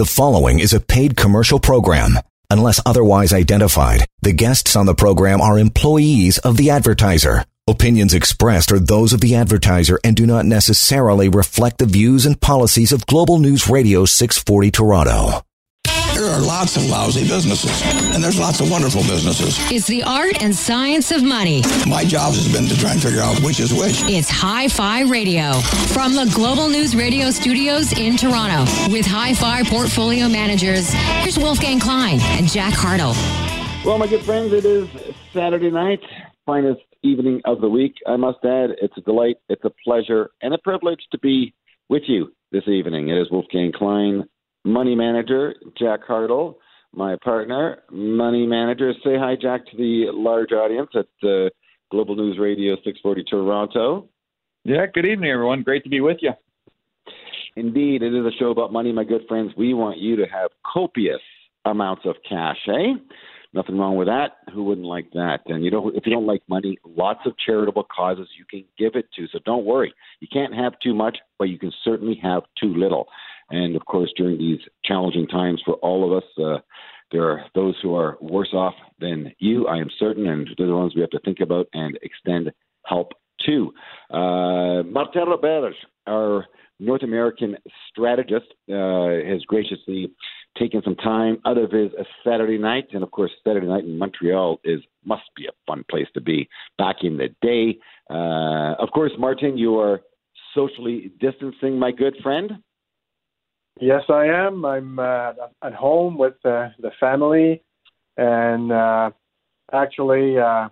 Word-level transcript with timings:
The 0.00 0.06
following 0.06 0.60
is 0.60 0.72
a 0.72 0.80
paid 0.80 1.14
commercial 1.14 1.60
program. 1.60 2.18
Unless 2.48 2.80
otherwise 2.86 3.34
identified, 3.34 4.06
the 4.22 4.32
guests 4.32 4.74
on 4.74 4.86
the 4.86 4.94
program 4.94 5.42
are 5.42 5.58
employees 5.58 6.38
of 6.38 6.56
the 6.56 6.70
advertiser. 6.70 7.44
Opinions 7.68 8.14
expressed 8.14 8.72
are 8.72 8.78
those 8.78 9.12
of 9.12 9.20
the 9.20 9.34
advertiser 9.34 10.00
and 10.02 10.16
do 10.16 10.24
not 10.24 10.46
necessarily 10.46 11.28
reflect 11.28 11.76
the 11.76 11.84
views 11.84 12.24
and 12.24 12.40
policies 12.40 12.92
of 12.92 13.04
Global 13.04 13.38
News 13.38 13.68
Radio 13.68 14.06
640 14.06 14.70
Toronto. 14.70 15.42
There 16.20 16.28
are 16.28 16.42
lots 16.42 16.76
of 16.76 16.84
lousy 16.84 17.26
businesses, 17.26 17.80
and 18.14 18.22
there's 18.22 18.38
lots 18.38 18.60
of 18.60 18.70
wonderful 18.70 19.00
businesses. 19.04 19.56
It's 19.72 19.86
the 19.86 20.02
art 20.02 20.42
and 20.42 20.54
science 20.54 21.12
of 21.12 21.22
money. 21.22 21.62
My 21.88 22.04
job 22.04 22.34
has 22.34 22.46
been 22.52 22.66
to 22.66 22.76
try 22.78 22.92
and 22.92 23.00
figure 23.00 23.22
out 23.22 23.40
which 23.40 23.58
is 23.58 23.72
which. 23.72 24.02
It's 24.02 24.28
Hi 24.28 24.68
Fi 24.68 25.00
Radio 25.04 25.54
from 25.94 26.14
the 26.14 26.30
Global 26.34 26.68
News 26.68 26.94
Radio 26.94 27.30
studios 27.30 27.98
in 27.98 28.18
Toronto 28.18 28.70
with 28.92 29.06
Hi 29.06 29.32
Fi 29.32 29.62
portfolio 29.62 30.28
managers. 30.28 30.92
Here's 30.92 31.38
Wolfgang 31.38 31.80
Klein 31.80 32.20
and 32.36 32.46
Jack 32.46 32.74
Hartle. 32.74 33.16
Well, 33.86 33.96
my 33.96 34.06
good 34.06 34.22
friends, 34.22 34.52
it 34.52 34.66
is 34.66 34.90
Saturday 35.32 35.70
night, 35.70 36.00
finest 36.44 36.82
evening 37.02 37.40
of 37.46 37.62
the 37.62 37.68
week. 37.70 37.94
I 38.06 38.16
must 38.16 38.44
add, 38.44 38.72
it's 38.82 38.98
a 38.98 39.00
delight, 39.00 39.36
it's 39.48 39.64
a 39.64 39.72
pleasure, 39.82 40.28
and 40.42 40.52
a 40.52 40.58
privilege 40.58 41.00
to 41.12 41.18
be 41.18 41.54
with 41.88 42.02
you 42.08 42.30
this 42.52 42.68
evening. 42.68 43.08
It 43.08 43.16
is 43.16 43.30
Wolfgang 43.30 43.72
Klein, 43.72 44.28
money 44.64 44.94
manager 44.94 45.54
Jack 45.78 46.00
Hartle, 46.08 46.56
my 46.92 47.16
partner, 47.22 47.82
money 47.90 48.46
manager. 48.46 48.92
Say 49.04 49.16
hi, 49.18 49.36
Jack, 49.40 49.66
to 49.66 49.76
the 49.76 50.06
large 50.12 50.52
audience 50.52 50.90
at 50.94 51.28
uh, 51.28 51.48
Global 51.90 52.16
News 52.16 52.38
Radio 52.38 52.74
640 52.76 53.24
Toronto. 53.24 54.08
Yeah, 54.64 54.86
good 54.92 55.06
evening, 55.06 55.30
everyone. 55.30 55.62
Great 55.62 55.84
to 55.84 55.90
be 55.90 56.00
with 56.00 56.18
you. 56.20 56.32
Indeed, 57.56 58.02
it 58.02 58.14
is 58.14 58.24
a 58.24 58.36
show 58.38 58.50
about 58.50 58.72
money, 58.72 58.92
my 58.92 59.04
good 59.04 59.22
friends. 59.28 59.52
We 59.56 59.74
want 59.74 59.98
you 59.98 60.16
to 60.16 60.26
have 60.26 60.50
copious 60.70 61.20
amounts 61.64 62.02
of 62.04 62.16
cash, 62.28 62.58
eh? 62.68 62.94
Nothing 63.52 63.78
wrong 63.78 63.96
with 63.96 64.06
that. 64.06 64.36
Who 64.54 64.62
wouldn't 64.62 64.86
like 64.86 65.10
that? 65.12 65.40
And 65.46 65.64
you 65.64 65.72
know, 65.72 65.88
if 65.88 66.06
you 66.06 66.12
don't 66.12 66.26
like 66.26 66.42
money, 66.48 66.78
lots 66.84 67.20
of 67.26 67.32
charitable 67.44 67.84
causes 67.94 68.28
you 68.38 68.44
can 68.48 68.64
give 68.78 68.94
it 68.94 69.06
to. 69.16 69.26
So 69.32 69.40
don't 69.44 69.64
worry. 69.64 69.92
You 70.20 70.28
can't 70.32 70.54
have 70.54 70.74
too 70.80 70.94
much, 70.94 71.18
but 71.38 71.48
you 71.48 71.58
can 71.58 71.72
certainly 71.82 72.18
have 72.22 72.44
too 72.60 72.72
little. 72.72 73.08
And 73.50 73.76
of 73.76 73.84
course, 73.84 74.12
during 74.16 74.38
these 74.38 74.60
challenging 74.84 75.26
times 75.26 75.60
for 75.64 75.74
all 75.74 76.04
of 76.04 76.22
us, 76.22 76.28
uh, 76.38 76.58
there 77.12 77.28
are 77.28 77.44
those 77.54 77.74
who 77.82 77.94
are 77.94 78.16
worse 78.20 78.52
off 78.52 78.74
than 79.00 79.32
you, 79.38 79.66
I 79.66 79.78
am 79.78 79.90
certain, 79.98 80.28
and 80.28 80.48
they're 80.56 80.68
the 80.68 80.76
ones 80.76 80.94
we 80.94 81.00
have 81.00 81.10
to 81.10 81.20
think 81.20 81.40
about 81.40 81.66
and 81.72 81.98
extend 82.02 82.52
help 82.86 83.12
to. 83.46 83.72
Uh, 84.10 84.82
Martin 84.84 85.26
Roberge, 85.26 85.74
our 86.06 86.46
North 86.78 87.02
American 87.02 87.56
strategist, 87.88 88.46
uh, 88.70 89.26
has 89.28 89.42
graciously 89.46 90.12
taken 90.58 90.82
some 90.82 90.96
time 90.96 91.38
out 91.46 91.58
of 91.58 91.70
his 91.70 91.90
Saturday 92.24 92.58
night, 92.58 92.88
and 92.92 93.02
of 93.02 93.10
course, 93.10 93.30
Saturday 93.44 93.66
night 93.66 93.84
in 93.84 93.98
Montreal 93.98 94.60
is 94.64 94.80
must 95.04 95.22
be 95.36 95.46
a 95.46 95.52
fun 95.66 95.84
place 95.90 96.08
to 96.14 96.20
be. 96.20 96.48
Back 96.78 96.96
in 97.02 97.16
the 97.16 97.28
day, 97.42 97.78
uh, 98.10 98.74
of 98.82 98.90
course, 98.92 99.12
Martin, 99.18 99.56
you 99.56 99.78
are 99.78 100.02
socially 100.54 101.12
distancing, 101.20 101.78
my 101.78 101.92
good 101.92 102.16
friend. 102.22 102.52
Yes, 103.78 104.02
I 104.08 104.26
am. 104.26 104.64
I'm 104.64 104.98
uh, 104.98 105.32
at 105.62 105.74
home 105.74 106.18
with 106.18 106.34
uh, 106.44 106.68
the 106.80 106.90
family, 106.98 107.62
and 108.16 108.70
uh, 108.72 109.10
actually, 109.72 110.38
uh, 110.38 110.68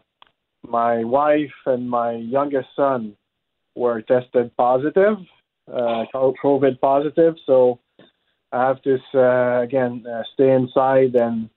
my 0.66 1.04
wife 1.04 1.54
and 1.64 1.88
my 1.88 2.12
youngest 2.12 2.68
son 2.76 3.16
were 3.74 4.02
tested 4.02 4.54
positive, 4.56 5.16
uh, 5.72 6.04
COVID 6.14 6.80
positive. 6.80 7.36
So 7.46 7.80
I 8.52 8.66
have 8.68 8.82
to 8.82 8.98
uh, 9.14 9.62
again 9.62 10.04
uh, 10.06 10.22
stay 10.34 10.52
inside, 10.52 11.14
and 11.14 11.48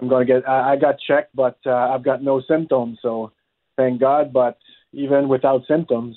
I'm 0.00 0.08
going 0.08 0.26
to 0.26 0.32
get. 0.32 0.48
I, 0.48 0.72
I 0.72 0.76
got 0.76 0.96
checked, 1.06 1.34
but 1.34 1.58
uh, 1.66 1.74
I've 1.74 2.04
got 2.04 2.22
no 2.22 2.40
symptoms. 2.48 2.98
So 3.02 3.32
thank 3.76 4.00
God. 4.00 4.32
But 4.32 4.56
even 4.92 5.28
without 5.28 5.66
symptoms, 5.66 6.16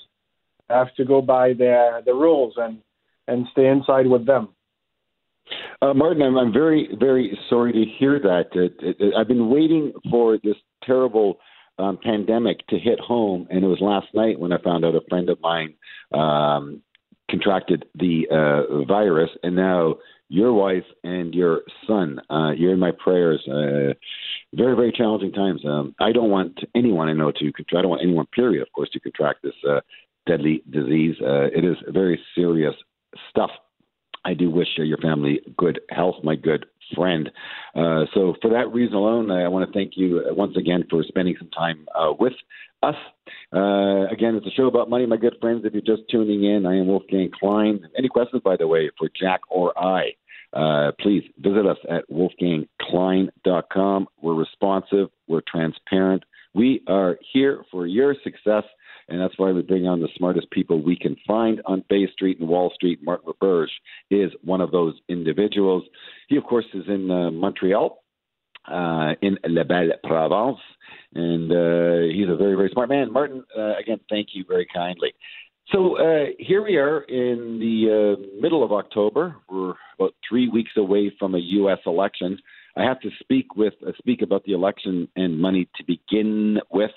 I 0.70 0.78
have 0.78 0.94
to 0.96 1.06
go 1.06 1.22
by 1.22 1.54
the 1.54 2.02
the 2.06 2.14
rules 2.14 2.54
and 2.58 2.80
and 3.28 3.46
stay 3.52 3.68
inside 3.68 4.08
with 4.08 4.26
them. 4.26 4.50
Uh, 5.82 5.94
Martin, 5.94 6.22
I'm, 6.22 6.38
I'm 6.38 6.54
very, 6.54 6.90
very 7.00 7.38
sorry 7.50 7.72
to 7.72 7.86
hear 7.98 8.20
that. 8.20 8.46
It, 8.54 8.74
it, 8.82 8.98
it, 9.00 9.14
I've 9.18 9.28
been 9.28 9.50
waiting 9.50 9.94
for 10.10 10.38
this 10.44 10.56
terrible 10.84 11.40
um, 11.78 11.98
pandemic 12.02 12.66
to 12.68 12.78
hit 12.78 13.00
home, 13.00 13.48
and 13.50 13.64
it 13.64 13.68
was 13.68 13.80
last 13.82 14.08
night 14.14 14.40
when 14.40 14.52
I 14.52 14.58
found 14.62 14.84
out 14.84 14.96
a 14.96 15.02
friend 15.10 15.30
of 15.30 15.40
mine 15.42 15.74
um, 16.14 16.82
contracted 17.30 17.86
the 17.96 18.28
uh, 18.30 18.84
virus, 18.86 19.30
and 19.44 19.56
now 19.56 19.96
your 20.28 20.54
wife 20.54 20.84
and 21.04 21.34
your 21.34 21.62
son. 21.88 22.20
Uh, 22.30 22.52
you're 22.52 22.74
in 22.74 22.80
my 22.80 22.92
prayers. 22.92 23.42
Uh, 23.48 23.94
very, 24.54 24.76
very 24.76 24.92
challenging 24.92 25.32
times. 25.32 25.62
Um, 25.66 25.96
I 26.00 26.12
don't 26.12 26.30
want 26.30 26.60
anyone 26.76 27.08
I 27.08 27.14
know 27.14 27.32
to 27.32 27.52
contract. 27.54 27.76
I 27.76 27.82
don't 27.82 27.90
want 27.90 28.02
anyone, 28.04 28.26
period, 28.34 28.62
of 28.62 28.72
course, 28.74 28.90
to 28.92 29.00
contract 29.00 29.44
this 29.44 29.54
uh, 29.68 29.80
deadly 30.26 30.64
disease. 30.70 31.16
Uh, 31.22 31.46
it 31.46 31.64
is 31.64 31.78
very 31.90 32.20
serious 32.36 32.74
stuff. 33.30 33.52
I 34.26 34.34
do 34.34 34.50
wish 34.50 34.68
your 34.78 34.98
family 34.98 35.42
good 35.58 35.80
health, 35.90 36.16
my 36.24 36.36
good 36.36 36.66
friend. 36.96 37.30
Uh, 37.76 38.06
so, 38.14 38.36
for 38.42 38.50
that 38.52 38.72
reason 38.74 38.96
alone, 38.96 39.32
I 39.32 39.48
want 39.48 39.68
to 39.68 39.74
thank 39.74 39.94
you 39.96 40.24
uh, 40.30 40.34
once 40.34 40.58
again 40.58 40.84
for 40.90 41.04
spending 41.04 41.36
some 41.38 41.50
time 41.50 41.88
uh, 41.96 42.14
with 42.20 42.34
us. 42.84 42.96
Uh, 43.54 44.08
again, 44.08 44.36
it's 44.36 44.48
a 44.48 44.52
show 44.52 44.68
about 44.68 44.90
money, 44.90 45.06
my 45.06 45.18
good 45.18 45.36
friends. 45.40 45.64
If 45.66 45.74
you're 45.74 45.82
just 45.82 46.10
tuning 46.10 46.44
in, 46.44 46.66
I 46.66 46.78
am 46.78 46.88
Wolfgang 46.88 47.30
Klein. 47.38 47.82
Any 47.98 48.08
questions, 48.10 48.42
by 48.44 48.58
the 48.58 48.68
way, 48.68 48.90
for 48.98 49.10
Jack 49.20 49.42
or 49.50 49.78
I? 49.78 50.14
Uh, 50.52 50.92
please 51.00 51.24
visit 51.38 51.66
us 51.68 51.78
at 51.90 52.10
wolfgangklein.com. 52.10 54.08
We're 54.22 54.34
responsive, 54.34 55.10
we're 55.28 55.42
transparent. 55.48 56.24
We 56.56 56.82
are 56.88 57.20
here 57.32 57.64
for 57.70 57.86
your 57.86 58.16
success 58.24 58.64
and 59.10 59.20
that's 59.20 59.38
why 59.38 59.52
we 59.52 59.62
bring 59.62 59.88
on 59.88 60.02
the 60.02 60.10
smartest 60.18 60.50
people 60.52 60.82
we 60.82 60.96
can 60.96 61.16
find 61.28 61.62
on 61.66 61.84
Bay 61.90 62.08
Street 62.12 62.40
and 62.40 62.48
Wall 62.48 62.72
Street. 62.76 63.00
Martin 63.02 63.32
Roberge 63.32 63.70
is 64.10 64.32
one 64.44 64.62
of 64.62 64.72
those 64.72 64.96
individuals. 65.10 65.84
He, 66.28 66.38
of 66.38 66.44
course, 66.44 66.66
is 66.74 66.84
in 66.88 67.10
uh, 67.10 67.32
Montreal, 67.32 68.04
uh, 68.68 69.14
in 69.22 69.38
La 69.48 69.64
Belle 69.64 69.92
Province, 70.04 70.60
and 71.14 71.52
uh, 71.52 72.14
he's 72.14 72.30
a 72.30 72.36
very, 72.36 72.56
very 72.56 72.70
smart 72.72 72.90
man. 72.90 73.12
Martin, 73.12 73.44
uh, 73.58 73.76
again, 73.78 74.00
thank 74.10 74.30
you 74.34 74.46
very 74.48 74.68
kindly. 74.74 75.14
So 75.72 75.98
uh, 75.98 76.26
here 76.40 76.64
we 76.64 76.78
are 76.78 77.02
in 77.02 77.60
the 77.60 78.18
uh, 78.18 78.42
middle 78.42 78.64
of 78.64 78.72
October. 78.72 79.36
We're 79.48 79.76
about 80.00 80.16
three 80.28 80.50
weeks 80.50 80.72
away 80.78 81.12
from 81.20 81.36
a 81.36 81.40
U.S. 81.40 81.78
election. 81.86 82.40
I 82.76 82.84
have 82.84 83.00
to 83.02 83.10
speak 83.20 83.56
with 83.56 83.74
uh, 83.86 83.92
speak 83.98 84.22
about 84.22 84.44
the 84.46 84.54
election 84.54 85.08
and 85.16 85.40
money 85.40 85.68
to 85.78 85.84
begin 85.84 86.60
with. 86.72 86.92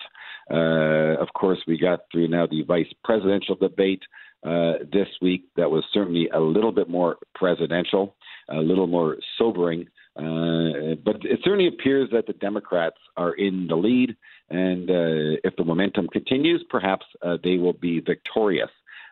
Uh, 0.50 1.20
of 1.20 1.28
course, 1.34 1.58
we 1.66 1.78
got 1.78 2.00
through 2.10 2.28
now 2.28 2.46
the 2.46 2.62
vice 2.62 2.92
presidential 3.04 3.54
debate 3.54 4.02
uh, 4.44 4.74
this 4.92 5.08
week. 5.20 5.44
That 5.56 5.70
was 5.70 5.84
certainly 5.92 6.28
a 6.34 6.40
little 6.40 6.72
bit 6.72 6.88
more 6.88 7.16
presidential, 7.34 8.16
a 8.48 8.56
little 8.58 8.86
more 8.86 9.18
sobering. 9.38 9.86
Uh, 10.16 10.94
but 11.04 11.16
it 11.24 11.40
certainly 11.42 11.68
appears 11.68 12.10
that 12.12 12.26
the 12.26 12.34
Democrats 12.34 12.98
are 13.16 13.32
in 13.34 13.66
the 13.66 13.76
lead, 13.76 14.14
and 14.50 14.90
uh, 14.90 15.40
if 15.42 15.56
the 15.56 15.64
momentum 15.64 16.06
continues, 16.08 16.62
perhaps 16.68 17.06
uh, 17.22 17.38
they 17.42 17.56
will 17.56 17.72
be 17.72 18.00
victorious. 18.00 18.68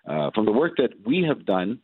Uh, 0.08 0.30
from 0.34 0.46
the 0.46 0.52
work 0.52 0.72
that 0.76 0.90
we 1.06 1.22
have 1.22 1.44
done 1.44 1.78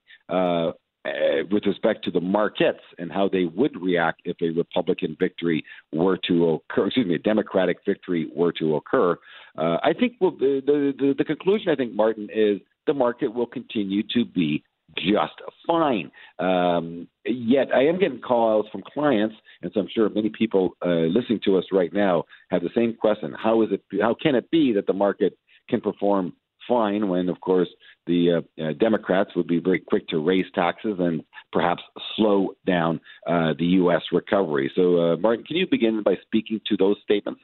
uh, 1.06 1.44
with 1.50 1.64
respect 1.66 2.04
to 2.04 2.10
the 2.10 2.20
markets 2.20 2.80
and 2.98 3.12
how 3.12 3.28
they 3.28 3.44
would 3.44 3.80
react 3.80 4.22
if 4.24 4.36
a 4.42 4.50
Republican 4.50 5.16
victory 5.18 5.64
were 5.92 6.18
to 6.28 6.60
occur, 6.70 6.86
excuse 6.86 7.06
me, 7.06 7.14
a 7.14 7.18
Democratic 7.18 7.78
victory 7.86 8.28
were 8.34 8.52
to 8.52 8.76
occur. 8.76 9.16
Uh, 9.56 9.78
I 9.82 9.92
think 9.98 10.14
well, 10.20 10.32
the, 10.32 10.60
the, 10.66 11.14
the 11.16 11.24
conclusion, 11.24 11.70
I 11.70 11.76
think, 11.76 11.92
Martin, 11.92 12.28
is 12.34 12.60
the 12.86 12.94
market 12.94 13.28
will 13.34 13.46
continue 13.46 14.02
to 14.14 14.24
be 14.24 14.62
just 14.96 15.34
fine. 15.66 16.10
Um, 16.38 17.08
yet 17.24 17.68
I 17.74 17.84
am 17.86 17.98
getting 17.98 18.20
calls 18.20 18.66
from 18.70 18.82
clients, 18.82 19.34
and 19.62 19.70
so 19.74 19.80
I'm 19.80 19.88
sure 19.92 20.08
many 20.08 20.30
people 20.30 20.76
uh, 20.84 21.06
listening 21.08 21.40
to 21.44 21.58
us 21.58 21.64
right 21.72 21.92
now 21.92 22.24
have 22.50 22.62
the 22.62 22.70
same 22.74 22.94
question: 22.94 23.34
How 23.40 23.62
is 23.62 23.68
it? 23.72 23.82
How 24.00 24.14
can 24.20 24.34
it 24.34 24.50
be 24.50 24.72
that 24.72 24.86
the 24.86 24.92
market 24.92 25.36
can 25.68 25.80
perform 25.80 26.32
fine 26.68 27.08
when, 27.08 27.28
of 27.28 27.40
course, 27.40 27.68
the 28.06 28.42
uh, 28.58 28.62
uh, 28.62 28.72
Democrats 28.74 29.30
would 29.36 29.46
be 29.46 29.58
very 29.58 29.80
quick 29.80 30.06
to 30.08 30.18
raise 30.18 30.46
taxes 30.54 30.96
and 30.98 31.22
perhaps 31.52 31.82
slow 32.16 32.54
down 32.66 33.00
uh, 33.26 33.52
the 33.58 33.66
U.S. 33.80 34.02
recovery. 34.12 34.70
So, 34.74 35.12
uh, 35.12 35.16
Martin, 35.16 35.44
can 35.44 35.56
you 35.56 35.66
begin 35.70 36.02
by 36.02 36.16
speaking 36.22 36.60
to 36.66 36.76
those 36.76 36.96
statements? 37.02 37.40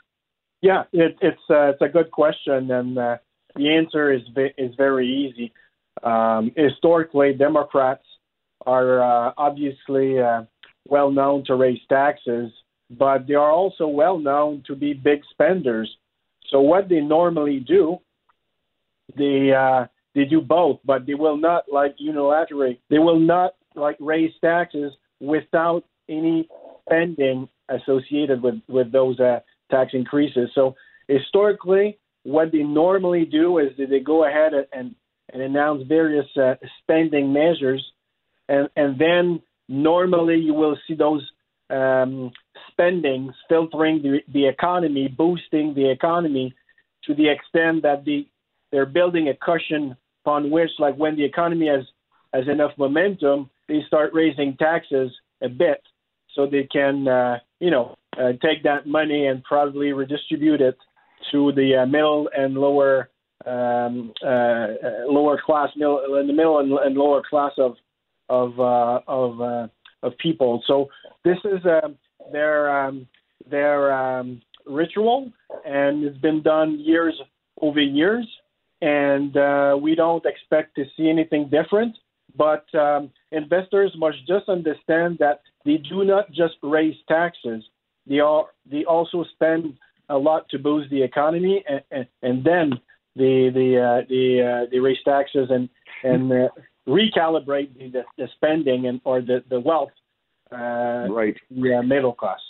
Yeah, 0.61 0.85
it, 0.93 1.17
it's 1.21 1.41
uh, 1.51 1.71
it's 1.71 1.83
a 1.83 1.89
good 1.89 2.13
question, 2.13 2.71
and 2.71 2.97
uh, 2.97 3.17
the 3.57 3.75
answer 3.75 4.13
is 4.13 4.23
is 4.57 4.75
very 4.77 5.09
easy. 5.09 5.53
Um, 6.05 6.53
historically, 6.57 7.33
Democrats 7.33 8.05
are 8.65 9.35
obviously 9.37 10.19
well 10.87 11.11
known 11.11 11.45
to 11.47 11.57
raise 11.57 11.81
taxes, 11.89 12.53
but 12.91 13.27
they 13.27 13.35
are 13.35 13.51
also 13.51 13.89
well 13.89 14.19
known 14.19 14.63
to 14.69 14.77
be 14.77 14.93
big 14.93 15.23
spenders. 15.31 15.91
So, 16.51 16.61
what 16.61 16.89
they 16.89 17.01
normally 17.01 17.59
do 17.59 17.99
they 19.17 19.53
uh, 19.53 19.87
they 20.15 20.25
do 20.25 20.41
both, 20.41 20.81
but 20.85 21.07
they 21.07 21.15
will 21.15 21.37
not 21.37 21.65
like 21.73 21.97
unilaterally. 21.99 22.79
They 22.91 22.99
will 22.99 23.19
not 23.19 23.55
like 23.75 23.97
raise 24.01 24.33
taxes 24.41 24.93
without 25.21 25.85
any 26.09 26.49
spending 26.87 27.49
associated 27.69 28.43
with 28.43 28.57
with 28.69 28.93
those 28.93 29.19
uh, 29.21 29.41
tax 29.71 29.93
increases. 29.95 30.51
So 30.55 30.75
historically, 31.09 31.99
what 32.25 32.53
they 32.53 32.63
normally 32.63 33.25
do 33.25 33.59
is 33.59 33.69
they 33.77 34.01
go 34.01 34.27
ahead 34.27 34.53
and 34.73 34.95
and 35.33 35.43
announce 35.43 35.87
various 35.89 36.27
uh, 36.37 36.55
spending 36.83 37.33
measures, 37.33 37.85
and 38.49 38.69
and 38.77 38.99
then 38.99 39.43
normally 39.69 40.37
you 40.37 40.55
will 40.55 40.77
see 40.87 40.95
those 40.95 41.23
um, 41.71 42.31
spendings 42.71 43.35
filtering 43.49 44.03
the, 44.03 44.19
the 44.33 44.47
economy, 44.47 45.09
boosting 45.09 45.75
the 45.75 45.91
economy 45.91 46.55
to 47.05 47.15
the 47.15 47.31
extent 47.31 47.83
that 47.83 48.05
the 48.05 48.27
they're 48.73 48.87
building 48.87 49.29
a 49.29 49.35
cushion 49.35 49.97
upon 50.25 50.51
which, 50.51 50.71
like 50.79 50.97
when 50.97 51.15
the 51.17 51.25
economy 51.25 51.69
has 51.69 51.85
has 52.35 52.49
enough 52.49 52.73
momentum, 52.79 53.51
they 53.69 53.81
start 53.87 54.13
raising 54.15 54.57
taxes 54.57 55.13
a 55.43 55.49
bit 55.49 55.83
so 56.35 56.47
they 56.47 56.67
can, 56.73 57.07
uh, 57.07 57.39
you 57.61 57.71
know, 57.71 57.95
uh, 58.19 58.33
take 58.43 58.63
that 58.63 58.87
money 58.87 59.27
and 59.27 59.45
probably 59.45 59.93
redistribute 59.93 60.63
it 60.63 60.79
to 61.31 61.53
the 61.53 61.83
uh, 61.83 61.87
middle 61.87 62.31
and 62.37 62.55
lower 62.55 63.11
um, 63.45 64.13
uh, 64.25 64.29
uh, 64.29 64.69
lower 65.09 65.41
class, 65.45 65.69
middle, 65.77 66.19
in 66.21 66.27
the 66.27 66.33
middle 66.33 66.61
and, 66.61 66.73
and 66.73 66.97
lower 66.97 67.23
class 67.29 67.53
of 67.59 67.75
of 68.29 68.59
uh, 68.59 69.01
of 69.07 69.69
of 70.03 70.19
people. 70.19 70.63
So 70.67 70.89
this 71.25 71.39
is 71.45 71.65
uh, 71.67 71.89
their 72.33 72.87
um, 72.87 73.07
their 73.51 73.93
um, 73.93 74.41
ritual, 74.67 75.33
and 75.65 76.05
it's 76.05 76.19
been 76.19 76.43
done 76.43 76.79
years 76.81 77.15
over 77.61 77.81
years, 77.81 78.27
and 78.83 79.37
uh, 79.37 79.79
we 79.81 79.95
don't 79.95 80.27
expect 80.27 80.75
to 80.75 80.85
see 80.97 81.09
anything 81.09 81.49
different. 81.49 81.97
But 82.37 82.67
um, 82.75 83.11
investors 83.31 83.93
must 83.97 84.19
just 84.27 84.49
understand 84.49 85.19
that 85.21 85.43
they 85.65 85.77
do 85.77 86.05
not 86.05 86.31
just 86.31 86.55
raise 86.63 86.97
taxes; 87.09 87.63
they 88.07 88.19
are 88.19 88.47
they 88.71 88.85
also 88.85 89.25
spend 89.35 89.75
a 90.09 90.19
lot 90.19 90.49
to 90.51 90.59
boost 90.59 90.91
the 90.91 91.03
economy, 91.03 91.65
and, 91.69 91.83
and, 91.91 92.07
and 92.23 92.45
then 92.45 92.73
they 93.17 93.51
they 93.55 93.77
uh, 93.79 94.03
they 94.09 94.43
uh, 94.43 94.67
they 94.71 94.79
raise 94.79 94.99
taxes 95.05 95.49
and 95.51 95.69
and 96.03 96.33
uh, 96.33 96.49
recalibrate 96.89 97.73
the, 97.93 98.03
the 98.19 98.27
spending 98.37 98.87
and 98.87 99.01
or 99.05 99.21
the 99.21 99.45
the 99.49 99.61
wealth 99.61 99.91
uh, 100.51 101.07
right 101.09 101.37
the 101.51 101.83
middle 101.85 102.15
class. 102.15 102.41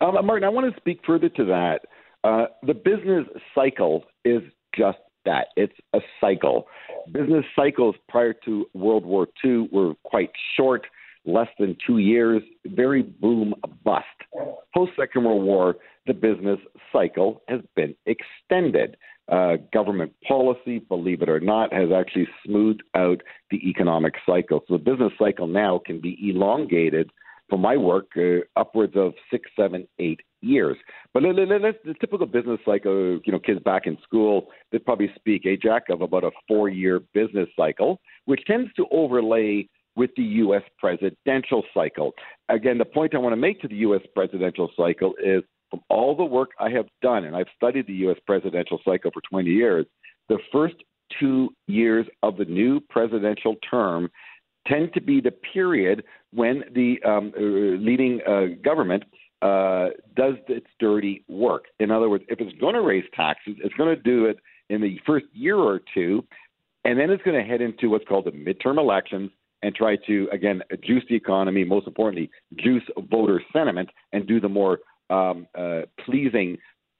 Um, 0.00 0.14
Martin, 0.26 0.44
I 0.44 0.50
want 0.50 0.72
to 0.72 0.80
speak 0.80 1.00
further 1.06 1.30
to 1.30 1.44
that. 1.46 1.80
Uh, 2.22 2.46
the 2.66 2.74
business 2.74 3.26
cycle 3.54 4.04
is 4.26 4.42
just 4.76 4.98
that. 5.24 5.48
It's 5.56 5.74
a 5.92 6.00
cycle. 6.20 6.66
Business 7.12 7.44
cycles 7.56 7.94
prior 8.08 8.34
to 8.44 8.66
World 8.74 9.04
War 9.04 9.28
II 9.44 9.68
were 9.72 9.94
quite 10.04 10.30
short, 10.56 10.86
less 11.24 11.48
than 11.58 11.76
two 11.86 11.98
years, 11.98 12.42
very 12.66 13.02
boom 13.02 13.54
bust. 13.84 14.04
Post 14.74 14.92
Second 14.98 15.24
World 15.24 15.42
War, 15.42 15.76
the 16.06 16.14
business 16.14 16.58
cycle 16.92 17.42
has 17.48 17.60
been 17.76 17.94
extended. 18.06 18.96
Uh, 19.30 19.56
government 19.72 20.12
policy, 20.26 20.80
believe 20.80 21.22
it 21.22 21.28
or 21.28 21.38
not, 21.38 21.72
has 21.72 21.90
actually 21.96 22.26
smoothed 22.44 22.82
out 22.96 23.22
the 23.52 23.58
economic 23.68 24.14
cycle. 24.26 24.60
So 24.66 24.74
the 24.74 24.82
business 24.82 25.12
cycle 25.18 25.46
now 25.46 25.80
can 25.84 26.00
be 26.00 26.18
elongated 26.20 27.10
for 27.50 27.58
my 27.58 27.76
work 27.76 28.06
uh, 28.16 28.38
upwards 28.56 28.94
of 28.96 29.12
six, 29.30 29.50
seven, 29.58 29.86
eight 29.98 30.20
years. 30.40 30.76
But 31.12 31.24
the 31.24 31.94
typical 32.00 32.26
business 32.26 32.60
cycle, 32.64 33.20
you 33.24 33.32
know, 33.32 33.38
kids 33.38 33.60
back 33.64 33.86
in 33.86 33.98
school, 34.02 34.46
they 34.72 34.78
probably 34.78 35.10
speak, 35.16 35.44
a 35.44 35.56
Jack, 35.56 35.90
of 35.90 36.00
about 36.00 36.24
a 36.24 36.30
four-year 36.48 37.00
business 37.12 37.48
cycle, 37.56 38.00
which 38.24 38.40
tends 38.46 38.72
to 38.74 38.86
overlay 38.90 39.68
with 39.96 40.10
the 40.16 40.22
U.S. 40.22 40.62
presidential 40.78 41.64
cycle. 41.74 42.12
Again, 42.48 42.78
the 42.78 42.84
point 42.84 43.14
I 43.14 43.18
want 43.18 43.32
to 43.32 43.36
make 43.36 43.60
to 43.60 43.68
the 43.68 43.76
U.S. 43.76 44.02
presidential 44.14 44.70
cycle 44.76 45.14
is 45.22 45.42
from 45.68 45.80
all 45.88 46.16
the 46.16 46.24
work 46.24 46.50
I 46.58 46.70
have 46.70 46.86
done, 47.02 47.24
and 47.24 47.36
I've 47.36 47.46
studied 47.56 47.86
the 47.86 47.94
U.S. 47.94 48.16
presidential 48.26 48.78
cycle 48.84 49.10
for 49.12 49.20
20 49.28 49.50
years, 49.50 49.86
the 50.28 50.38
first 50.52 50.76
two 51.18 51.50
years 51.66 52.06
of 52.22 52.36
the 52.36 52.44
new 52.44 52.80
presidential 52.88 53.56
term 53.68 54.10
tend 54.66 54.92
to 54.94 55.00
be 55.00 55.20
the 55.20 55.30
period 55.30 56.04
when 56.32 56.64
the 56.74 56.98
um, 57.04 57.32
uh, 57.36 57.40
leading 57.40 58.20
uh, 58.26 58.46
government 58.62 59.04
uh, 59.42 59.88
does 60.16 60.34
its 60.48 60.66
dirty 60.78 61.24
work. 61.28 61.64
In 61.78 61.90
other 61.90 62.08
words, 62.08 62.24
if 62.28 62.40
it's 62.40 62.56
going 62.60 62.74
to 62.74 62.82
raise 62.82 63.04
taxes, 63.14 63.56
it's 63.64 63.74
going 63.74 63.94
to 63.94 64.02
do 64.02 64.26
it 64.26 64.38
in 64.68 64.80
the 64.80 64.98
first 65.06 65.26
year 65.32 65.56
or 65.56 65.80
two, 65.94 66.24
and 66.84 66.98
then 66.98 67.10
it's 67.10 67.22
going 67.22 67.42
to 67.42 67.48
head 67.48 67.60
into 67.60 67.90
what's 67.90 68.04
called 68.06 68.26
the 68.26 68.30
midterm 68.30 68.78
elections 68.78 69.30
and 69.62 69.74
try 69.74 69.96
to, 70.06 70.28
again, 70.32 70.62
juice 70.82 71.04
the 71.08 71.14
economy, 71.14 71.64
most 71.64 71.86
importantly, 71.86 72.30
juice 72.56 72.82
voter 73.10 73.42
sentiment, 73.52 73.88
and 74.12 74.26
do 74.26 74.40
the 74.40 74.48
more 74.48 74.78
um, 75.10 75.46
uh, 75.58 75.82
pleasing, 76.04 76.56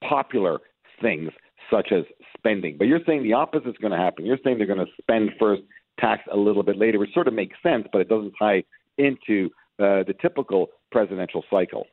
popular 0.07 0.61
things 1.01 1.31
such 1.71 1.93
as 1.93 2.05
spending. 2.37 2.77
But 2.77 2.87
you're 2.89 3.01
saying 3.07 3.23
the 3.23 3.33
opposite 3.33 3.69
is 3.69 3.77
going 3.81 3.93
to 3.93 3.99
happen. 3.99 4.27
You're 4.27 4.39
saying 4.45 4.59
they're 4.59 4.67
going 4.67 4.85
to 4.85 4.93
spend 5.01 5.31
first, 5.39 5.62
tax 6.00 6.23
a 6.32 6.37
little 6.37 6.62
bit 6.62 6.76
later, 6.76 6.99
which 6.99 7.12
sort 7.12 7.29
of 7.29 7.35
makes 7.35 7.56
sense, 7.62 7.87
but 7.93 8.00
it 8.00 8.08
doesn't 8.08 8.32
tie 8.38 8.62
into 8.99 9.50
uh, 9.79 10.02
the 10.05 10.14
typical 10.20 10.69
presidential 10.91 11.44
cycle. 11.50 11.87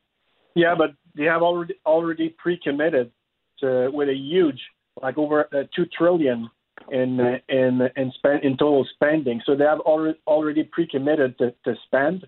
Yeah, 0.56 0.76
but 0.78 0.92
they 1.16 1.26
have 1.26 1.42
already 1.42 1.76
already 1.86 2.30
pre-committed 2.30 3.12
to 3.60 3.90
with 3.94 4.10
a 4.10 4.16
huge, 4.16 4.60
like 5.02 5.18
over 5.18 5.48
uh, 5.54 5.64
two 5.76 5.86
trillion 5.98 6.50
in 6.92 7.20
uh, 7.20 7.38
in 7.50 7.82
in 7.96 8.12
spend 8.18 8.44
in 8.44 8.58
total 8.58 8.86
spending. 8.96 9.42
So 9.46 9.56
they 9.56 9.66
have 9.66 9.80
already 9.82 10.18
already 10.26 10.64
pre-committed 10.64 11.38
to, 11.38 11.54
to 11.66 11.76
spend. 11.86 12.26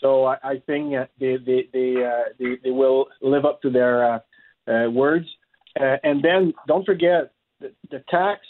So 0.00 0.24
I, 0.26 0.36
I 0.42 0.62
think 0.66 0.92
they 1.18 1.36
they 1.36 1.68
they, 1.72 2.04
uh, 2.04 2.32
they 2.38 2.58
they 2.62 2.70
will 2.70 3.06
live 3.22 3.44
up 3.44 3.62
to 3.62 3.70
their 3.70 4.14
uh, 4.14 4.18
uh, 4.70 4.90
words. 4.90 5.26
Uh, 5.78 5.96
and 6.02 6.22
then 6.22 6.52
don't 6.66 6.84
forget 6.84 7.32
the, 7.60 7.72
the 7.90 8.02
tax 8.10 8.40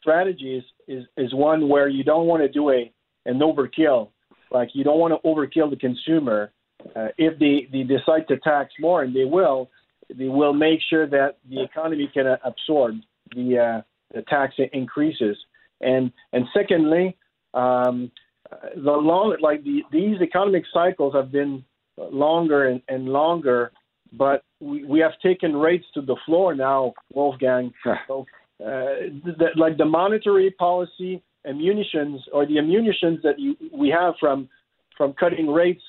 strategy 0.00 0.64
is, 0.86 1.04
is 1.16 1.34
one 1.34 1.68
where 1.68 1.88
you 1.88 2.04
don't 2.04 2.26
want 2.26 2.42
to 2.42 2.48
do 2.48 2.70
a 2.70 2.92
an 3.24 3.40
overkill. 3.40 4.10
Like 4.50 4.70
you 4.74 4.84
don't 4.84 4.98
want 4.98 5.14
to 5.14 5.28
overkill 5.28 5.70
the 5.70 5.76
consumer. 5.76 6.52
Uh, 6.94 7.08
if 7.18 7.38
they, 7.38 7.68
they 7.72 7.82
decide 7.82 8.28
to 8.28 8.36
tax 8.38 8.72
more, 8.78 9.02
and 9.02 9.14
they 9.14 9.24
will, 9.24 9.68
they 10.14 10.28
will 10.28 10.52
make 10.52 10.78
sure 10.88 11.06
that 11.08 11.38
the 11.50 11.62
economy 11.62 12.08
can 12.12 12.26
uh, 12.26 12.36
absorb 12.44 12.94
the 13.34 13.58
uh, 13.58 13.82
the 14.14 14.22
tax 14.22 14.54
increases. 14.72 15.36
And 15.80 16.12
and 16.32 16.44
secondly, 16.54 17.16
um, 17.54 18.12
the 18.76 18.92
long 18.92 19.36
like 19.40 19.64
the, 19.64 19.82
these 19.90 20.20
economic 20.20 20.64
cycles 20.72 21.14
have 21.14 21.32
been 21.32 21.64
longer 21.98 22.68
and, 22.68 22.82
and 22.88 23.08
longer, 23.08 23.72
but 24.12 24.44
we, 24.60 24.84
we 24.84 25.00
have 25.00 25.12
taken 25.22 25.56
rates 25.56 25.86
to 25.94 26.02
the 26.02 26.16
floor 26.24 26.54
now, 26.54 26.94
Wolfgang. 27.12 27.72
so, 28.06 28.26
the, 28.58 29.48
like 29.56 29.76
the 29.76 29.84
monetary 29.84 30.50
policy 30.50 31.22
ammunitions 31.46 32.22
or 32.32 32.46
the 32.46 32.58
ammunitions 32.58 33.20
that 33.22 33.38
you, 33.38 33.56
we 33.72 33.88
have 33.88 34.14
from 34.18 34.48
from 34.96 35.12
cutting 35.12 35.48
rates 35.48 35.82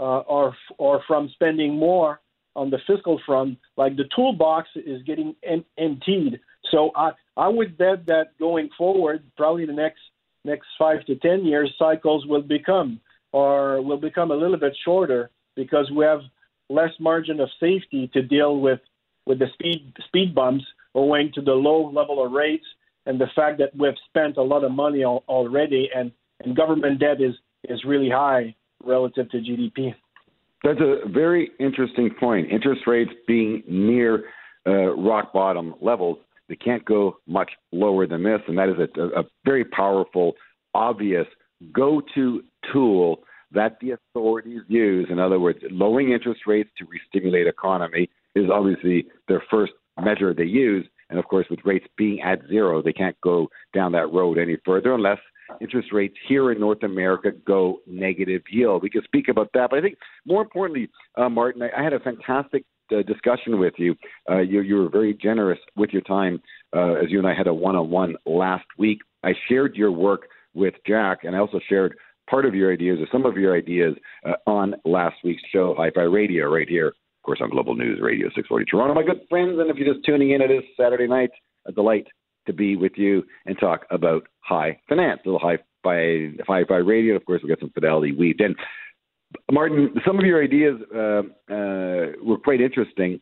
uh, 0.00 0.20
or 0.20 0.54
or 0.78 1.02
from 1.06 1.28
spending 1.34 1.78
more 1.78 2.20
on 2.54 2.70
the 2.70 2.78
fiscal 2.86 3.20
front, 3.24 3.58
like 3.76 3.96
the 3.96 4.04
toolbox 4.14 4.68
is 4.76 5.02
getting 5.04 5.34
em- 5.42 5.64
emptied. 5.78 6.40
So 6.70 6.90
I 6.94 7.10
I 7.36 7.48
would 7.48 7.76
bet 7.76 8.06
that 8.06 8.38
going 8.38 8.68
forward, 8.76 9.22
probably 9.36 9.66
the 9.66 9.72
next 9.72 10.00
next 10.44 10.66
five 10.78 11.04
to 11.06 11.16
ten 11.16 11.44
years, 11.44 11.72
cycles 11.78 12.26
will 12.26 12.42
become 12.42 13.00
or 13.32 13.80
will 13.82 13.96
become 13.96 14.30
a 14.30 14.34
little 14.34 14.58
bit 14.58 14.76
shorter 14.84 15.30
because 15.56 15.90
we 15.90 16.04
have 16.04 16.20
less 16.68 16.90
margin 17.00 17.40
of 17.40 17.48
safety 17.60 18.10
to 18.12 18.22
deal 18.22 18.60
with 18.60 18.80
with 19.26 19.38
the 19.38 19.46
speed 19.54 19.92
speed 20.06 20.34
bumps 20.34 20.64
owing 20.94 21.30
to 21.34 21.40
the 21.40 21.52
low 21.52 21.90
level 21.90 22.24
of 22.24 22.32
rates 22.32 22.64
and 23.06 23.20
the 23.20 23.26
fact 23.34 23.58
that 23.58 23.70
we've 23.76 23.94
spent 24.08 24.36
a 24.36 24.42
lot 24.42 24.64
of 24.64 24.72
money 24.72 25.02
al- 25.02 25.24
already 25.28 25.88
and, 25.94 26.12
and 26.44 26.56
government 26.56 27.00
debt 27.00 27.20
is 27.20 27.34
is 27.68 27.84
really 27.84 28.10
high 28.10 28.54
relative 28.84 29.30
to 29.30 29.38
GDP. 29.38 29.94
That's 30.64 30.80
a 30.80 31.08
very 31.08 31.50
interesting 31.60 32.10
point. 32.18 32.50
Interest 32.50 32.82
rates 32.86 33.10
being 33.26 33.62
near 33.68 34.24
uh, 34.66 34.94
rock 34.96 35.32
bottom 35.32 35.74
levels 35.80 36.18
they 36.52 36.56
can't 36.56 36.84
go 36.84 37.16
much 37.26 37.50
lower 37.72 38.06
than 38.06 38.22
this, 38.22 38.40
and 38.46 38.58
that 38.58 38.68
is 38.68 38.74
a, 38.98 39.20
a 39.20 39.24
very 39.42 39.64
powerful, 39.64 40.34
obvious 40.74 41.26
go 41.72 42.02
to 42.14 42.42
tool 42.72 43.20
that 43.52 43.78
the 43.80 43.92
authorities 43.92 44.60
use. 44.68 45.06
In 45.10 45.18
other 45.18 45.40
words, 45.40 45.60
lowering 45.70 46.12
interest 46.12 46.42
rates 46.46 46.68
to 46.76 46.84
re-stimulate 46.84 47.46
economy 47.46 48.10
is 48.34 48.50
obviously 48.52 49.06
their 49.28 49.42
first 49.50 49.72
measure 50.00 50.34
they 50.34 50.44
use. 50.44 50.86
And 51.10 51.18
of 51.18 51.26
course, 51.26 51.46
with 51.50 51.60
rates 51.64 51.86
being 51.96 52.22
at 52.22 52.40
zero, 52.48 52.82
they 52.82 52.92
can't 52.92 53.16
go 53.22 53.48
down 53.74 53.92
that 53.92 54.12
road 54.12 54.38
any 54.38 54.56
further 54.64 54.94
unless 54.94 55.18
interest 55.60 55.88
rates 55.92 56.16
here 56.28 56.52
in 56.52 56.60
North 56.60 56.82
America 56.82 57.30
go 57.46 57.80
negative 57.86 58.42
yield. 58.50 58.82
We 58.82 58.90
can 58.90 59.02
speak 59.04 59.28
about 59.28 59.50
that. 59.54 59.70
But 59.70 59.80
I 59.80 59.82
think 59.82 59.98
more 60.26 60.42
importantly, 60.42 60.88
uh, 61.16 61.28
Martin, 61.28 61.62
I, 61.62 61.68
I 61.78 61.82
had 61.82 61.92
a 61.92 62.00
fantastic 62.00 62.64
uh, 62.90 63.02
discussion 63.02 63.58
with 63.58 63.74
you. 63.76 63.94
Uh, 64.30 64.38
you. 64.38 64.60
You 64.60 64.76
were 64.76 64.88
very 64.88 65.14
generous 65.14 65.58
with 65.76 65.90
your 65.90 66.02
time 66.02 66.40
uh, 66.74 66.94
as 66.94 67.10
you 67.10 67.18
and 67.18 67.28
I 67.28 67.34
had 67.34 67.46
a 67.46 67.54
one 67.54 67.76
on 67.76 67.90
one 67.90 68.16
last 68.26 68.66
week. 68.78 68.98
I 69.22 69.32
shared 69.48 69.76
your 69.76 69.92
work 69.92 70.22
with 70.54 70.74
Jack, 70.86 71.24
and 71.24 71.34
I 71.34 71.38
also 71.38 71.60
shared 71.68 71.94
part 72.28 72.46
of 72.46 72.54
your 72.54 72.72
ideas 72.72 72.98
or 73.00 73.06
some 73.10 73.26
of 73.26 73.36
your 73.36 73.56
ideas 73.56 73.94
uh, 74.26 74.50
on 74.50 74.74
last 74.84 75.16
week's 75.24 75.42
show, 75.52 75.74
Hi 75.76 75.90
Fi 75.94 76.02
Radio, 76.02 76.48
right 76.50 76.68
here, 76.68 76.94
of 77.22 77.24
course, 77.24 77.38
on 77.40 77.50
Global 77.50 77.76
News 77.76 78.00
Radio 78.02 78.26
640 78.34 78.64
Toronto. 78.64 78.94
My 78.94 79.04
good 79.04 79.20
friends, 79.28 79.56
and 79.60 79.70
if 79.70 79.76
you're 79.76 79.94
just 79.94 80.04
tuning 80.04 80.32
in, 80.32 80.42
it 80.42 80.50
is 80.50 80.64
Saturday 80.76 81.06
night, 81.06 81.30
a 81.66 81.70
delight 81.72 82.08
to 82.48 82.52
be 82.52 82.74
with 82.74 82.94
you 82.96 83.22
and 83.46 83.56
talk 83.60 83.86
about 83.92 84.26
high 84.40 84.76
finance, 84.88 85.20
a 85.24 85.28
little 85.28 85.38
high 85.38 85.58
by 85.84 86.30
Hi 86.48 86.64
Fi 86.64 86.78
Radio. 86.78 87.14
Of 87.14 87.24
course, 87.24 87.40
we 87.40 87.48
got 87.48 87.60
some 87.60 87.70
fidelity 87.70 88.10
weaved 88.10 88.40
in. 88.40 88.56
Martin, 89.52 89.94
some 90.04 90.18
of 90.18 90.26
your 90.26 90.42
ideas 90.42 90.80
uh, 90.92 91.22
uh, 91.48 92.18
were 92.24 92.38
quite 92.42 92.60
interesting. 92.60 93.20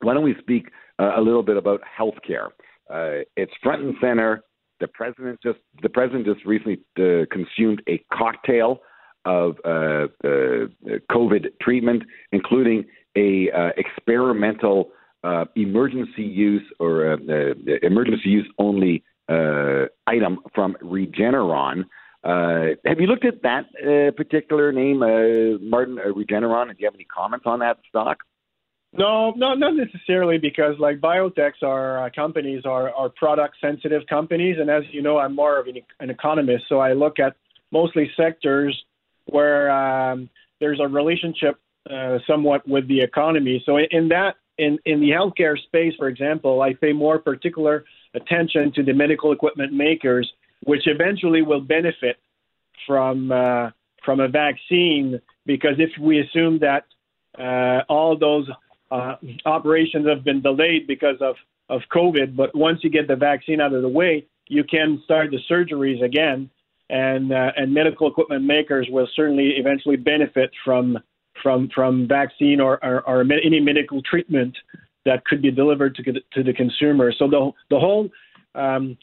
Why 0.00 0.14
don't 0.14 0.24
we 0.24 0.34
speak 0.40 0.72
uh, 0.98 1.12
a 1.16 1.20
little 1.20 1.44
bit 1.44 1.56
about 1.56 1.80
healthcare? 1.96 2.48
Uh, 2.90 3.22
it's 3.36 3.52
front 3.62 3.84
and 3.84 3.94
center. 4.00 4.42
The 4.80 4.88
president 4.88 5.38
just 5.44 5.60
the 5.80 5.88
president 5.88 6.26
just 6.26 6.44
recently 6.44 6.80
uh, 6.98 7.24
consumed 7.30 7.82
a 7.88 8.04
cocktail 8.12 8.80
of 9.24 9.58
uh, 9.64 10.08
COVID 11.12 11.46
treatment, 11.62 12.02
including 12.32 12.84
a 13.18 13.72
experimental 13.76 14.90
emergency 15.56 16.22
use 16.22 16.66
or 16.78 17.12
emergency 17.82 18.30
use 18.30 18.48
only 18.58 19.02
item 20.06 20.38
from 20.54 20.76
Regeneron 20.82 21.84
uh, 22.24 22.74
have 22.84 22.98
you 22.98 23.06
looked 23.06 23.24
at 23.24 23.42
that 23.42 23.66
uh, 23.80 24.10
particular 24.16 24.72
name, 24.72 25.02
uh, 25.02 25.58
Martin 25.64 25.98
uh, 25.98 26.12
Regeneron? 26.12 26.66
Do 26.68 26.74
you 26.78 26.86
have 26.86 26.94
any 26.94 27.04
comments 27.04 27.46
on 27.46 27.60
that 27.60 27.78
stock? 27.88 28.18
No, 28.92 29.32
no, 29.36 29.54
not 29.54 29.74
necessarily, 29.74 30.38
because 30.38 30.74
like 30.78 30.98
biotechs 30.98 31.62
are 31.62 32.06
uh, 32.06 32.10
companies 32.14 32.62
are 32.64 32.90
are 32.94 33.10
product 33.10 33.56
sensitive 33.60 34.02
companies, 34.08 34.56
and 34.58 34.70
as 34.70 34.82
you 34.90 35.02
know, 35.02 35.18
I'm 35.18 35.36
more 35.36 35.60
of 35.60 35.66
an, 35.66 35.76
an 36.00 36.10
economist, 36.10 36.64
so 36.68 36.80
I 36.80 36.94
look 36.94 37.18
at 37.18 37.36
mostly 37.70 38.10
sectors 38.16 38.76
where 39.26 39.70
um, 39.70 40.30
there's 40.58 40.80
a 40.80 40.88
relationship 40.88 41.56
uh, 41.90 42.18
somewhat 42.26 42.66
with 42.68 42.88
the 42.88 43.00
economy. 43.00 43.62
So 43.66 43.78
in 43.78 44.08
that 44.08 44.36
in 44.58 44.78
in 44.84 45.00
the 45.00 45.10
healthcare 45.10 45.58
space, 45.58 45.94
for 45.98 46.08
example, 46.08 46.62
I 46.62 46.74
pay 46.74 46.92
more 46.92 47.18
particular 47.18 47.84
attention 48.14 48.72
to 48.74 48.82
the 48.82 48.92
medical 48.92 49.32
equipment 49.32 49.72
makers 49.72 50.30
which 50.64 50.82
eventually 50.86 51.42
will 51.42 51.60
benefit 51.60 52.16
from 52.86 53.30
uh, 53.32 53.70
from 54.04 54.20
a 54.20 54.28
vaccine. 54.28 55.20
Because 55.46 55.76
if 55.78 55.90
we 56.00 56.20
assume 56.20 56.60
that 56.60 56.84
uh, 57.38 57.84
all 57.88 58.18
those 58.18 58.48
uh, 58.90 59.16
operations 59.46 60.06
have 60.08 60.24
been 60.24 60.42
delayed 60.42 60.86
because 60.86 61.16
of 61.20 61.36
of 61.68 61.82
COVID, 61.94 62.34
but 62.34 62.54
once 62.54 62.80
you 62.82 62.90
get 62.90 63.08
the 63.08 63.16
vaccine 63.16 63.60
out 63.60 63.74
of 63.74 63.82
the 63.82 63.88
way, 63.88 64.26
you 64.46 64.64
can 64.64 65.02
start 65.04 65.30
the 65.30 65.38
surgeries 65.50 66.02
again, 66.02 66.50
and 66.88 67.32
uh, 67.32 67.52
and 67.56 67.72
medical 67.72 68.08
equipment 68.08 68.44
makers 68.44 68.88
will 68.90 69.08
certainly 69.14 69.54
eventually 69.56 69.96
benefit 69.96 70.50
from 70.64 70.98
from 71.42 71.68
from 71.74 72.08
vaccine 72.08 72.60
or, 72.60 72.82
or, 72.84 73.06
or 73.08 73.20
any 73.20 73.60
medical 73.60 74.02
treatment 74.02 74.56
that 75.04 75.24
could 75.24 75.42
be 75.42 75.50
delivered 75.50 75.94
to 75.96 76.02
to 76.34 76.42
the 76.42 76.52
consumer. 76.52 77.12
So 77.18 77.28
the 77.28 77.50
the 77.70 77.78
whole 77.78 78.08
um, 78.54 78.96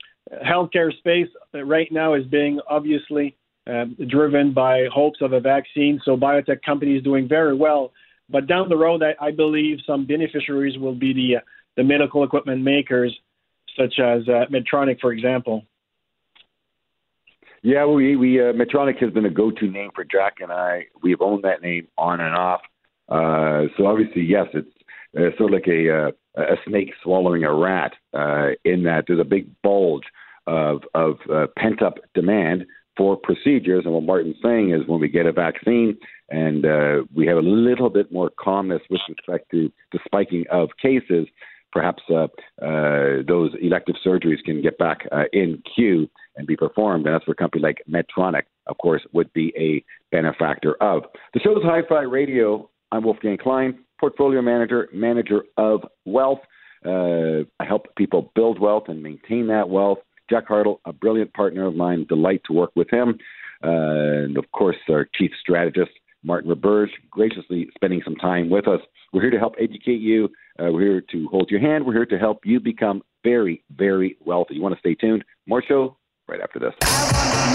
healthcare 0.43 0.95
space 0.97 1.27
right 1.53 1.91
now 1.91 2.13
is 2.13 2.25
being 2.25 2.59
obviously 2.69 3.35
um, 3.67 3.95
driven 4.07 4.53
by 4.53 4.87
hopes 4.93 5.19
of 5.21 5.33
a 5.33 5.39
vaccine. 5.39 5.99
So 6.05 6.15
biotech 6.15 6.61
companies 6.63 7.03
doing 7.03 7.27
very 7.27 7.55
well. 7.55 7.91
But 8.29 8.47
down 8.47 8.69
the 8.69 8.77
road, 8.77 9.03
I, 9.03 9.15
I 9.23 9.31
believe 9.31 9.77
some 9.85 10.05
beneficiaries 10.05 10.77
will 10.77 10.95
be 10.95 11.13
the 11.13 11.37
the 11.77 11.83
medical 11.83 12.23
equipment 12.23 12.61
makers, 12.61 13.17
such 13.77 13.99
as 13.99 14.27
uh, 14.29 14.45
Medtronic, 14.51 14.99
for 14.99 15.11
example. 15.11 15.65
Yeah, 17.65 17.87
we 17.87 18.15
we 18.15 18.39
uh, 18.39 18.53
Medtronic 18.53 18.99
has 18.99 19.11
been 19.11 19.25
a 19.25 19.29
go-to 19.31 19.65
name 19.65 19.89
for 19.95 20.03
Jack 20.03 20.35
and 20.39 20.51
I. 20.51 20.85
We've 21.01 21.19
owned 21.19 21.43
that 21.45 21.63
name 21.63 21.87
on 21.97 22.21
and 22.21 22.35
off. 22.35 22.61
Uh, 23.09 23.73
so 23.75 23.87
obviously, 23.87 24.21
yes, 24.21 24.45
it's 24.53 24.69
uh, 25.17 25.35
sort 25.35 25.51
of 25.51 25.53
like 25.53 25.67
a 25.67 25.89
uh, 25.89 26.11
a 26.43 26.57
snake 26.67 26.93
swallowing 27.01 27.43
a 27.43 27.51
rat. 27.51 27.93
Uh, 28.13 28.49
in 28.65 28.83
that 28.83 29.05
there's 29.07 29.19
a 29.19 29.23
big 29.23 29.49
bulge 29.63 30.03
of 30.45 30.83
of 30.93 31.15
uh, 31.33 31.47
pent 31.57 31.81
up 31.81 31.95
demand 32.13 32.67
for 32.95 33.17
procedures. 33.17 33.85
And 33.85 33.95
what 33.95 34.03
Martin's 34.03 34.35
saying 34.43 34.69
is, 34.69 34.87
when 34.87 34.99
we 34.99 35.09
get 35.09 35.25
a 35.25 35.31
vaccine 35.31 35.97
and 36.29 36.67
uh, 36.67 37.03
we 37.15 37.25
have 37.25 37.37
a 37.37 37.41
little 37.41 37.89
bit 37.89 38.11
more 38.11 38.29
calmness 38.39 38.83
with 38.91 39.01
respect 39.09 39.49
to 39.49 39.71
the 39.91 39.97
spiking 40.05 40.45
of 40.51 40.69
cases, 40.79 41.25
perhaps 41.71 42.03
uh, 42.09 42.27
uh, 42.61 43.23
those 43.27 43.51
elective 43.61 43.95
surgeries 44.05 44.43
can 44.45 44.61
get 44.61 44.77
back 44.77 45.07
uh, 45.11 45.23
in 45.33 45.61
queue 45.75 46.09
and 46.37 46.47
be 46.47 46.55
performed. 46.55 47.05
And 47.05 47.15
that's 47.15 47.27
where 47.27 47.33
a 47.33 47.35
company 47.35 47.61
like 47.61 47.83
Medtronic, 47.89 48.43
of 48.67 48.77
course, 48.77 49.01
would 49.13 49.31
be 49.33 49.53
a 49.57 49.83
benefactor 50.15 50.75
of. 50.81 51.03
The 51.33 51.39
show's 51.39 51.63
Hi 51.63 51.81
Fi 51.87 52.01
Radio. 52.01 52.69
I'm 52.91 53.03
Wolfgang 53.03 53.37
Klein 53.37 53.79
portfolio 53.99 54.41
manager, 54.41 54.89
manager 54.93 55.43
of 55.57 55.81
wealth. 56.05 56.39
Uh, 56.85 57.43
I 57.59 57.65
help 57.65 57.87
people 57.95 58.31
build 58.35 58.59
wealth 58.59 58.83
and 58.87 59.01
maintain 59.01 59.47
that 59.47 59.69
wealth. 59.69 59.99
Jack 60.29 60.47
Hartle, 60.47 60.79
a 60.85 60.93
brilliant 60.93 61.33
partner 61.33 61.67
of 61.67 61.75
mine, 61.75 62.05
delight 62.07 62.41
to 62.45 62.53
work 62.53 62.71
with 62.75 62.89
him. 62.91 63.17
Uh, 63.63 64.25
and 64.25 64.37
of 64.37 64.51
course, 64.51 64.75
our 64.89 65.07
chief 65.15 65.31
strategist, 65.39 65.91
Martin 66.23 66.49
Roberge, 66.49 66.89
graciously 67.09 67.67
spending 67.75 68.01
some 68.03 68.15
time 68.15 68.49
with 68.49 68.67
us. 68.67 68.79
We're 69.13 69.21
here 69.21 69.31
to 69.31 69.39
help 69.39 69.55
educate 69.59 70.01
you. 70.01 70.29
Uh, 70.57 70.71
we're 70.71 70.81
here 70.81 71.01
to 71.11 71.27
hold 71.29 71.49
your 71.51 71.59
hand. 71.59 71.85
We're 71.85 71.93
here 71.93 72.05
to 72.05 72.17
help 72.17 72.45
you 72.45 72.59
become 72.59 73.01
very, 73.23 73.63
very 73.75 74.17
wealthy. 74.25 74.55
You 74.55 74.61
want 74.61 74.73
to 74.75 74.79
stay 74.79 74.95
tuned? 74.95 75.25
More 75.47 75.61
show 75.61 75.97
right 76.27 76.39
after 76.39 76.59
this. 76.59 76.73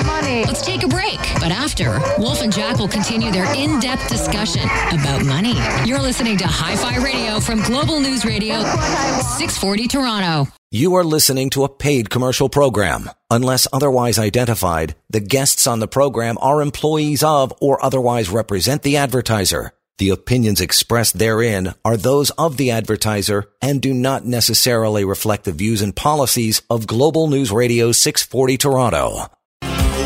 Money. 0.07 0.45
Let's 0.45 0.65
take 0.65 0.83
a 0.83 0.89
break. 0.89 1.19
But 1.41 1.51
after, 1.51 1.99
Wolf 2.19 2.43
and 2.43 2.53
Jack 2.53 2.79
will 2.79 2.89
continue 2.89 3.33
their 3.33 3.53
in 3.55 3.81
depth 3.81 4.09
discussion 4.09 4.65
about 4.93 5.25
money. 5.25 5.55
You're 5.89 5.99
listening 6.01 6.37
to 6.39 6.47
Hi 6.47 6.77
Fi 6.77 7.03
Radio 7.03 7.41
from 7.41 7.63
Global 7.63 8.01
News 8.01 8.25
Radio, 8.25 8.61
640 8.63 9.89
Toronto. 9.89 10.51
You 10.71 10.95
are 10.95 11.05
listening 11.05 11.51
to 11.51 11.65
a 11.65 11.69
paid 11.69 12.11
commercial 12.11 12.49
program. 12.49 13.11
Unless 13.31 13.67
otherwise 13.73 14.19
identified, 14.19 14.95
the 15.09 15.21
guests 15.21 15.67
on 15.67 15.81
the 15.81 15.89
program 15.89 16.37
are 16.41 16.63
employees 16.63 17.25
of 17.25 17.53
or 17.61 17.85
otherwise 17.85 18.29
represent 18.29 18.83
the 18.83 18.99
advertiser. 18.99 19.73
The 20.01 20.17
opinions 20.17 20.63
expressed 20.63 21.19
therein 21.21 21.77
are 21.85 21.99
those 21.99 22.33
of 22.41 22.57
the 22.57 22.71
advertiser 22.71 23.53
and 23.61 23.85
do 23.85 23.93
not 23.93 24.25
necessarily 24.25 25.05
reflect 25.05 25.45
the 25.45 25.53
views 25.53 25.85
and 25.85 25.95
policies 25.95 26.63
of 26.73 26.87
Global 26.87 27.29
News 27.29 27.53
Radio 27.53 27.93
640 27.93 28.57
Toronto. 28.57 29.29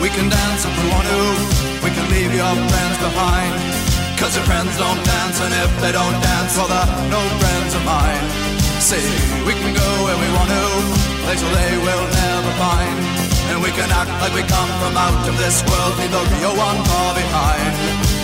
We 0.02 0.10
can 0.10 0.26
dance 0.26 0.66
if 0.66 0.74
we 0.82 0.90
want 0.90 1.06
to. 1.06 1.22
We 1.86 1.94
can 1.94 2.10
leave 2.10 2.34
your 2.34 2.54
friends 2.58 2.98
behind. 3.06 3.54
Cause 4.18 4.34
your 4.34 4.42
friends 4.50 4.74
don't 4.82 4.98
dance, 4.98 5.38
and 5.46 5.54
if 5.62 5.70
they 5.78 5.94
don't 5.94 6.18
dance, 6.18 6.58
well, 6.58 6.66
they're 6.66 7.14
no 7.14 7.22
friends 7.38 7.70
of 7.78 7.82
mine. 7.86 8.26
See, 8.82 8.98
we 9.46 9.54
can 9.54 9.78
go 9.78 9.88
where 10.10 10.18
we 10.18 10.28
want 10.34 10.50
to, 10.58 10.64
they 11.38 11.78
will 11.78 12.06
never 12.10 12.52
find. 12.58 12.98
And 13.46 13.62
we 13.62 13.70
can 13.70 13.86
act 13.94 14.10
like 14.18 14.34
we 14.34 14.42
come 14.42 14.70
from 14.82 14.98
out 14.98 15.22
of 15.22 15.38
this 15.38 15.62
world, 15.70 15.94
leave 16.02 16.10
the 16.10 16.24
real 16.34 16.54
one 16.58 16.82
far 16.82 17.14
behind. 17.14 18.23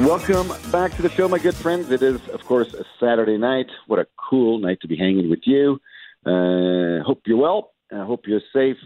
Welcome 0.00 0.48
back 0.72 0.96
to 0.96 1.02
the 1.02 1.10
show, 1.10 1.28
my 1.28 1.38
good 1.38 1.54
friends. 1.54 1.90
It 1.90 2.02
is, 2.02 2.18
of 2.30 2.42
course, 2.46 2.72
a 2.72 2.84
Saturday 2.98 3.36
night. 3.36 3.66
What 3.86 3.98
a 3.98 4.06
cool 4.16 4.58
night 4.58 4.78
to 4.80 4.88
be 4.88 4.96
hanging 4.96 5.28
with 5.28 5.40
you. 5.44 5.78
Uh, 6.24 7.04
hope 7.04 7.20
you're 7.26 7.36
well. 7.36 7.72
I 7.92 8.06
hope 8.06 8.22
you're 8.26 8.40
safe. 8.50 8.78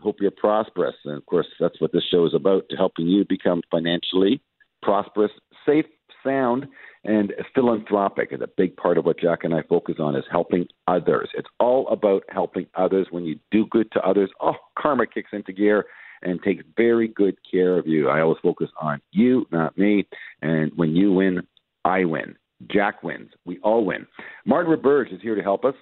Hope 0.00 0.16
you're 0.20 0.32
prosperous. 0.32 0.96
And 1.04 1.16
of 1.16 1.24
course, 1.26 1.46
that's 1.60 1.80
what 1.80 1.92
this 1.92 2.02
show 2.10 2.26
is 2.26 2.34
about 2.34 2.68
to 2.70 2.76
helping 2.76 3.06
you 3.06 3.24
become 3.28 3.62
financially 3.70 4.42
prosperous, 4.82 5.30
safe, 5.64 5.86
sound, 6.24 6.66
and 7.04 7.32
philanthropic. 7.54 8.32
And 8.32 8.42
a 8.42 8.48
big 8.56 8.76
part 8.76 8.98
of 8.98 9.04
what 9.04 9.20
Jack 9.20 9.44
and 9.44 9.54
I 9.54 9.62
focus 9.68 9.96
on 10.00 10.16
is 10.16 10.24
helping 10.32 10.66
others. 10.88 11.28
It's 11.34 11.48
all 11.60 11.86
about 11.88 12.24
helping 12.28 12.66
others. 12.74 13.06
When 13.10 13.24
you 13.24 13.38
do 13.52 13.66
good 13.70 13.92
to 13.92 14.00
others, 14.00 14.30
oh, 14.40 14.56
karma 14.76 15.06
kicks 15.06 15.30
into 15.32 15.52
gear 15.52 15.86
and 16.26 16.42
takes 16.42 16.64
very 16.76 17.08
good 17.08 17.36
care 17.50 17.78
of 17.78 17.86
you. 17.86 18.08
I 18.08 18.20
always 18.20 18.38
focus 18.42 18.68
on 18.80 19.00
you, 19.12 19.46
not 19.52 19.78
me. 19.78 20.06
And 20.42 20.72
when 20.76 20.94
you 20.94 21.12
win, 21.12 21.46
I 21.84 22.04
win. 22.04 22.36
Jack 22.70 23.02
wins. 23.02 23.30
We 23.44 23.58
all 23.60 23.84
win. 23.84 24.06
Martin 24.44 24.72
Roberge 24.72 25.14
is 25.14 25.22
here 25.22 25.36
to 25.36 25.42
help 25.42 25.64
us. 25.64 25.74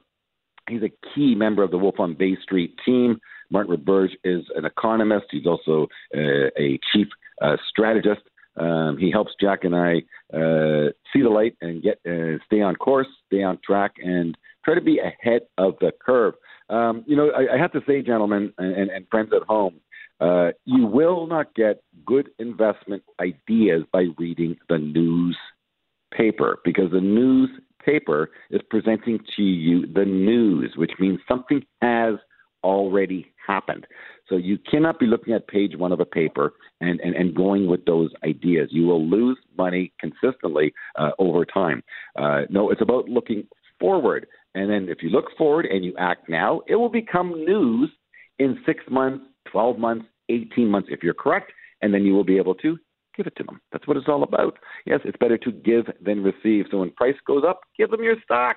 He's 0.69 0.83
a 0.83 0.93
key 1.15 1.35
member 1.35 1.63
of 1.63 1.71
the 1.71 1.79
Wolf 1.79 1.97
on 1.99 2.15
Bay 2.15 2.37
Street 2.43 2.75
team. 2.85 3.19
Martin 3.51 3.77
Roberge 3.77 4.13
is 4.25 4.45
an 4.55 4.65
economist. 4.65 5.27
He's 5.31 5.47
also 5.47 5.89
uh, 6.17 6.49
a 6.59 6.79
chief 6.93 7.09
uh, 7.43 7.57
strategist. 7.71 8.23
Um, 8.57 8.97
he 8.99 9.11
helps 9.11 9.33
Jack 9.41 9.65
and 9.65 9.75
I 9.75 9.97
uh, 10.33 10.91
see 11.13 11.23
the 11.23 11.29
light 11.31 11.57
and 11.61 11.83
get 11.83 11.99
uh, 12.07 12.39
stay 12.47 12.61
on 12.61 12.77
course, 12.77 13.09
stay 13.27 13.43
on 13.43 13.59
track, 13.65 13.93
and 14.03 14.37
try 14.65 14.75
to 14.75 14.81
be 14.81 15.01
ahead 15.01 15.43
of 15.59 15.75
the 15.81 15.93
curve. 16.05 16.35
Um, 16.71 17.05
you 17.07 17.17
know, 17.17 17.31
I, 17.31 17.55
I 17.55 17.59
have 17.59 17.73
to 17.73 17.81
say, 17.87 18.01
gentlemen 18.01 18.53
and, 18.59 18.91
and 18.91 19.07
friends 19.11 19.31
at 19.35 19.43
home, 19.43 19.81
uh, 20.21 20.51
you 20.65 20.87
will 20.87 21.27
not 21.27 21.55
get 21.55 21.83
good 22.07 22.31
investment 22.39 23.03
ideas 23.21 23.83
by 23.93 24.07
reading 24.19 24.57
the 24.69 24.79
newspaper 24.79 26.59
because 26.65 26.91
the 26.93 27.01
newspaper 27.01 28.31
is 28.51 28.61
presenting 28.71 29.19
to 29.37 29.43
you 29.43 29.87
the 29.93 30.05
news, 30.05 30.73
which 30.77 30.93
means 30.99 31.19
something 31.29 31.63
has 31.83 32.15
already 32.63 33.31
happened. 33.47 33.87
So 34.29 34.37
you 34.37 34.59
cannot 34.71 34.99
be 34.99 35.07
looking 35.07 35.35
at 35.35 35.47
page 35.49 35.77
one 35.77 35.93
of 35.93 36.01
a 36.01 36.07
paper 36.07 36.55
and, 36.81 36.99
and, 37.01 37.15
and 37.15 37.35
going 37.35 37.67
with 37.67 37.85
those 37.85 38.11
ideas. 38.25 38.69
You 38.73 38.87
will 38.87 39.07
lose 39.07 39.37
money 39.57 39.93
consistently 40.01 40.73
uh, 40.99 41.11
over 41.19 41.45
time. 41.45 41.83
Uh, 42.17 42.43
no, 42.49 42.71
it's 42.71 42.81
about 42.81 43.09
looking 43.09 43.47
forward. 43.79 44.27
And 44.55 44.71
then 44.71 44.89
if 44.89 45.03
you 45.03 45.11
look 45.11 45.27
forward 45.37 45.67
and 45.67 45.85
you 45.85 45.95
act 45.99 46.29
now, 46.29 46.63
it 46.67 46.77
will 46.77 46.89
become 46.89 47.31
news 47.45 47.91
in 48.39 48.59
six 48.65 48.83
months, 48.91 49.25
12 49.51 49.79
months, 49.79 50.07
18 50.29 50.69
months 50.69 50.89
if 50.91 51.03
you're 51.03 51.15
correct. 51.15 51.53
And 51.83 51.93
then 51.93 52.05
you 52.05 52.15
will 52.15 52.25
be 52.25 52.39
able 52.39 52.55
to 52.57 52.79
give 53.17 53.27
it 53.27 53.37
to 53.37 53.45
them. 53.45 53.61
That's 53.73 53.87
what 53.87 53.97
it's 53.97 54.09
all 54.09 54.23
about. 54.23 54.59
Yes, 54.87 55.01
it's 55.05 55.19
better 55.19 55.39
to 55.39 55.53
give 55.53 55.87
than 56.01 56.23
receive. 56.23 56.67
So 56.71 56.79
when 56.79 56.91
price 56.93 57.17
goes 57.27 57.43
up, 57.47 57.61
give 57.77 57.91
them 57.91 58.03
your 58.03 58.17
stock. 58.25 58.57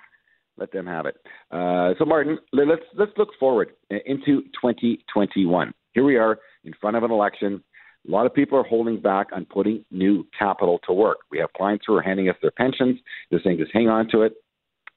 Let 0.58 0.72
them 0.72 0.88
have 0.88 1.06
it. 1.06 1.16
Uh, 1.52 1.94
so 2.00 2.06
Martin, 2.06 2.40
let's 2.52 2.82
let's 2.96 3.12
look 3.18 3.30
forward 3.40 3.74
into 3.90 4.42
2021. 4.62 5.74
Here 5.94 6.04
we 6.04 6.18
are 6.18 6.40
in 6.64 6.74
front 6.82 6.98
of 6.98 7.04
an 7.04 7.12
election. 7.12 7.64
A 8.08 8.12
lot 8.12 8.26
of 8.26 8.34
people 8.34 8.58
are 8.58 8.64
holding 8.64 9.00
back 9.00 9.28
on 9.34 9.46
putting 9.46 9.86
new 9.92 10.26
capital 10.38 10.80
to 10.88 10.94
work. 10.94 11.18
We 11.30 11.38
have 11.40 11.54
clients 11.54 11.86
who 11.88 11.96
are 11.96 12.02
handing 12.02 12.30
us 12.30 12.36
their 12.42 12.52
pensions. 12.52 13.00
They're 13.30 13.42
saying 13.44 13.58
just 13.58 13.74
hang 13.74 13.90
on 13.90 14.08
to 14.12 14.22
it 14.22 14.34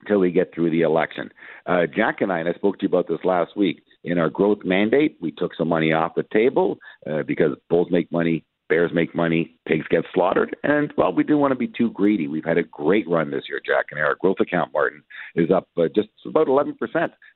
until 0.00 0.20
we 0.20 0.30
get 0.30 0.54
through 0.54 0.70
the 0.70 0.82
election. 0.82 1.30
Uh, 1.66 1.82
Jack 1.94 2.20
and 2.20 2.32
I, 2.32 2.38
and 2.38 2.48
I 2.48 2.52
spoke 2.52 2.78
to 2.78 2.82
you 2.84 2.88
about 2.88 3.08
this 3.08 3.18
last 3.24 3.56
week, 3.56 3.82
in 4.04 4.18
our 4.18 4.30
growth 4.30 4.58
mandate, 4.64 5.16
we 5.20 5.32
took 5.32 5.54
some 5.54 5.68
money 5.68 5.92
off 5.92 6.14
the 6.14 6.24
table 6.32 6.78
uh, 7.10 7.22
because 7.22 7.56
bulls 7.68 7.88
make 7.90 8.10
money, 8.10 8.44
bears 8.70 8.92
make 8.94 9.14
money, 9.14 9.56
pigs 9.66 9.84
get 9.90 10.04
slaughtered, 10.14 10.56
and 10.62 10.94
well, 10.96 11.12
we 11.12 11.24
didn't 11.24 11.40
want 11.40 11.50
to 11.52 11.58
be 11.58 11.66
too 11.66 11.90
greedy. 11.90 12.28
We've 12.28 12.44
had 12.44 12.56
a 12.56 12.62
great 12.62 13.06
run 13.08 13.30
this 13.30 13.42
year, 13.48 13.60
Jack, 13.64 13.86
and 13.90 14.00
our 14.00 14.14
growth 14.14 14.38
account, 14.40 14.72
Martin, 14.72 15.02
is 15.34 15.50
up 15.50 15.68
uh, 15.76 15.88
just 15.94 16.08
about 16.24 16.46
11% 16.46 16.74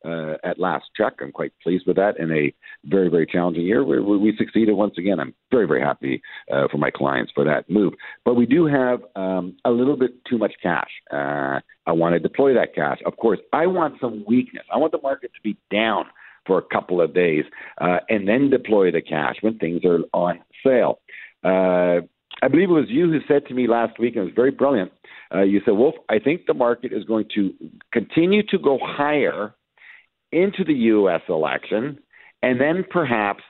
uh, 0.04 0.36
at 0.44 0.58
last 0.58 0.84
check. 0.96 1.14
I'm 1.20 1.32
quite 1.32 1.52
pleased 1.62 1.86
with 1.86 1.96
that 1.96 2.18
in 2.18 2.30
a 2.32 2.54
very, 2.84 3.10
very 3.10 3.26
challenging 3.26 3.64
year. 3.64 3.84
We, 3.84 4.00
we 4.00 4.34
succeeded 4.38 4.72
once 4.74 4.94
again. 4.96 5.20
I'm 5.20 5.34
very, 5.50 5.66
very 5.66 5.82
happy 5.82 6.22
uh, 6.50 6.68
for 6.70 6.78
my 6.78 6.90
clients 6.90 7.32
for 7.34 7.44
that 7.44 7.68
move. 7.68 7.92
But 8.24 8.34
we 8.34 8.46
do 8.46 8.66
have 8.66 9.00
um, 9.16 9.56
a 9.64 9.70
little 9.70 9.96
bit 9.96 10.12
too 10.30 10.38
much 10.38 10.52
cash. 10.62 10.90
Uh, 11.12 11.58
I 11.86 11.92
want 11.92 12.14
to 12.14 12.20
deploy 12.20 12.54
that 12.54 12.74
cash. 12.74 13.00
Of 13.04 13.16
course, 13.16 13.40
I 13.52 13.66
want 13.66 13.96
some 14.00 14.24
weakness. 14.26 14.64
I 14.72 14.78
want 14.78 14.92
the 14.92 15.02
market 15.02 15.32
to 15.34 15.40
be 15.42 15.58
down 15.70 16.06
for 16.46 16.58
a 16.58 16.62
couple 16.62 17.00
of 17.00 17.14
days 17.14 17.44
uh, 17.80 17.98
and 18.08 18.28
then 18.28 18.50
deploy 18.50 18.90
the 18.90 19.02
cash 19.02 19.36
when 19.40 19.58
things 19.58 19.84
are 19.84 20.00
on 20.12 20.40
sale. 20.64 21.00
Uh, 21.44 22.00
I 22.42 22.48
believe 22.48 22.70
it 22.70 22.74
was 22.74 22.88
you 22.88 23.10
who 23.10 23.20
said 23.28 23.46
to 23.46 23.54
me 23.54 23.66
last 23.66 23.98
week, 23.98 24.16
and 24.16 24.22
it 24.22 24.26
was 24.26 24.34
very 24.34 24.50
brilliant. 24.50 24.92
Uh, 25.34 25.42
you 25.42 25.60
said, 25.64 25.72
Wolf, 25.72 25.94
I 26.08 26.18
think 26.18 26.46
the 26.46 26.54
market 26.54 26.92
is 26.92 27.04
going 27.04 27.26
to 27.34 27.52
continue 27.92 28.42
to 28.48 28.58
go 28.58 28.78
higher 28.82 29.54
into 30.32 30.64
the 30.64 30.74
U.S. 30.74 31.22
election 31.28 31.98
and 32.42 32.60
then 32.60 32.84
perhaps 32.90 33.42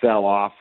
sell 0.00 0.24
off 0.24 0.52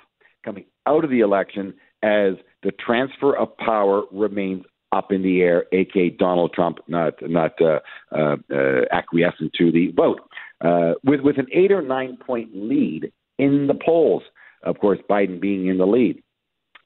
coming 0.44 0.66
out 0.86 1.04
of 1.04 1.10
the 1.10 1.22
election 1.22 1.74
as 2.04 2.34
the 2.64 2.72
transfer 2.72 3.36
of 3.36 3.58
power 3.58 4.04
remains 4.12 4.64
up 4.92 5.12
in 5.12 5.24
the 5.24 5.42
air, 5.42 5.66
aka 5.72 6.10
Donald 6.12 6.54
Trump 6.54 6.78
not 6.88 7.14
not 7.22 7.54
uh, 7.60 7.80
uh, 8.12 8.36
uh, 8.54 8.82
acquiescing 8.92 9.50
to 9.58 9.72
the 9.72 9.92
vote 9.96 10.22
uh, 10.64 10.94
with 11.04 11.22
with 11.22 11.38
an 11.38 11.48
eight 11.52 11.72
or 11.72 11.82
nine 11.82 12.18
point 12.18 12.50
lead 12.54 13.12
in 13.38 13.68
the 13.68 13.74
polls. 13.86 14.24
Of 14.64 14.80
course, 14.80 15.00
Biden 15.10 15.42
being 15.42 15.68
in 15.68 15.78
the 15.78 15.86
lead. 15.86 16.24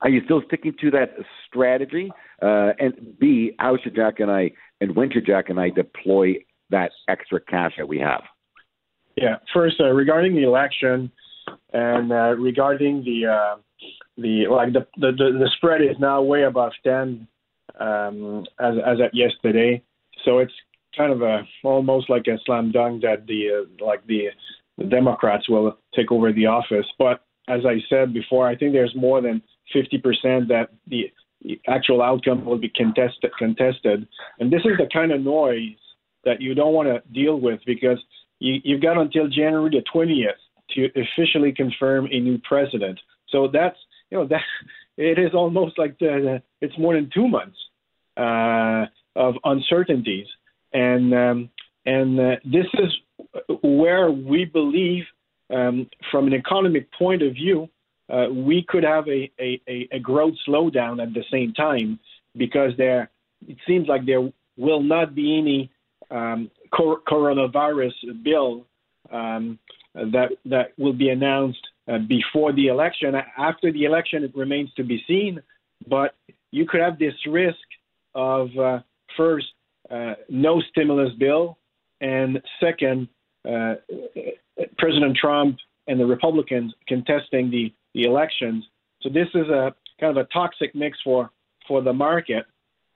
Are 0.02 0.10
you 0.10 0.22
still 0.26 0.42
sticking 0.48 0.76
to 0.82 0.92
that 0.92 1.16
strategy? 1.48 2.12
Uh, 2.42 2.72
and 2.80 3.18
B, 3.20 3.52
how 3.60 3.78
should 3.82 3.96
Jack 3.96 4.20
and 4.20 4.32
I 4.32 4.52
and 4.82 4.96
when 4.96 5.12
should 5.12 5.26
Jack 5.26 5.50
and 5.50 5.60
I 5.60 5.70
deploy 5.70 6.36
that 6.70 6.92
extra 7.08 7.40
cash 7.40 7.74
that 7.78 7.88
we 7.88 8.00
have? 8.00 8.24
Yeah. 9.16 9.38
First, 9.54 9.78
uh, 9.80 9.92
regarding 9.92 10.36
the 10.36 10.44
election 10.44 11.12
and 11.74 12.12
uh, 12.12 12.36
regarding 12.38 13.04
the 13.04 13.28
uh, 13.28 13.56
the 14.18 14.48
like 14.50 14.74
the, 14.74 14.86
the 14.98 15.12
the 15.12 15.50
spread 15.58 15.82
is 15.82 15.98
now 16.00 16.22
way 16.22 16.44
above 16.44 16.72
ten 16.84 17.28
um, 17.80 18.46
as 18.60 18.76
as 18.86 18.98
at 19.04 19.16
yesterday. 19.16 19.82
So 20.26 20.40
it's 20.40 20.54
kind 20.98 21.14
of 21.14 21.22
a 21.22 21.42
almost 21.64 22.10
like 22.10 22.28
a 22.28 22.38
slam 22.46 22.72
dunk 22.72 23.04
that 23.04 23.28
the 23.28 23.64
uh, 23.64 23.86
like 23.86 24.06
the, 24.08 24.28
the 24.78 24.86
Democrats 24.86 25.48
will 25.48 25.78
take 25.96 26.12
over 26.12 26.34
the 26.34 26.48
office. 26.48 26.86
But 26.98 27.24
as 27.48 27.62
I 27.66 27.78
said 27.90 28.14
before, 28.14 28.48
I 28.48 28.56
think 28.56 28.74
there's 28.74 28.94
more 28.96 29.22
than 29.22 29.42
50% 29.76 30.48
that 30.48 30.70
the, 30.88 31.12
the 31.42 31.60
actual 31.68 32.02
outcome 32.02 32.44
will 32.44 32.58
be 32.58 32.70
contested. 32.70 33.32
Contested, 33.38 34.08
and 34.40 34.52
this 34.52 34.62
is 34.62 34.78
the 34.78 34.90
kind 34.92 35.12
of 35.12 35.22
noise 35.22 35.78
that 36.26 36.42
you 36.42 36.54
don't 36.54 36.74
want 36.74 36.90
to 36.90 37.02
deal 37.14 37.40
with 37.40 37.60
because 37.66 38.00
you, 38.40 38.60
you've 38.64 38.82
got 38.82 38.98
until 38.98 39.28
January 39.28 39.70
the 39.70 39.84
20th 39.94 40.32
to 40.76 40.90
officially 41.00 41.54
confirm 41.54 42.08
a 42.12 42.20
new 42.20 42.38
president. 42.40 43.00
So 43.30 43.48
that's 43.52 43.78
you 44.10 44.18
know 44.18 44.28
that 44.28 44.42
it 44.98 45.20
is 45.20 45.34
almost 45.34 45.78
like 45.78 45.98
the, 46.00 46.42
it's 46.62 46.78
more 46.78 46.96
than 46.96 47.10
two 47.14 47.28
months 47.28 47.58
uh, 48.18 48.86
of 49.16 49.36
uncertainties 49.44 50.28
and 50.74 51.14
um, 51.14 51.50
and 51.86 52.20
uh, 52.20 52.36
this 52.44 52.66
is 52.74 52.92
where 53.62 54.12
we 54.12 54.46
believe, 54.46 55.04
um, 55.54 55.90
from 56.12 56.28
an 56.28 56.34
economic 56.34 56.92
point 56.94 57.22
of 57.22 57.34
view, 57.34 57.70
uh, 58.10 58.28
we 58.30 58.66
could 58.68 58.84
have 58.84 59.08
a, 59.08 59.32
a, 59.40 59.88
a, 59.92 60.00
growth 60.00 60.34
slowdown 60.48 61.02
at 61.02 61.14
the 61.14 61.24
same 61.32 61.54
time 61.54 62.00
because 62.36 62.72
there 62.78 63.10
it 63.48 63.58
seems 63.68 63.88
like 63.88 64.06
there 64.06 64.30
will 64.58 64.82
not 64.82 65.14
be 65.14 65.38
any 65.38 65.72
um, 66.10 66.50
cor- 66.74 67.02
coronavirus 67.02 67.92
bill 68.24 68.66
um, 69.12 69.60
that 69.94 70.30
that 70.46 70.74
will 70.78 70.94
be 70.94 71.10
announced 71.10 71.66
uh, 71.88 71.98
before 72.00 72.54
the 72.54 72.68
election. 72.68 73.14
After 73.38 73.72
the 73.72 73.86
election, 73.86 74.24
it 74.24 74.36
remains 74.36 74.72
to 74.76 74.84
be 74.84 75.04
seen. 75.08 75.42
But 75.88 76.16
you 76.52 76.66
could 76.66 76.82
have 76.82 76.98
this 76.98 77.14
risk 77.30 77.58
of 78.16 78.50
uh, 78.58 78.80
first 79.16 79.48
uh, 79.90 80.16
no 80.30 80.62
stimulus 80.70 81.14
bill, 81.18 81.58
and 82.02 82.42
second, 82.60 83.08
uh, 83.48 83.76
President 84.78 85.18
Trump 85.18 85.58
and 85.88 86.00
the 86.00 86.06
Republicans 86.06 86.74
contesting 86.88 87.50
the, 87.50 87.74
the 87.94 88.04
elections. 88.04 88.66
So 89.02 89.10
this 89.10 89.28
is 89.34 89.48
a 89.48 89.74
kind 90.00 90.18
of 90.18 90.26
a 90.26 90.28
toxic 90.34 90.76
mix 90.76 90.98
for 91.04 91.32
for 91.68 91.82
the 91.82 91.94
market, 91.94 92.46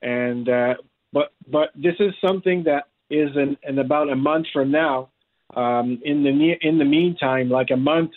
and 0.01 0.47
uh, 0.47 0.75
but 1.13 1.33
but 1.49 1.69
this 1.75 1.95
is 1.99 2.13
something 2.25 2.63
that 2.63 2.87
is 3.09 3.29
in, 3.35 3.57
in 3.63 3.79
about 3.79 4.09
a 4.09 4.15
month 4.15 4.47
from 4.53 4.71
now. 4.71 5.09
Um, 5.55 6.01
in 6.05 6.23
the 6.23 6.53
in 6.61 6.77
the 6.77 6.85
meantime, 6.85 7.49
like 7.49 7.71
a 7.71 7.77
month, 7.77 8.11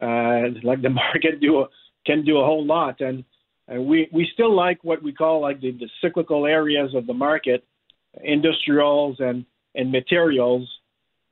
uh, 0.00 0.58
like 0.62 0.82
the 0.82 0.90
market 1.04 1.40
do 1.40 1.66
can 2.06 2.24
do 2.24 2.38
a 2.38 2.44
whole 2.44 2.64
lot, 2.64 3.00
and, 3.00 3.24
and 3.68 3.86
we 3.86 4.08
we 4.12 4.28
still 4.32 4.54
like 4.54 4.82
what 4.82 5.02
we 5.02 5.12
call 5.12 5.40
like 5.40 5.60
the, 5.60 5.72
the 5.72 5.88
cyclical 6.00 6.46
areas 6.46 6.94
of 6.94 7.06
the 7.06 7.14
market 7.14 7.64
industrials 8.22 9.16
and, 9.20 9.44
and 9.74 9.92
materials. 9.92 10.68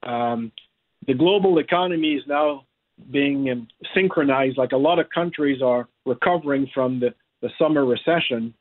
Um, 0.03 0.53
the 1.07 1.15
global 1.15 1.59
economy 1.59 2.15
is 2.15 2.23
now 2.27 2.65
being 3.11 3.51
um, 3.51 3.69
synchronized, 3.95 4.59
like 4.59 4.73
a 4.73 4.77
lot 4.77 4.99
of 4.99 5.07
countries 5.11 5.63
are 5.63 5.89
recovering 6.05 6.69
from 6.73 7.01
the, 7.01 7.15
the 7.43 7.51
summer 7.59 7.85
recession. 7.85 8.55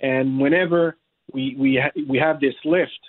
And 0.00 0.40
whenever 0.40 0.96
we, 1.32 1.56
we, 1.58 1.80
ha- 1.82 2.00
we 2.08 2.18
have 2.18 2.40
this 2.40 2.54
lift, 2.64 3.00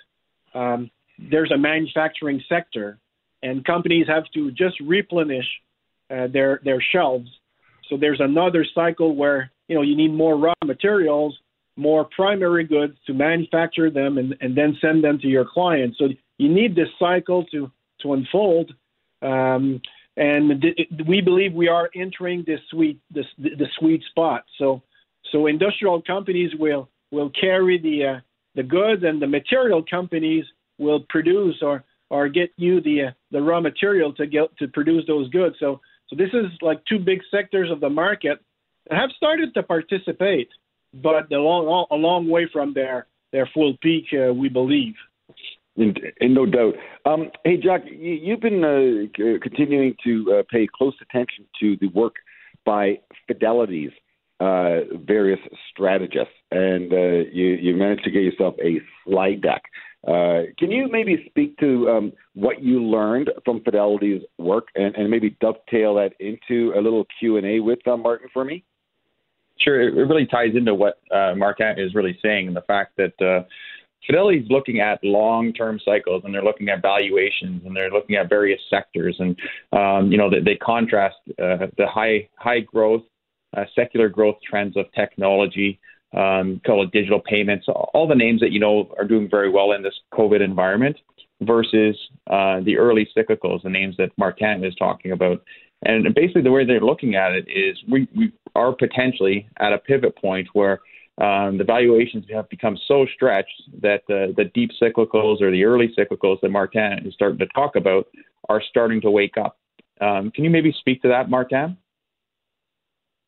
um, 0.54 0.90
there's 1.18 1.50
a 1.52 1.58
manufacturing 1.58 2.42
sector, 2.48 2.98
and 3.42 3.64
companies 3.64 4.06
have 4.08 4.24
to 4.34 4.50
just 4.50 4.78
replenish 4.80 5.46
uh, 6.10 6.26
their, 6.32 6.60
their 6.64 6.82
shelves. 6.92 7.28
So 7.88 7.96
there's 7.96 8.20
another 8.20 8.64
cycle 8.74 9.14
where 9.14 9.50
you 9.68 9.74
know 9.74 9.82
you 9.82 9.96
need 9.96 10.12
more 10.12 10.36
raw 10.36 10.54
materials 10.64 11.38
more 11.76 12.04
primary 12.04 12.64
goods 12.64 12.94
to 13.06 13.14
manufacture 13.14 13.90
them 13.90 14.18
and, 14.18 14.36
and 14.40 14.56
then 14.56 14.76
send 14.80 15.02
them 15.02 15.18
to 15.20 15.26
your 15.26 15.46
clients. 15.50 15.98
So 15.98 16.08
you 16.38 16.48
need 16.48 16.74
this 16.74 16.88
cycle 16.98 17.44
to, 17.52 17.70
to 18.02 18.12
unfold. 18.12 18.72
Um, 19.22 19.80
and 20.16 20.60
th- 20.60 20.88
we 21.06 21.20
believe 21.20 21.54
we 21.54 21.68
are 21.68 21.88
entering 21.94 22.44
this 22.46 22.60
sweet 22.70 23.00
this, 23.10 23.26
the 23.38 23.66
sweet 23.78 24.02
spot. 24.10 24.44
So 24.58 24.82
so 25.30 25.46
industrial 25.46 26.02
companies 26.02 26.50
will 26.58 26.90
will 27.10 27.30
carry 27.30 27.78
the 27.78 28.16
uh, 28.16 28.20
the 28.54 28.62
goods, 28.62 29.02
and 29.04 29.22
the 29.22 29.26
material 29.26 29.82
companies 29.82 30.44
will 30.78 31.00
produce 31.08 31.56
or 31.62 31.84
or 32.10 32.28
get 32.28 32.50
you 32.56 32.82
the 32.82 33.04
uh, 33.04 33.10
the 33.30 33.40
raw 33.40 33.60
material 33.60 34.12
to 34.14 34.26
get 34.26 34.54
to 34.58 34.68
produce 34.68 35.04
those 35.06 35.30
goods. 35.30 35.56
So 35.58 35.80
so 36.08 36.16
this 36.16 36.30
is 36.34 36.46
like 36.60 36.84
two 36.84 36.98
big 36.98 37.20
sectors 37.30 37.70
of 37.70 37.80
the 37.80 37.88
market 37.88 38.38
that 38.90 38.98
have 38.98 39.10
started 39.16 39.54
to 39.54 39.62
participate 39.62 40.50
but 40.94 41.32
a 41.32 41.36
long, 41.36 41.86
a 41.90 41.96
long 41.96 42.28
way 42.28 42.48
from 42.52 42.74
their 42.74 43.06
their 43.32 43.48
full 43.54 43.76
peak, 43.82 44.04
uh, 44.12 44.32
we 44.32 44.48
believe. 44.48 44.94
In, 45.76 45.94
in 46.20 46.34
no 46.34 46.44
doubt. 46.44 46.74
Um, 47.06 47.30
hey, 47.44 47.56
Jack, 47.56 47.82
you, 47.86 48.32
have 48.32 48.42
been 48.42 48.62
uh, 48.62 49.38
continuing 49.40 49.96
to 50.04 50.40
uh, 50.40 50.42
pay 50.50 50.68
close 50.70 50.94
attention 51.00 51.46
to 51.60 51.78
the 51.80 51.88
work 51.88 52.16
by 52.66 52.98
Fidelity's 53.26 53.90
uh, 54.40 54.80
various 55.06 55.38
strategists, 55.70 56.34
and 56.50 56.92
uh, 56.92 57.30
you, 57.32 57.56
you 57.60 57.74
managed 57.74 58.04
to 58.04 58.10
get 58.10 58.22
yourself 58.22 58.54
a 58.62 58.80
slide 59.04 59.40
deck 59.40 59.62
Uh, 60.06 60.50
can 60.58 60.70
you 60.70 60.88
maybe 60.90 61.24
speak 61.28 61.56
to 61.58 61.88
um, 61.88 62.12
what 62.34 62.60
you 62.60 62.82
learned 62.82 63.30
from 63.44 63.62
Fidelity's 63.62 64.22
work, 64.38 64.66
and, 64.74 64.94
and, 64.96 65.08
maybe 65.08 65.36
dovetail 65.40 65.94
that 65.94 66.12
into 66.18 66.72
a 66.76 66.80
little 66.80 67.06
Q 67.18 67.36
and 67.36 67.46
A 67.46 67.60
with 67.60 67.78
Martin 67.86 68.28
for 68.32 68.44
me? 68.44 68.64
Sure, 69.62 69.80
it 69.80 69.94
really 69.94 70.26
ties 70.26 70.54
into 70.54 70.74
what 70.74 70.98
uh, 71.10 71.34
Martin 71.36 71.78
is 71.78 71.94
really 71.94 72.18
saying, 72.22 72.48
and 72.48 72.56
the 72.56 72.62
fact 72.62 72.96
that 72.96 73.20
uh, 73.20 73.44
Fidelity 74.06 74.38
is 74.38 74.50
looking 74.50 74.80
at 74.80 74.98
long-term 75.04 75.78
cycles, 75.84 76.22
and 76.24 76.34
they're 76.34 76.42
looking 76.42 76.68
at 76.68 76.82
valuations, 76.82 77.64
and 77.64 77.76
they're 77.76 77.90
looking 77.90 78.16
at 78.16 78.28
various 78.28 78.60
sectors, 78.68 79.16
and 79.20 79.38
um, 79.72 80.10
you 80.10 80.18
know 80.18 80.28
they, 80.28 80.40
they 80.40 80.56
contrast 80.56 81.16
uh, 81.40 81.66
the 81.76 81.86
high 81.86 82.28
high 82.36 82.60
growth, 82.60 83.02
uh, 83.56 83.64
secular 83.76 84.08
growth 84.08 84.36
trends 84.48 84.76
of 84.76 84.86
technology, 84.92 85.78
um, 86.14 86.60
call 86.66 86.82
it 86.82 86.90
digital 86.90 87.20
payments, 87.20 87.66
all 87.68 88.08
the 88.08 88.14
names 88.14 88.40
that 88.40 88.50
you 88.50 88.58
know 88.58 88.92
are 88.98 89.06
doing 89.06 89.28
very 89.30 89.48
well 89.48 89.70
in 89.70 89.82
this 89.82 89.94
COVID 90.12 90.42
environment, 90.42 90.96
versus 91.40 91.96
uh, 92.28 92.60
the 92.60 92.76
early 92.76 93.08
cyclicals, 93.16 93.62
the 93.62 93.70
names 93.70 93.96
that 93.98 94.10
Martin 94.18 94.64
is 94.64 94.74
talking 94.74 95.12
about. 95.12 95.42
And 95.84 96.14
basically, 96.14 96.42
the 96.42 96.50
way 96.50 96.64
they're 96.64 96.80
looking 96.80 97.16
at 97.16 97.32
it 97.32 97.46
is 97.48 97.76
we, 97.90 98.08
we 98.16 98.32
are 98.54 98.72
potentially 98.72 99.48
at 99.58 99.72
a 99.72 99.78
pivot 99.78 100.16
point 100.16 100.48
where 100.52 100.80
um, 101.20 101.58
the 101.58 101.64
valuations 101.64 102.24
have 102.32 102.48
become 102.48 102.78
so 102.88 103.06
stretched 103.14 103.62
that 103.80 104.02
the, 104.08 104.32
the 104.36 104.44
deep 104.54 104.70
cyclicals 104.80 105.42
or 105.42 105.50
the 105.50 105.64
early 105.64 105.92
cyclicals 105.98 106.40
that 106.40 106.50
Martin 106.50 107.06
is 107.06 107.14
starting 107.14 107.38
to 107.38 107.46
talk 107.48 107.76
about 107.76 108.06
are 108.48 108.62
starting 108.70 109.00
to 109.02 109.10
wake 109.10 109.36
up. 109.36 109.58
Um, 110.00 110.30
can 110.30 110.44
you 110.44 110.50
maybe 110.50 110.74
speak 110.78 111.02
to 111.02 111.08
that, 111.08 111.28
Martin? 111.28 111.76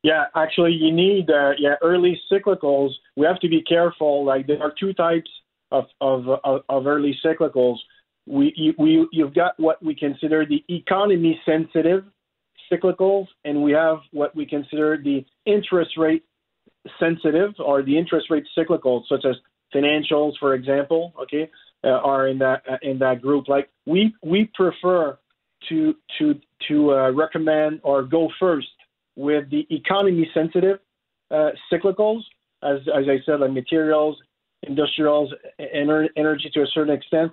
Yeah, 0.03 0.25
actually, 0.37 0.73
you 0.73 0.93
need 0.93 1.31
uh, 1.31 1.53
yeah 1.59 1.77
early 1.83 2.21
cyclicals. 2.31 2.91
We 3.17 3.27
have 3.27 3.41
to 3.41 3.49
be 3.49 3.63
careful. 3.63 4.25
Like 4.25 4.47
there 4.47 4.63
are 4.63 4.73
two 4.79 4.93
types 4.93 5.31
of 5.71 5.85
of, 6.01 6.29
of, 6.45 6.63
of 6.69 6.87
early 6.87 7.19
cyclicals. 7.25 7.77
We 8.27 8.53
you, 8.57 8.75
we 8.79 9.09
you've 9.13 9.35
got 9.35 9.59
what 9.59 9.83
we 9.83 9.95
consider 9.95 10.45
the 10.47 10.63
economy 10.69 11.41
sensitive 11.47 12.05
cyclicals, 12.71 13.27
and 13.45 13.63
we 13.63 13.73
have 13.73 13.99
what 14.13 14.35
we 14.35 14.47
consider 14.47 14.99
the 15.03 15.25
interest 15.47 15.93
rate 15.97 16.25
sensitive 17.01 17.53
or 17.59 17.83
the 17.83 17.97
interest 17.97 18.27
rate 18.31 18.45
cyclical, 18.55 19.05
such 19.09 19.25
as 19.25 19.37
financials, 19.75 20.33
for 20.39 20.55
example, 20.55 21.13
okay, 21.23 21.51
uh, 21.83 21.89
are 21.89 22.29
in 22.29 22.39
that 22.39 22.63
uh, 22.71 22.77
in 22.83 22.99
that 22.99 23.21
group. 23.23 23.49
Like 23.49 23.69
we 23.87 24.15
we 24.23 24.51
prefer 24.55 25.19
to 25.69 25.95
to 26.19 26.35
to 26.69 26.93
uh, 26.93 27.11
recommend 27.13 27.81
or 27.83 28.03
go 28.03 28.29
first 28.39 28.69
with 29.17 29.51
the 29.51 29.67
economy 29.71 30.29
sensitive 30.35 30.79
uh, 31.31 31.51
cyclicals, 31.73 32.21
as 32.63 32.79
as 32.95 33.05
I 33.09 33.19
said, 33.25 33.41
like 33.41 33.53
materials, 33.53 34.17
industrials, 34.63 35.33
ener- 35.61 36.09
energy 36.17 36.51
to 36.55 36.63
a 36.63 36.67
certain 36.75 36.95
extent, 36.95 37.33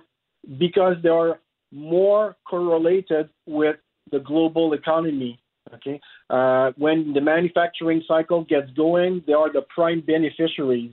because 0.58 0.96
they 1.02 1.08
are 1.08 1.40
more 1.72 2.36
correlated 2.48 3.30
with 3.46 3.76
the 4.10 4.20
global 4.20 4.72
economy 4.72 5.38
Okay, 5.74 6.00
uh, 6.28 6.72
when 6.76 7.12
the 7.12 7.20
manufacturing 7.20 8.02
cycle 8.06 8.44
gets 8.44 8.70
going, 8.72 9.22
they 9.26 9.32
are 9.32 9.50
the 9.50 9.62
prime 9.74 10.00
beneficiaries. 10.00 10.92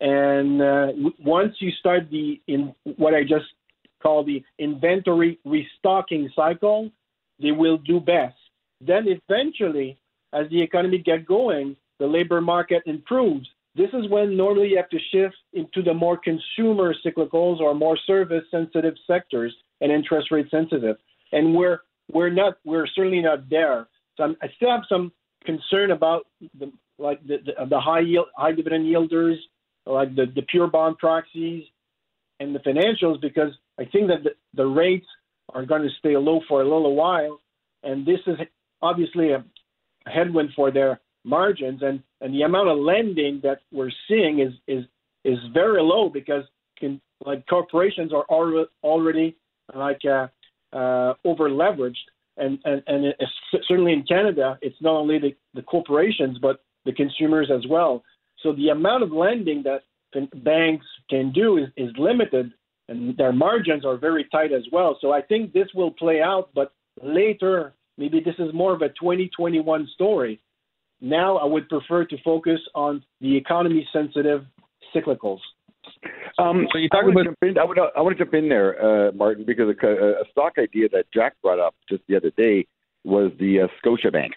And 0.00 0.62
uh, 0.62 0.88
once 1.18 1.54
you 1.60 1.70
start 1.72 2.10
the 2.10 2.40
in 2.48 2.74
what 2.96 3.14
I 3.14 3.22
just 3.22 3.44
call 4.02 4.24
the 4.24 4.42
inventory 4.58 5.38
restocking 5.44 6.30
cycle, 6.34 6.90
they 7.40 7.52
will 7.52 7.76
do 7.76 8.00
best. 8.00 8.36
Then 8.80 9.06
eventually, 9.06 9.98
as 10.32 10.48
the 10.48 10.60
economy 10.62 10.98
gets 10.98 11.26
going, 11.26 11.76
the 11.98 12.06
labor 12.06 12.40
market 12.40 12.82
improves. 12.86 13.46
This 13.76 13.90
is 13.92 14.08
when 14.08 14.36
normally 14.36 14.70
you 14.70 14.76
have 14.78 14.88
to 14.88 14.98
shift 15.12 15.36
into 15.52 15.82
the 15.82 15.94
more 15.94 16.16
consumer 16.16 16.94
cyclicals 17.04 17.60
or 17.60 17.74
more 17.74 17.98
service 18.06 18.44
sensitive 18.50 18.94
sectors 19.06 19.54
and 19.82 19.92
interest 19.92 20.32
rate 20.32 20.50
sensitive. 20.50 20.96
And 21.32 21.54
we're 21.54 21.80
we're 22.12 22.30
not 22.30 22.58
we're 22.64 22.86
certainly 22.86 23.20
not 23.20 23.48
there. 23.48 23.88
So 24.16 24.24
I'm, 24.24 24.36
i 24.42 24.48
still 24.56 24.70
have 24.70 24.82
some 24.88 25.12
concern 25.44 25.90
about 25.90 26.26
the 26.58 26.72
like 26.98 27.22
the, 27.26 27.38
the, 27.44 27.66
the 27.66 27.80
high 27.80 28.00
yield 28.00 28.26
high 28.36 28.52
dividend 28.52 28.86
yielders, 28.86 29.36
like 29.86 30.14
the, 30.14 30.26
the 30.34 30.42
pure 30.42 30.66
bond 30.66 30.98
proxies 30.98 31.64
and 32.38 32.54
the 32.54 32.58
financials 32.60 33.20
because 33.20 33.52
I 33.78 33.84
think 33.84 34.08
that 34.08 34.24
the, 34.24 34.30
the 34.54 34.66
rates 34.66 35.06
are 35.54 35.64
going 35.64 35.82
to 35.82 35.88
stay 35.98 36.16
low 36.16 36.40
for 36.48 36.60
a 36.60 36.64
little 36.64 36.94
while, 36.94 37.40
and 37.82 38.06
this 38.06 38.20
is 38.26 38.36
obviously 38.82 39.32
a 39.32 39.44
headwind 40.06 40.50
for 40.54 40.70
their 40.70 41.00
margins 41.24 41.82
and 41.82 42.02
and 42.20 42.34
the 42.34 42.42
amount 42.42 42.68
of 42.68 42.78
lending 42.78 43.40
that 43.42 43.60
we're 43.72 43.90
seeing 44.08 44.40
is 44.40 44.52
is 44.66 44.84
is 45.24 45.38
very 45.52 45.82
low 45.82 46.08
because 46.08 46.44
can, 46.78 47.00
like 47.24 47.46
corporations 47.46 48.12
are 48.12 48.24
already 48.24 48.68
already 48.82 49.36
like 49.74 50.00
uh, 50.04 50.26
uh, 50.72 51.14
over 51.24 51.48
leveraged, 51.48 51.96
and 52.36 52.58
and, 52.64 52.82
and 52.86 53.14
certainly 53.68 53.92
in 53.92 54.04
Canada, 54.04 54.58
it's 54.62 54.80
not 54.80 54.94
only 54.94 55.18
the, 55.18 55.36
the 55.54 55.62
corporations 55.62 56.38
but 56.40 56.60
the 56.84 56.92
consumers 56.92 57.50
as 57.54 57.66
well. 57.68 58.02
So 58.42 58.52
the 58.52 58.68
amount 58.70 59.02
of 59.02 59.12
lending 59.12 59.64
that 59.64 59.82
banks 60.42 60.86
can 61.08 61.32
do 61.32 61.58
is, 61.58 61.68
is 61.76 61.90
limited, 61.98 62.52
and 62.88 63.16
their 63.16 63.32
margins 63.32 63.84
are 63.84 63.96
very 63.96 64.26
tight 64.32 64.52
as 64.52 64.64
well. 64.72 64.96
So 65.00 65.12
I 65.12 65.22
think 65.22 65.52
this 65.52 65.68
will 65.74 65.90
play 65.90 66.20
out, 66.22 66.50
but 66.54 66.72
later 67.02 67.74
maybe 67.98 68.20
this 68.20 68.34
is 68.38 68.52
more 68.54 68.74
of 68.74 68.82
a 68.82 68.88
2021 68.88 69.88
story. 69.94 70.40
Now 71.00 71.36
I 71.36 71.44
would 71.44 71.68
prefer 71.68 72.04
to 72.06 72.16
focus 72.22 72.60
on 72.74 73.02
the 73.20 73.36
economy 73.36 73.86
sensitive 73.92 74.44
cyclicals. 74.94 75.40
Um, 76.38 76.66
so 76.72 76.78
you 76.78 76.88
talk 76.88 77.04
about. 77.10 77.26
In, 77.42 77.58
I, 77.58 77.64
would, 77.64 77.78
I 77.78 78.00
want 78.00 78.16
to 78.16 78.24
jump 78.24 78.34
in 78.34 78.48
there, 78.48 79.08
uh, 79.08 79.12
Martin, 79.12 79.44
because 79.46 79.68
a, 79.68 79.86
a, 79.86 80.24
stock 80.30 80.54
idea 80.58 80.88
that 80.90 81.04
Jack 81.12 81.34
brought 81.42 81.58
up 81.58 81.74
just 81.88 82.02
the 82.08 82.16
other 82.16 82.30
day 82.36 82.66
was 83.04 83.32
the 83.38 83.60
uh, 83.60 83.66
Scotiabank. 83.84 84.30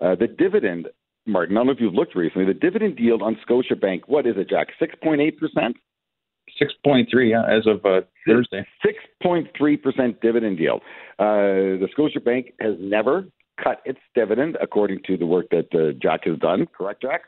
Uh, 0.00 0.14
the 0.14 0.26
dividend, 0.26 0.88
Martin, 1.26 1.56
I 1.56 1.60
don't 1.60 1.66
know 1.66 1.72
if 1.72 1.80
you've 1.80 1.94
looked 1.94 2.14
recently, 2.14 2.46
the 2.46 2.58
dividend 2.58 2.98
yield 2.98 3.22
on 3.22 3.36
Scotiabank, 3.48 4.02
what 4.06 4.26
is 4.26 4.34
it, 4.36 4.48
Jack? 4.48 4.68
6.8%? 4.80 5.32
6.3 6.86 7.30
yeah, 7.30 7.42
as 7.44 7.66
of 7.66 7.84
uh, 7.84 8.06
Thursday. 8.26 8.66
6.3% 9.24 10.20
dividend 10.20 10.58
yield. 10.58 10.80
Uh, 11.18 11.80
the 11.80 11.88
Scotiabank 11.96 12.52
has 12.60 12.74
never 12.78 13.26
cut 13.62 13.80
its 13.84 13.98
dividend, 14.14 14.56
according 14.60 15.00
to 15.06 15.16
the 15.16 15.26
work 15.26 15.46
that 15.50 15.68
uh, 15.74 15.98
Jack 16.00 16.24
has 16.24 16.38
done. 16.38 16.66
Correct, 16.76 17.02
Jack? 17.02 17.22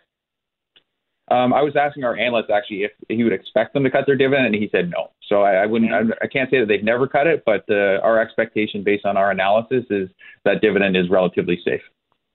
Um, 1.30 1.52
I 1.52 1.62
was 1.62 1.74
asking 1.76 2.04
our 2.04 2.16
analyst 2.16 2.50
actually 2.50 2.84
if 2.84 2.92
he 3.08 3.22
would 3.22 3.32
expect 3.32 3.74
them 3.74 3.84
to 3.84 3.90
cut 3.90 4.04
their 4.06 4.16
dividend, 4.16 4.46
and 4.46 4.54
he 4.54 4.68
said 4.72 4.90
no. 4.90 5.10
So 5.28 5.42
I, 5.42 5.62
I 5.62 5.66
wouldn't. 5.66 5.92
I, 5.92 6.00
I, 6.22 6.26
can't 6.26 6.50
say 6.50 6.60
that 6.60 6.66
they've 6.66 6.82
never 6.82 7.06
cut 7.06 7.26
it, 7.26 7.42
but 7.44 7.64
uh, 7.68 8.00
our 8.02 8.20
expectation 8.20 8.82
based 8.82 9.04
on 9.04 9.16
our 9.16 9.30
analysis 9.30 9.84
is 9.90 10.08
that 10.44 10.60
dividend 10.62 10.96
is 10.96 11.10
relatively 11.10 11.58
safe. 11.64 11.82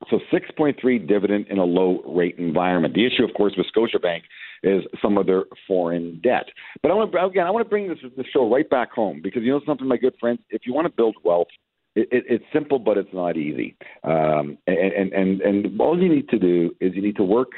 So 0.09 0.19
6.3 0.31 1.07
dividend 1.07 1.47
in 1.47 1.59
a 1.59 1.63
low 1.63 2.03
rate 2.05 2.37
environment. 2.37 2.93
The 2.93 3.05
issue, 3.05 3.23
of 3.23 3.33
course, 3.35 3.53
with 3.57 3.67
Scotiabank 3.75 4.21
is 4.61 4.83
some 5.01 5.17
of 5.17 5.25
their 5.25 5.43
foreign 5.67 6.19
debt. 6.21 6.45
But 6.81 6.91
I 6.91 6.95
want 6.95 7.11
to 7.11 7.25
again, 7.25 7.47
I 7.47 7.51
want 7.51 7.65
to 7.65 7.69
bring 7.69 7.87
this, 7.87 7.97
this 8.15 8.25
show 8.33 8.51
right 8.51 8.69
back 8.69 8.91
home 8.91 9.21
because 9.23 9.43
you 9.43 9.51
know 9.51 9.61
something, 9.65 9.87
my 9.87 9.97
good 9.97 10.15
friends. 10.19 10.39
If 10.49 10.63
you 10.65 10.73
want 10.73 10.87
to 10.87 10.93
build 10.93 11.15
wealth, 11.23 11.47
it, 11.95 12.07
it, 12.11 12.23
it's 12.27 12.45
simple, 12.51 12.79
but 12.79 12.97
it's 12.97 13.13
not 13.13 13.37
easy. 13.37 13.75
Um, 14.03 14.57
and, 14.67 15.13
and 15.13 15.41
and 15.41 15.81
all 15.81 16.01
you 16.01 16.13
need 16.13 16.29
to 16.29 16.39
do 16.39 16.75
is 16.79 16.93
you 16.95 17.01
need 17.01 17.17
to 17.17 17.23
work 17.23 17.51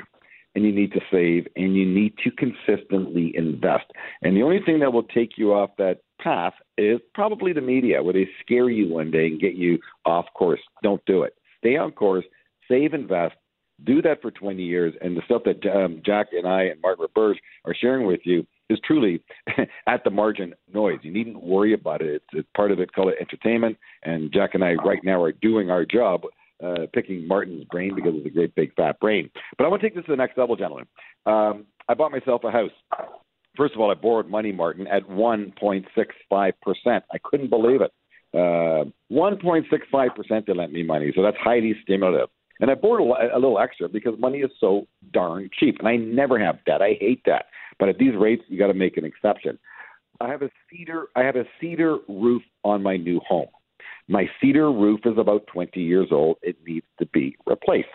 and 0.56 0.64
you 0.64 0.72
need 0.72 0.92
to 0.94 1.02
save 1.12 1.48
and 1.56 1.76
you 1.76 1.86
need 1.86 2.14
to 2.24 2.32
consistently 2.32 3.34
invest. 3.36 3.86
And 4.22 4.36
the 4.36 4.44
only 4.44 4.60
thing 4.66 4.80
that 4.80 4.94
will 4.94 5.04
take 5.04 5.38
you 5.38 5.54
off 5.54 5.72
that 5.78 6.00
path 6.20 6.54
is 6.78 7.00
probably 7.14 7.54
the 7.54 7.62
media, 7.62 8.02
where 8.02 8.14
they 8.14 8.28
scare 8.42 8.70
you 8.70 8.92
one 8.92 9.12
day 9.12 9.28
and 9.28 9.40
get 9.40 9.56
you 9.56 9.78
off 10.06 10.26
course. 10.34 10.62
Don't 10.82 11.04
do 11.06 11.24
it. 11.24 11.36
Stay 11.60 11.76
on 11.78 11.92
course, 11.92 12.26
save, 12.68 12.94
invest. 12.94 13.36
Do 13.84 14.02
that 14.04 14.22
for 14.22 14.32
20 14.32 14.64
years, 14.64 14.94
and 15.02 15.18
the 15.18 15.22
stuff 15.26 15.42
that 15.44 15.70
um, 15.70 16.02
Jack 16.06 16.28
and 16.32 16.48
I 16.48 16.64
and 16.64 16.80
Martin 16.82 17.06
Roberge 17.06 17.36
are 17.66 17.76
sharing 17.76 18.08
with 18.08 18.22
you 18.24 18.48
is 18.70 18.80
truly 18.86 19.22
at 19.88 20.04
the 20.06 20.10
margin 20.10 20.54
noise. 20.74 21.00
You 21.02 21.12
needn't 21.12 21.44
worry 21.44 21.74
about 21.74 22.02
it. 22.02 22.16
It's, 22.16 22.26
it's 22.32 22.50
part 22.56 22.72
of 22.72 22.80
it. 22.80 22.94
Call 22.94 23.10
it 23.10 23.16
entertainment. 23.20 23.78
And 24.04 24.32
Jack 24.32 24.52
and 24.54 24.64
I 24.64 24.76
right 24.76 25.04
now 25.04 25.22
are 25.22 25.34
doing 25.34 25.70
our 25.70 25.86
job 25.86 26.22
uh, 26.64 26.88
picking 26.94 27.28
Martin's 27.28 27.66
brain 27.66 27.96
because 27.96 28.16
of 28.16 28.24
the 28.24 28.30
great 28.30 28.56
big 28.56 28.74
fat 28.76 29.00
brain. 29.00 29.30
But 29.58 29.66
I 29.66 29.68
want 29.68 29.82
to 29.82 29.88
take 29.88 29.96
this 29.96 30.06
to 30.06 30.12
the 30.12 30.18
next 30.18 30.38
level, 30.38 30.56
gentlemen. 30.56 30.88
Um, 31.26 31.66
I 31.88 31.94
bought 31.94 32.12
myself 32.12 32.44
a 32.44 32.52
house. 32.52 32.72
First 33.58 33.74
of 33.74 33.80
all, 33.80 33.92
I 33.92 33.94
borrowed 33.94 34.30
money, 34.30 34.52
Martin, 34.52 34.88
at 34.88 35.08
1.65%. 35.08 36.54
I 36.88 37.02
couldn't 37.24 37.50
believe 37.50 37.82
it. 37.82 37.92
Uh, 38.34 38.90
1.65% 39.12 40.46
they 40.46 40.54
lent 40.54 40.74
me 40.74 40.84
money, 40.84 41.14
so 41.16 41.22
that's 41.24 41.38
highly 41.38 41.74
stimulative. 41.84 42.28
And 42.60 42.70
I 42.70 42.76
borrowed 42.76 43.10
a, 43.12 43.36
a 43.36 43.40
little 43.40 43.60
extra 43.60 43.88
because 43.88 44.20
money 44.20 44.40
is 44.40 44.52
so 44.60 44.88
darn 45.14 45.50
cheap, 45.58 45.78
and 45.80 45.88
I 45.88 45.96
never 45.96 46.40
have 46.40 46.64
debt. 46.66 46.82
I 46.82 46.98
hate 47.00 47.22
that. 47.26 47.46
But 47.80 47.90
at 47.90 47.98
these 47.98 48.16
rates, 48.18 48.44
you 48.48 48.58
got 48.58 48.68
to 48.68 48.74
make 48.74 48.98
an 48.98 49.06
exception. 49.06 49.58
I 50.22 50.30
have 50.30 50.42
a 50.42 50.50
cedar. 50.70 51.08
I 51.16 51.24
have 51.24 51.36
a 51.36 51.46
cedar 51.60 51.98
roof 52.08 52.42
on 52.64 52.82
my 52.82 52.98
new 52.98 53.20
home. 53.28 53.48
My 54.08 54.30
cedar 54.40 54.72
roof 54.72 55.02
is 55.06 55.18
about 55.18 55.48
20 55.48 55.80
years 55.80 56.10
old. 56.12 56.38
It 56.42 56.58
needs 56.66 56.86
to 57.00 57.06
be 57.08 57.36
replaced. 57.46 57.88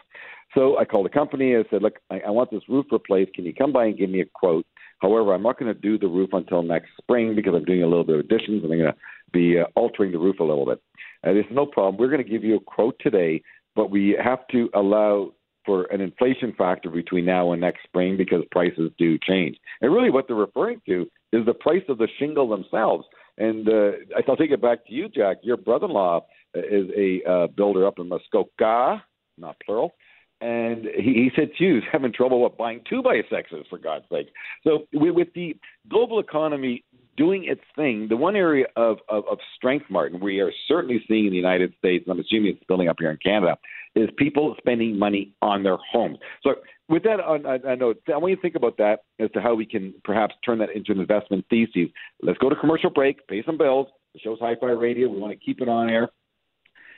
So 0.54 0.78
I 0.78 0.84
called 0.84 1.06
the 1.06 1.10
company. 1.10 1.56
I 1.56 1.62
said, 1.70 1.82
look, 1.82 1.98
I, 2.10 2.20
I 2.26 2.30
want 2.30 2.50
this 2.50 2.68
roof 2.68 2.86
replaced. 2.90 3.34
Can 3.34 3.44
you 3.44 3.54
come 3.54 3.72
by 3.72 3.86
and 3.86 3.98
give 3.98 4.10
me 4.10 4.20
a 4.20 4.24
quote? 4.24 4.66
However, 5.00 5.32
I'm 5.32 5.42
not 5.42 5.58
going 5.58 5.72
to 5.72 5.80
do 5.80 5.98
the 5.98 6.08
roof 6.08 6.30
until 6.32 6.62
next 6.62 6.90
spring 7.00 7.34
because 7.34 7.54
I'm 7.54 7.64
doing 7.64 7.82
a 7.82 7.86
little 7.86 8.04
bit 8.04 8.16
of 8.16 8.24
additions 8.24 8.64
and 8.64 8.72
I'm 8.72 8.78
going 8.78 8.92
to 8.92 8.98
be 9.32 9.58
uh, 9.58 9.64
altering 9.76 10.12
the 10.12 10.18
roof 10.18 10.40
a 10.40 10.44
little 10.44 10.66
bit. 10.66 10.82
And 11.22 11.36
they 11.36 11.42
said, 11.42 11.54
no 11.54 11.66
problem. 11.66 11.96
We're 11.96 12.10
going 12.10 12.24
to 12.24 12.30
give 12.30 12.44
you 12.44 12.56
a 12.56 12.60
quote 12.60 12.96
today, 13.00 13.42
but 13.76 13.90
we 13.90 14.18
have 14.22 14.46
to 14.48 14.68
allow 14.74 15.32
for 15.64 15.84
an 15.84 16.00
inflation 16.00 16.54
factor 16.56 16.90
between 16.90 17.24
now 17.24 17.52
and 17.52 17.60
next 17.60 17.82
spring 17.84 18.16
because 18.16 18.42
prices 18.50 18.90
do 18.98 19.18
change. 19.18 19.56
And 19.80 19.92
really, 19.92 20.10
what 20.10 20.26
they're 20.26 20.36
referring 20.36 20.80
to 20.86 21.02
is 21.32 21.44
the 21.46 21.54
price 21.54 21.82
of 21.88 21.98
the 21.98 22.08
shingle 22.18 22.48
themselves. 22.48 23.04
And 23.40 23.68
uh, 23.68 23.90
I'll 24.28 24.36
take 24.36 24.52
it 24.52 24.62
back 24.62 24.86
to 24.86 24.92
you, 24.92 25.08
Jack. 25.08 25.38
Your 25.42 25.56
brother-in-law 25.56 26.26
is 26.54 26.86
a 26.96 27.28
uh, 27.28 27.46
builder 27.48 27.86
up 27.86 27.98
in 27.98 28.08
Muskoka, 28.08 29.02
not 29.38 29.56
plural, 29.64 29.94
and 30.40 30.86
he, 30.96 31.12
he 31.14 31.30
said 31.36 31.50
too, 31.58 31.76
he's 31.76 31.88
having 31.92 32.12
trouble 32.12 32.42
with 32.42 32.56
buying 32.56 32.80
two 32.88 33.02
by 33.02 33.20
sixes 33.30 33.66
for 33.68 33.78
God's 33.78 34.04
sake. 34.10 34.28
So 34.64 34.86
with, 34.92 35.14
with 35.14 35.28
the 35.34 35.56
global 35.88 36.18
economy 36.18 36.84
doing 37.16 37.44
its 37.44 37.60
thing, 37.76 38.06
the 38.08 38.16
one 38.16 38.36
area 38.36 38.66
of, 38.76 38.98
of, 39.08 39.24
of 39.30 39.38
strength, 39.56 39.86
Martin, 39.90 40.20
we 40.20 40.40
are 40.40 40.52
certainly 40.66 41.02
seeing 41.08 41.26
in 41.26 41.30
the 41.30 41.36
United 41.36 41.74
States, 41.78 42.04
and 42.06 42.12
I'm 42.12 42.20
assuming 42.20 42.52
it's 42.52 42.64
building 42.66 42.88
up 42.88 42.96
here 42.98 43.10
in 43.10 43.18
Canada, 43.22 43.56
is 43.94 44.08
people 44.16 44.54
spending 44.58 44.98
money 44.98 45.34
on 45.42 45.62
their 45.62 45.76
homes. 45.92 46.18
So 46.42 46.54
with 46.90 47.04
that 47.04 47.20
on 47.20 47.46
I 47.46 47.74
know 47.76 47.94
I 48.12 48.18
want 48.18 48.30
you 48.30 48.36
to 48.36 48.42
think 48.42 48.56
about 48.56 48.76
that 48.78 49.00
as 49.18 49.30
to 49.32 49.40
how 49.40 49.54
we 49.54 49.64
can 49.64 49.94
perhaps 50.04 50.34
turn 50.44 50.58
that 50.58 50.70
into 50.74 50.92
an 50.92 51.00
investment 51.00 51.46
thesis. 51.48 51.88
Let's 52.20 52.38
go 52.38 52.50
to 52.50 52.56
commercial 52.56 52.90
break, 52.90 53.26
pay 53.28 53.42
some 53.46 53.56
bills. 53.56 53.86
The 54.12 54.20
show's 54.20 54.40
Hi-Fi 54.40 54.66
Radio. 54.66 55.08
We 55.08 55.18
want 55.18 55.32
to 55.32 55.38
keep 55.38 55.60
it 55.60 55.68
on 55.68 55.88
air. 55.88 56.08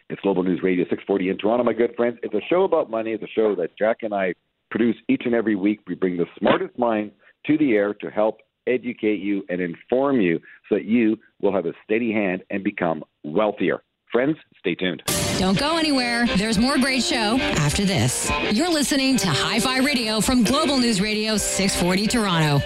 It's 0.08 0.20
Global 0.22 0.42
News 0.42 0.60
Radio 0.62 0.84
640 0.84 1.28
in 1.28 1.38
Toronto, 1.38 1.62
my 1.62 1.72
good 1.72 1.94
friends. 1.96 2.18
It's 2.22 2.34
a 2.34 2.40
show 2.48 2.64
about 2.64 2.90
money. 2.90 3.12
It's 3.12 3.22
a 3.22 3.28
show 3.34 3.54
that 3.56 3.76
Jack 3.78 3.98
and 4.02 4.12
I 4.14 4.34
produce 4.70 4.96
each 5.08 5.22
and 5.26 5.34
every 5.34 5.54
week. 5.54 5.80
We 5.86 5.94
bring 5.94 6.16
the 6.16 6.26
smartest 6.38 6.78
minds 6.78 7.14
to 7.46 7.58
the 7.58 7.72
air 7.72 7.94
to 7.94 8.10
help 8.10 8.40
educate 8.66 9.20
you 9.20 9.44
and 9.48 9.60
inform 9.60 10.20
you 10.20 10.38
so 10.68 10.76
that 10.76 10.84
you 10.84 11.18
will 11.40 11.52
have 11.52 11.66
a 11.66 11.72
steady 11.84 12.12
hand 12.12 12.42
and 12.50 12.64
become 12.64 13.04
wealthier. 13.24 13.82
Friends, 14.10 14.36
stay 14.58 14.74
tuned. 14.74 15.02
Don't 15.38 15.58
go 15.58 15.76
anywhere. 15.78 16.26
There's 16.36 16.58
more 16.58 16.78
great 16.78 17.02
show 17.02 17.38
after 17.40 17.84
this. 17.84 18.30
You're 18.52 18.70
listening 18.72 19.16
to 19.18 19.28
Hi 19.28 19.58
Fi 19.60 19.78
Radio 19.78 20.20
from 20.20 20.44
Global 20.44 20.78
News 20.78 21.00
Radio 21.00 21.36
640 21.36 22.06
Toronto. 22.06 22.64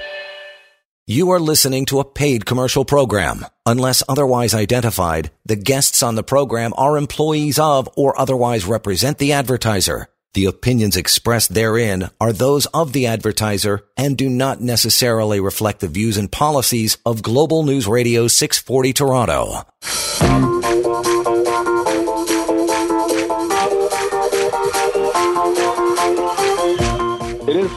You 1.06 1.30
are 1.30 1.38
listening 1.40 1.86
to 1.86 2.00
a 2.00 2.04
paid 2.04 2.44
commercial 2.44 2.84
program. 2.84 3.46
Unless 3.64 4.02
otherwise 4.08 4.54
identified, 4.54 5.30
the 5.44 5.54
guests 5.56 6.02
on 6.02 6.16
the 6.16 6.24
program 6.24 6.74
are 6.76 6.96
employees 6.98 7.58
of 7.58 7.88
or 7.96 8.18
otherwise 8.20 8.64
represent 8.66 9.18
the 9.18 9.32
advertiser. 9.32 10.08
The 10.34 10.46
opinions 10.46 10.96
expressed 10.96 11.54
therein 11.54 12.10
are 12.20 12.32
those 12.32 12.66
of 12.66 12.92
the 12.92 13.06
advertiser 13.06 13.86
and 13.96 14.18
do 14.18 14.28
not 14.28 14.60
necessarily 14.60 15.40
reflect 15.40 15.80
the 15.80 15.88
views 15.88 16.16
and 16.18 16.30
policies 16.30 16.98
of 17.06 17.22
Global 17.22 17.62
News 17.62 17.86
Radio 17.86 18.26
640 18.28 18.92
Toronto. 18.92 20.55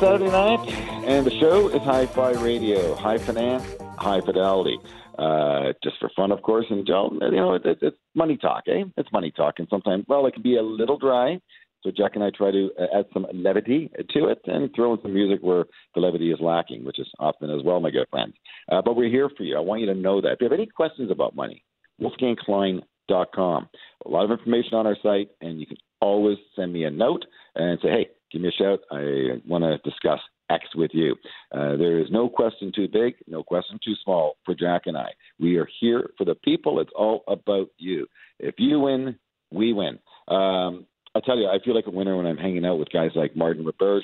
Saturday 0.10 0.32
night. 0.32 0.68
And 1.06 1.24
the 1.24 1.40
show 1.40 1.68
is 1.68 1.84
Hi 1.84 2.08
Fi 2.08 2.32
Radio, 2.32 2.96
high 2.96 3.20
finance, 3.20 3.64
high 4.00 4.22
fidelity. 4.22 4.80
Uh, 5.20 5.74
just 5.84 6.00
for 6.00 6.10
fun, 6.16 6.32
of 6.32 6.42
course. 6.42 6.66
And, 6.72 6.84
don't 6.84 7.22
you 7.22 7.30
know, 7.30 7.54
it, 7.54 7.64
it, 7.64 7.78
it's 7.84 7.98
money 8.16 8.36
talk, 8.36 8.64
eh? 8.68 8.86
It's 8.98 9.12
money 9.14 9.30
talk. 9.30 9.60
And 9.60 9.68
sometimes, 9.70 10.06
well, 10.08 10.26
it 10.26 10.34
can 10.34 10.42
be 10.42 10.58
a 10.58 10.64
little 10.64 10.98
dry. 10.98 11.40
So 11.84 11.92
Jack 11.96 12.14
and 12.16 12.24
I 12.24 12.32
try 12.36 12.50
to 12.50 12.72
uh, 12.80 12.98
add 12.98 13.06
some 13.14 13.28
levity 13.32 13.92
to 14.16 14.30
it 14.30 14.40
and 14.46 14.74
throw 14.74 14.94
in 14.94 15.02
some 15.04 15.14
music 15.14 15.42
where 15.44 15.66
the 15.94 16.02
levity 16.02 16.32
is 16.32 16.40
lacking, 16.42 16.86
which 16.86 16.98
is 16.98 17.08
often 17.20 17.52
as 17.52 17.64
well, 17.64 17.80
my 17.80 17.92
good 17.92 18.08
friends. 18.10 18.34
Uh, 18.72 18.82
but 18.84 18.96
we're 18.96 19.12
here 19.12 19.30
for 19.38 19.44
you. 19.44 19.56
I 19.56 19.60
want 19.60 19.82
you 19.82 19.88
to 19.88 19.94
know 19.94 20.22
that. 20.22 20.32
If 20.32 20.38
you 20.42 20.46
have 20.46 20.54
any 20.54 20.66
questions 20.66 21.12
about 21.12 21.36
money, 21.36 21.64
wolfgangklein.com. 22.02 23.70
A 24.06 24.10
lot 24.10 24.26
of 24.26 24.32
information 24.32 24.74
on 24.74 24.88
our 24.88 24.98
site, 25.04 25.30
and 25.40 25.60
you 25.60 25.68
can 25.68 25.78
always 26.02 26.38
send 26.56 26.74
me 26.74 26.86
a 26.86 26.90
note 26.90 27.26
and 27.54 27.78
say, 27.84 27.90
hey, 27.90 28.08
give 28.32 28.42
me 28.42 28.50
a 28.50 28.52
shout. 28.52 28.80
I 28.92 29.42
want 29.48 29.64
to 29.64 29.78
discuss 29.90 30.20
X 30.50 30.66
with 30.76 30.92
you. 30.94 31.16
Uh, 31.52 31.76
there 31.78 32.00
is 32.00 32.08
no 32.10 32.30
question 32.30 32.72
too 32.74 32.88
big, 32.88 33.16
no 33.28 33.44
question 33.44 33.80
too 33.84 33.94
small 34.04 34.38
for 34.46 34.56
Jack 34.56 34.84
and 34.86 34.98
I. 34.98 35.10
We 35.40 35.58
are 35.58 35.68
here 35.80 36.12
for 36.18 36.26
the 36.26 36.36
people. 36.36 36.80
It's 36.80 36.92
all 36.96 37.24
about 37.28 37.70
you. 37.78 38.08
If 38.40 38.56
you 38.58 38.80
win, 38.80 39.18
we 39.52 39.74
win. 39.74 40.00
Um, 40.28 40.86
I 41.16 41.22
tell 41.26 41.38
you, 41.38 41.48
I 41.48 41.60
feel 41.64 41.76
like 41.76 41.88
a 41.88 41.92
winner 41.92 42.16
when 42.16 42.26
I'm 42.26 42.38
hanging 42.38 42.66
out 42.66 42.78
with 42.78 42.92
guys 42.92 43.12
like 43.16 43.36
Martin 43.36 43.66
Roberge. 43.66 44.04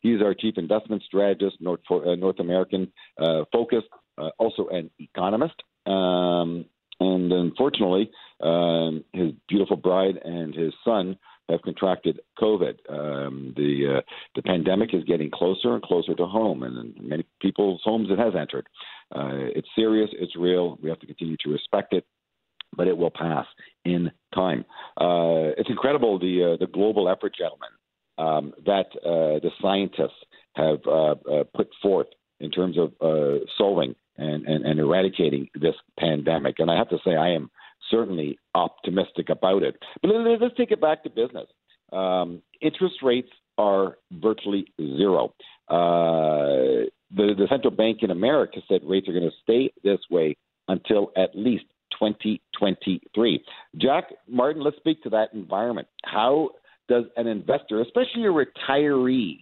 He's 0.00 0.22
our 0.22 0.34
chief 0.34 0.54
investment 0.56 1.02
strategist, 1.02 1.56
North, 1.60 1.80
uh, 1.90 2.14
North 2.14 2.40
American 2.40 2.92
uh, 3.18 3.44
focused, 3.52 3.88
uh, 4.18 4.30
also 4.38 4.68
an 4.68 4.90
economist. 4.98 5.54
Um, 5.86 6.64
and 6.98 7.30
unfortunately, 7.32 8.10
um, 8.40 9.04
his 9.12 9.32
beautiful 9.48 9.76
bride 9.76 10.16
and 10.24 10.54
his 10.54 10.72
son 10.84 11.18
have 11.48 11.62
contracted 11.62 12.20
COVID. 12.38 12.78
Um, 12.88 13.54
the 13.56 13.98
uh, 13.98 14.00
the 14.34 14.42
pandemic 14.42 14.94
is 14.94 15.04
getting 15.04 15.30
closer 15.30 15.74
and 15.74 15.82
closer 15.82 16.14
to 16.14 16.26
home, 16.26 16.62
and 16.62 16.94
many 17.00 17.24
people's 17.40 17.80
homes 17.84 18.08
it 18.10 18.18
has 18.18 18.34
entered. 18.38 18.66
Uh, 19.14 19.50
it's 19.54 19.68
serious. 19.76 20.10
It's 20.12 20.36
real. 20.36 20.78
We 20.82 20.88
have 20.88 21.00
to 21.00 21.06
continue 21.06 21.36
to 21.44 21.50
respect 21.50 21.92
it, 21.92 22.04
but 22.76 22.88
it 22.88 22.96
will 22.96 23.10
pass 23.10 23.46
in 23.84 24.10
time. 24.34 24.64
Uh, 25.00 25.54
it's 25.56 25.70
incredible 25.70 26.18
the 26.18 26.54
uh, 26.54 26.56
the 26.58 26.70
global 26.70 27.08
effort, 27.08 27.34
gentlemen, 27.36 27.70
um, 28.18 28.52
that 28.64 28.86
uh, 29.04 29.40
the 29.40 29.50
scientists 29.60 30.24
have 30.54 30.78
uh, 30.86 31.44
put 31.54 31.68
forth 31.82 32.08
in 32.40 32.50
terms 32.50 32.76
of 32.78 32.92
solving 33.56 33.94
and, 34.18 34.46
and, 34.46 34.64
and 34.64 34.80
eradicating 34.80 35.48
this 35.54 35.74
pandemic. 35.98 36.56
And 36.58 36.70
I 36.70 36.76
have 36.76 36.88
to 36.90 36.98
say, 37.04 37.16
I 37.16 37.30
am 37.30 37.50
certainly 37.90 38.38
optimistic 38.54 39.28
about 39.28 39.62
it. 39.62 39.76
But 40.02 40.10
let's 40.40 40.56
take 40.56 40.70
it 40.70 40.80
back 40.80 41.02
to 41.04 41.10
business. 41.10 41.46
Um, 41.92 42.42
interest 42.60 42.96
rates 43.02 43.30
are 43.58 43.98
virtually 44.12 44.66
zero. 44.78 45.34
Uh, 45.68 46.86
the, 47.14 47.34
the 47.36 47.46
central 47.48 47.70
bank 47.70 47.98
in 48.02 48.10
America 48.10 48.60
said 48.68 48.80
rates 48.84 49.08
are 49.08 49.12
going 49.12 49.24
to 49.24 49.36
stay 49.42 49.72
this 49.84 50.00
way 50.10 50.36
until 50.68 51.12
at 51.16 51.30
least 51.34 51.64
2023. 51.98 53.44
Jack 53.76 54.04
Martin, 54.28 54.62
let's 54.62 54.76
speak 54.76 55.02
to 55.02 55.10
that 55.10 55.32
environment. 55.32 55.88
How 56.04 56.50
does 56.88 57.04
an 57.16 57.26
investor, 57.26 57.80
especially 57.80 58.24
a 58.24 58.32
retiree, 58.32 59.38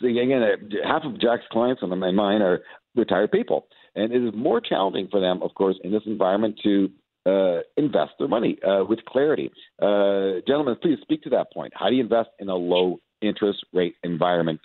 so 0.00 0.06
again, 0.06 0.42
half 0.84 1.02
of 1.04 1.20
Jack's 1.20 1.44
clients 1.52 1.82
on 1.82 1.96
my 1.98 2.10
mind 2.10 2.42
are 2.42 2.60
retired 2.94 3.30
people, 3.30 3.66
and 3.94 4.12
it 4.12 4.24
is 4.24 4.32
more 4.34 4.60
challenging 4.60 5.08
for 5.10 5.20
them, 5.20 5.42
of 5.42 5.54
course, 5.54 5.76
in 5.84 5.92
this 5.92 6.02
environment 6.06 6.58
to 6.62 6.88
uh, 7.26 7.60
invest 7.76 8.12
their 8.18 8.28
money 8.28 8.58
uh, 8.66 8.84
with 8.88 9.04
clarity. 9.04 9.50
Uh, 9.80 10.40
gentlemen, 10.46 10.76
please 10.80 10.98
speak 11.02 11.22
to 11.22 11.30
that 11.30 11.52
point. 11.52 11.72
How 11.74 11.88
do 11.88 11.96
you 11.96 12.02
invest 12.02 12.30
in 12.38 12.48
a 12.48 12.56
low 12.56 13.00
interest 13.20 13.64
rate 13.72 13.94
environment? 14.02 14.60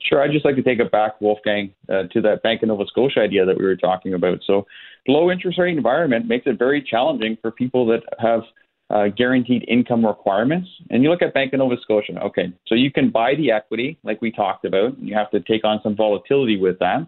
Sure. 0.00 0.20
I'd 0.20 0.32
just 0.32 0.44
like 0.44 0.56
to 0.56 0.62
take 0.62 0.80
it 0.80 0.90
back, 0.90 1.20
Wolfgang, 1.20 1.72
uh, 1.88 2.04
to 2.12 2.20
that 2.22 2.42
Bank 2.42 2.62
of 2.62 2.68
Nova 2.68 2.84
Scotia 2.86 3.20
idea 3.20 3.44
that 3.46 3.56
we 3.56 3.64
were 3.64 3.76
talking 3.76 4.14
about. 4.14 4.40
So, 4.44 4.66
low 5.06 5.30
interest 5.30 5.58
rate 5.58 5.76
environment 5.76 6.26
makes 6.26 6.46
it 6.46 6.58
very 6.58 6.82
challenging 6.82 7.38
for 7.40 7.52
people 7.52 7.86
that 7.86 8.02
have 8.18 8.42
uh, 8.90 9.08
guaranteed 9.16 9.64
income 9.68 10.04
requirements. 10.04 10.68
And 10.90 11.02
you 11.02 11.10
look 11.10 11.22
at 11.22 11.32
Bank 11.32 11.52
of 11.52 11.60
Nova 11.60 11.76
Scotia. 11.80 12.20
Okay, 12.24 12.52
so 12.66 12.74
you 12.74 12.90
can 12.90 13.10
buy 13.10 13.34
the 13.36 13.52
equity, 13.52 13.98
like 14.02 14.20
we 14.20 14.32
talked 14.32 14.64
about. 14.64 14.98
And 14.98 15.08
you 15.08 15.14
have 15.14 15.30
to 15.30 15.40
take 15.40 15.64
on 15.64 15.80
some 15.82 15.96
volatility 15.96 16.58
with 16.58 16.78
that, 16.80 17.06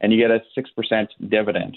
and 0.00 0.12
you 0.12 0.20
get 0.20 0.30
a 0.30 0.40
six 0.54 0.70
percent 0.70 1.08
dividend. 1.28 1.76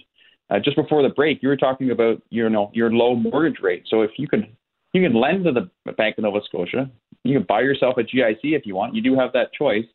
Uh, 0.49 0.59
just 0.59 0.77
before 0.77 1.03
the 1.03 1.09
break, 1.09 1.43
you 1.43 1.49
were 1.49 1.57
talking 1.57 1.91
about 1.91 2.21
you 2.29 2.49
know 2.49 2.71
your 2.73 2.91
low 2.91 3.15
mortgage 3.15 3.61
rate. 3.61 3.83
So 3.87 4.01
if 4.01 4.11
you 4.17 4.27
could 4.27 4.47
you 4.93 5.01
can 5.01 5.19
lend 5.19 5.45
to 5.45 5.51
the 5.51 5.91
Bank 5.93 6.17
of 6.17 6.23
Nova 6.23 6.39
Scotia, 6.45 6.89
you 7.23 7.37
can 7.37 7.45
buy 7.47 7.61
yourself 7.61 7.95
a 7.97 8.03
GIC 8.03 8.39
if 8.43 8.65
you 8.65 8.75
want. 8.75 8.95
You 8.95 9.01
do 9.01 9.17
have 9.19 9.33
that 9.33 9.51
choice, 9.53 9.85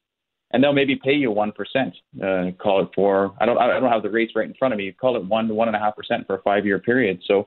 and 0.53 0.63
they'll 0.63 0.75
maybe 0.75 0.97
pay 0.97 1.15
you 1.15 1.31
one 1.31 1.53
percent. 1.53 1.95
Uh, 2.23 2.51
call 2.59 2.83
it 2.83 2.89
for 2.95 3.35
I 3.41 3.47
don't 3.47 3.59
I 3.59 3.81
don't 3.81 3.91
have 3.91 4.03
the 4.03 4.11
rates 4.11 4.33
right 4.37 4.47
in 4.47 4.55
front 4.55 4.75
of 4.75 4.79
me. 4.79 4.93
Call 4.93 5.17
it 5.17 5.25
one 5.25 5.49
to 5.49 5.55
one 5.55 5.69
and 5.69 5.77
a 5.77 5.81
half 5.81 5.97
percent 5.97 6.27
for 6.27 6.37
a 6.37 6.43
five 6.43 6.67
year 6.67 6.79
period. 6.79 7.23
So 7.27 7.47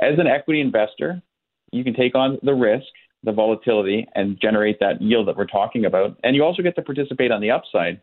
as 0.00 0.18
an 0.18 0.26
equity 0.26 0.60
investor, 0.60 1.22
you 1.70 1.84
can 1.84 1.94
take 1.94 2.14
on 2.14 2.38
the 2.42 2.52
risk, 2.52 2.86
the 3.22 3.32
volatility, 3.32 4.06
and 4.14 4.38
generate 4.40 4.78
that 4.80 5.00
yield 5.00 5.28
that 5.28 5.36
we're 5.36 5.46
talking 5.46 5.86
about. 5.86 6.18
And 6.22 6.36
you 6.36 6.44
also 6.44 6.62
get 6.62 6.74
to 6.76 6.82
participate 6.82 7.30
on 7.30 7.40
the 7.40 7.50
upside. 7.50 8.00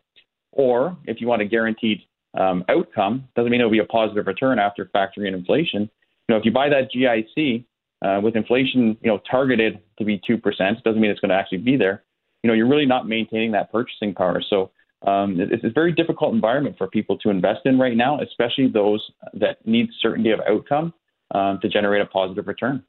Or 0.52 0.96
if 1.04 1.20
you 1.20 1.28
want 1.28 1.42
a 1.42 1.44
guaranteed 1.44 2.00
um, 2.38 2.64
outcome. 2.68 3.28
Doesn't 3.36 3.50
mean 3.50 3.60
it'll 3.60 3.70
be 3.70 3.78
a 3.78 3.84
positive 3.84 4.26
return 4.26 4.58
after 4.58 4.86
factoring 4.86 5.28
in 5.28 5.34
inflation. 5.34 5.82
You 6.28 6.34
know, 6.34 6.36
if 6.36 6.44
you 6.44 6.52
buy 6.52 6.68
that 6.68 6.90
GIC 6.94 7.64
uh, 8.02 8.20
with 8.22 8.36
inflation, 8.36 8.96
you 9.02 9.10
know, 9.10 9.20
targeted 9.30 9.80
to 9.98 10.04
be 10.04 10.20
two 10.26 10.38
percent, 10.38 10.82
doesn't 10.84 11.00
mean 11.00 11.10
it's 11.10 11.20
going 11.20 11.30
to 11.30 11.36
actually 11.36 11.58
be 11.58 11.76
there. 11.76 12.04
You 12.42 12.48
know, 12.48 12.54
you're 12.54 12.68
really 12.68 12.86
not 12.86 13.08
maintaining 13.08 13.52
that 13.52 13.70
purchasing 13.70 14.14
power. 14.14 14.42
So 14.48 14.70
um, 15.06 15.36
it's 15.40 15.64
a 15.64 15.70
very 15.70 15.92
difficult 15.92 16.34
environment 16.34 16.76
for 16.76 16.86
people 16.86 17.18
to 17.18 17.30
invest 17.30 17.60
in 17.64 17.78
right 17.78 17.96
now, 17.96 18.20
especially 18.20 18.68
those 18.68 19.02
that 19.34 19.66
need 19.66 19.88
certainty 20.00 20.30
of 20.30 20.40
outcome 20.48 20.92
um, 21.34 21.58
to 21.62 21.68
generate 21.68 22.02
a 22.02 22.06
positive 22.06 22.46
return. 22.46 22.82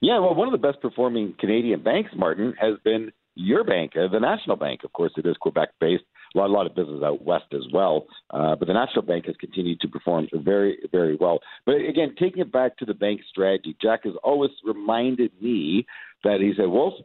Yeah, 0.00 0.18
well, 0.18 0.34
one 0.34 0.48
of 0.48 0.52
the 0.52 0.66
best 0.66 0.80
performing 0.80 1.34
Canadian 1.38 1.82
banks, 1.82 2.10
Martin, 2.16 2.54
has 2.60 2.74
been 2.84 3.12
your 3.34 3.64
bank, 3.64 3.92
uh, 3.96 4.08
the 4.10 4.20
National 4.20 4.56
Bank. 4.56 4.80
Of 4.84 4.92
course, 4.92 5.12
it 5.16 5.26
is 5.26 5.36
Quebec 5.40 5.70
based. 5.80 6.04
A 6.36 6.38
lot, 6.38 6.50
a 6.50 6.52
lot 6.52 6.66
of 6.66 6.74
business 6.74 7.02
out 7.02 7.24
west 7.24 7.46
as 7.52 7.62
well. 7.72 8.06
Uh, 8.30 8.54
but 8.56 8.68
the 8.68 8.74
National 8.74 9.02
Bank 9.02 9.26
has 9.26 9.36
continued 9.40 9.80
to 9.80 9.88
perform 9.88 10.28
very, 10.34 10.78
very 10.92 11.16
well. 11.16 11.40
But 11.64 11.76
again, 11.76 12.14
taking 12.18 12.42
it 12.42 12.52
back 12.52 12.76
to 12.78 12.84
the 12.84 12.94
bank 12.94 13.22
strategy, 13.28 13.76
Jack 13.80 14.04
has 14.04 14.14
always 14.22 14.50
reminded 14.64 15.32
me 15.40 15.86
that 16.24 16.40
he 16.40 16.52
said, 16.56 16.68
well, 16.68 16.96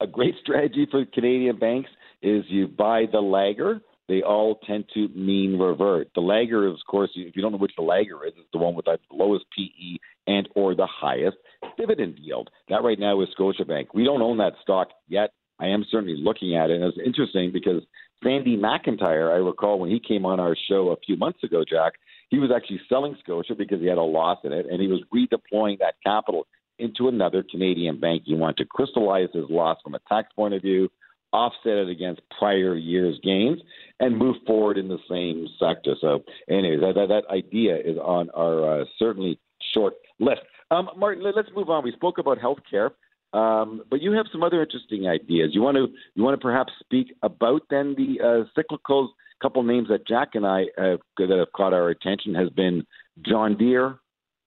a 0.00 0.06
great 0.06 0.34
strategy 0.42 0.86
for 0.90 1.04
Canadian 1.06 1.58
banks 1.58 1.90
is 2.22 2.44
you 2.48 2.68
buy 2.68 3.04
the 3.10 3.20
lagger 3.20 3.80
they 4.08 4.22
all 4.22 4.58
tend 4.66 4.86
to 4.94 5.08
mean 5.08 5.58
revert. 5.58 6.08
The 6.14 6.22
lagger 6.22 6.66
is, 6.66 6.74
of 6.74 6.86
course, 6.90 7.10
if 7.14 7.36
you 7.36 7.42
don't 7.42 7.52
know 7.52 7.58
which 7.58 7.76
the 7.76 7.82
lagger 7.82 8.24
is, 8.24 8.32
it's 8.38 8.48
the 8.52 8.58
one 8.58 8.74
with 8.74 8.86
the 8.86 8.98
lowest 9.12 9.44
PE 9.56 9.98
and 10.26 10.48
or 10.56 10.74
the 10.74 10.86
highest 10.86 11.36
dividend 11.76 12.18
yield. 12.18 12.48
That 12.70 12.82
right 12.82 12.98
now 12.98 13.20
is 13.20 13.28
Scotiabank. 13.38 13.88
We 13.92 14.04
don't 14.04 14.22
own 14.22 14.38
that 14.38 14.54
stock 14.62 14.88
yet. 15.08 15.32
I 15.60 15.66
am 15.66 15.84
certainly 15.90 16.16
looking 16.18 16.56
at 16.56 16.70
it. 16.70 16.80
And 16.80 16.84
it's 16.84 16.98
interesting 17.04 17.50
because 17.52 17.82
Sandy 18.22 18.56
McIntyre, 18.56 19.32
I 19.32 19.36
recall 19.36 19.78
when 19.78 19.90
he 19.90 20.00
came 20.00 20.26
on 20.26 20.40
our 20.40 20.56
show 20.68 20.90
a 20.90 20.96
few 21.04 21.16
months 21.16 21.42
ago, 21.44 21.64
Jack, 21.68 21.94
he 22.30 22.38
was 22.38 22.50
actually 22.54 22.80
selling 22.88 23.16
Scotia 23.20 23.54
because 23.54 23.80
he 23.80 23.86
had 23.86 23.98
a 23.98 24.02
loss 24.02 24.38
in 24.44 24.52
it, 24.52 24.66
and 24.70 24.80
he 24.80 24.88
was 24.88 25.00
redeploying 25.14 25.78
that 25.78 25.94
capital 26.04 26.46
into 26.78 27.08
another 27.08 27.44
Canadian 27.48 27.98
bank. 27.98 28.22
He 28.24 28.34
wanted 28.34 28.58
to 28.58 28.64
crystallize 28.66 29.28
his 29.32 29.46
loss 29.48 29.78
from 29.82 29.94
a 29.94 30.00
tax 30.08 30.28
point 30.34 30.54
of 30.54 30.62
view, 30.62 30.90
offset 31.32 31.72
it 31.72 31.88
against 31.88 32.20
prior 32.38 32.74
year's 32.74 33.18
gains, 33.22 33.60
and 34.00 34.16
move 34.16 34.36
forward 34.46 34.78
in 34.78 34.88
the 34.88 34.98
same 35.08 35.46
sector. 35.58 35.94
So, 36.00 36.22
anyways, 36.48 36.80
that, 36.80 36.94
that, 36.94 37.08
that 37.08 37.32
idea 37.32 37.76
is 37.76 37.96
on 37.98 38.30
our 38.30 38.82
uh, 38.82 38.84
certainly 38.98 39.38
short 39.74 39.94
list. 40.18 40.40
Um, 40.70 40.90
Martin, 40.96 41.24
let's 41.24 41.48
move 41.54 41.70
on. 41.70 41.82
We 41.82 41.92
spoke 41.92 42.18
about 42.18 42.38
healthcare. 42.38 42.90
Um, 43.32 43.82
but 43.90 44.00
you 44.00 44.12
have 44.12 44.26
some 44.32 44.42
other 44.42 44.62
interesting 44.62 45.06
ideas. 45.06 45.50
You 45.52 45.60
want 45.60 45.76
to 45.76 45.88
you 46.14 46.22
want 46.22 46.38
to 46.38 46.42
perhaps 46.42 46.72
speak 46.80 47.14
about 47.22 47.62
then 47.70 47.94
the 47.96 48.20
uh, 48.20 48.60
cyclicals. 48.60 49.08
A 49.08 49.44
couple 49.44 49.62
names 49.62 49.88
that 49.88 50.06
Jack 50.06 50.30
and 50.34 50.46
I 50.46 50.64
have, 50.76 50.98
that 51.18 51.30
have 51.30 51.52
caught 51.54 51.72
our 51.72 51.90
attention 51.90 52.34
has 52.34 52.48
been 52.50 52.84
John 53.24 53.56
Deere, 53.56 53.98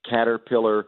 Caterpillar, 0.10 0.88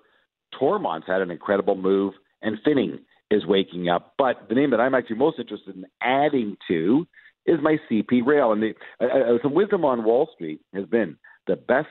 Toromont's 0.60 1.08
had 1.08 1.22
an 1.22 1.32
incredible 1.32 1.76
move, 1.76 2.14
and 2.42 2.58
Finning 2.66 3.00
is 3.32 3.46
waking 3.46 3.90
up. 3.90 4.14
But 4.18 4.50
the 4.50 4.56
name 4.56 4.72
that 4.72 4.82
I'm 4.82 4.96
actually 4.96 5.18
most 5.18 5.40
interested 5.40 5.76
in 5.76 5.86
adding 6.02 6.58
to 6.68 7.08
is 7.46 7.60
my 7.62 7.78
CP 7.90 8.26
Rail. 8.26 8.52
And 8.52 8.62
the, 8.62 8.74
uh, 9.02 9.36
uh, 9.36 9.38
some 9.42 9.54
wisdom 9.54 9.86
on 9.86 10.04
Wall 10.04 10.30
Street 10.34 10.62
has 10.74 10.86
been 10.86 11.18
the 11.48 11.56
best 11.56 11.90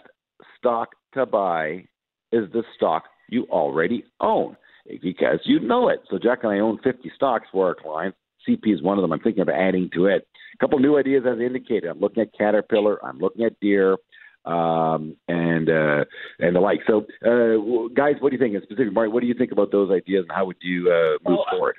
stock 0.59 0.91
to 1.15 1.27
buy 1.27 1.87
is 2.31 2.51
the 2.53 2.63
stock 2.75 3.05
you 3.29 3.45
already 3.45 4.05
own 4.21 4.57
because 4.87 5.41
you 5.45 5.61
know 5.61 5.89
it. 5.89 6.01
So 6.11 6.19
Jack 6.19 6.41
and 6.43 6.53
I 6.53 6.59
own 6.59 6.79
50 6.83 7.11
stocks 7.15 7.47
for 7.53 7.69
our 7.69 7.75
clients. 7.75 8.19
CP 8.49 8.75
is 8.75 8.83
one 8.83 8.99
of 8.99 9.03
them. 9.03 9.13
I'm 9.13 9.21
thinking 9.21 9.43
of 9.43 9.49
adding 9.49 9.89
to 9.95 10.07
it. 10.07 10.27
A 10.55 10.59
couple 10.59 10.79
new 10.81 10.99
ideas 10.99 11.25
as 11.27 11.39
indicated. 11.41 11.89
I'm 11.89 12.01
looking 12.01 12.23
at 12.23 12.37
Caterpillar. 12.37 13.05
I'm 13.05 13.19
looking 13.19 13.45
at 13.45 13.59
Deere. 13.61 13.97
um, 14.45 15.17
and 15.29 15.69
uh, 15.71 16.05
and 16.41 16.57
the 16.57 16.61
like. 16.61 16.81
So, 16.87 17.07
uh, 17.25 17.89
guys, 17.95 18.15
what 18.21 18.31
do 18.31 18.37
you 18.37 18.39
think? 18.39 18.55
In 18.55 18.63
specific, 18.63 18.93
Mark, 18.93 19.13
what 19.13 19.21
do 19.21 19.27
you 19.27 19.35
think 19.35 19.53
about 19.53 19.71
those 19.71 19.91
ideas, 19.91 20.25
and 20.29 20.37
how 20.37 20.47
would 20.47 20.57
you 20.61 20.91
uh, 20.91 21.29
move 21.29 21.39
well, 21.39 21.47
forward? 21.51 21.77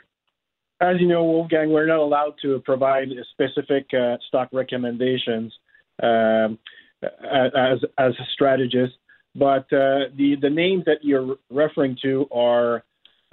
As 0.79 0.95
you 0.99 1.07
know, 1.07 1.23
Wolfgang, 1.23 1.71
we're 1.71 1.85
not 1.85 1.99
allowed 1.99 2.35
to 2.41 2.59
provide 2.59 3.09
specific 3.31 3.87
uh, 3.93 4.17
stock 4.27 4.49
recommendations 4.53 5.53
um, 6.01 6.57
as 7.03 7.79
as 7.97 8.13
a 8.13 8.25
strategist. 8.33 8.93
But 9.35 9.65
uh, 9.73 10.11
the 10.15 10.35
the 10.41 10.49
names 10.49 10.85
that 10.85 10.99
you're 11.01 11.35
referring 11.49 11.97
to 12.03 12.27
are, 12.31 12.83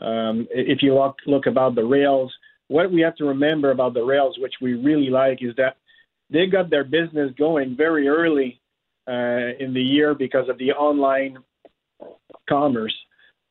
um, 0.01 0.49
if 0.51 0.83
you 0.83 0.95
look 0.95 1.17
look 1.27 1.47
about 1.47 1.75
the 1.75 1.85
rails, 1.85 2.33
what 2.69 2.91
we 2.91 3.01
have 3.03 3.17
to 3.17 3.25
remember 3.25 3.71
about 3.71 3.95
the 3.95 4.03
rails, 4.03 4.39
which 4.39 4.55
we 4.61 4.75
really 4.75 5.11
like, 5.11 5.43
is 5.43 5.55
that 5.57 5.77
they 6.31 6.47
got 6.47 6.71
their 6.71 6.85
business 6.85 7.33
going 7.37 7.77
very 7.77 8.09
early 8.09 8.61
uh, 9.09 9.57
in 9.59 9.75
the 9.75 9.83
year 9.83 10.15
because 10.15 10.49
of 10.49 10.57
the 10.59 10.73
online 10.73 11.39
commerce, 12.49 12.95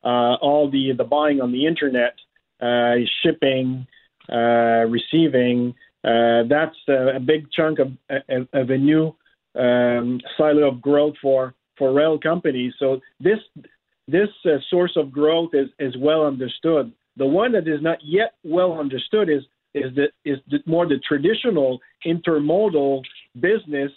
uh, 0.02 0.34
all 0.40 0.70
the 0.70 0.92
the 0.96 1.04
buying 1.04 1.40
on 1.40 1.52
the 1.52 1.66
internet, 1.66 2.14
uh, 2.60 2.96
shipping, 3.22 3.86
uh, 4.32 4.86
receiving. 4.88 5.74
Uh, 6.02 6.44
that's 6.48 6.76
a, 6.88 7.20
big 7.20 7.50
chunk 7.52 7.78
of, 7.78 7.88
of 8.54 8.70
a 8.70 8.78
new 8.78 9.14
um, 9.54 10.18
silo 10.38 10.68
of 10.68 10.80
growth 10.80 11.14
for 11.20 11.54
for 11.76 11.92
rail 11.92 12.18
companies. 12.18 12.72
So 12.78 13.00
this 13.20 13.38
this 14.08 14.28
uh, 14.44 14.58
source 14.68 14.92
of 14.96 15.12
growth 15.12 15.50
is 15.54 15.68
is 15.78 15.96
well 15.98 16.26
understood. 16.26 16.92
The 17.16 17.26
one 17.26 17.52
that 17.52 17.68
is 17.68 17.82
not 17.82 17.98
yet 18.02 18.34
well 18.44 18.78
understood 18.78 19.28
is 19.28 19.42
is 19.74 19.94
the 19.94 20.08
is 20.24 20.38
the, 20.48 20.58
more 20.66 20.86
the 20.86 21.00
traditional 21.06 21.78
intermodal 22.06 23.02
business 23.38 23.92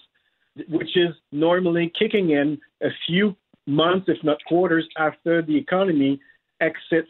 which 0.70 0.96
is 0.96 1.13
normally 1.32 1.92
kicking 1.98 2.32
in 2.32 2.60
a 2.82 2.89
few 3.08 3.36
months, 3.66 4.06
if 4.08 4.18
not 4.24 4.38
quarters, 4.48 4.88
after 4.98 5.42
the 5.42 5.58
economy 5.58 6.20
exits 6.62 7.10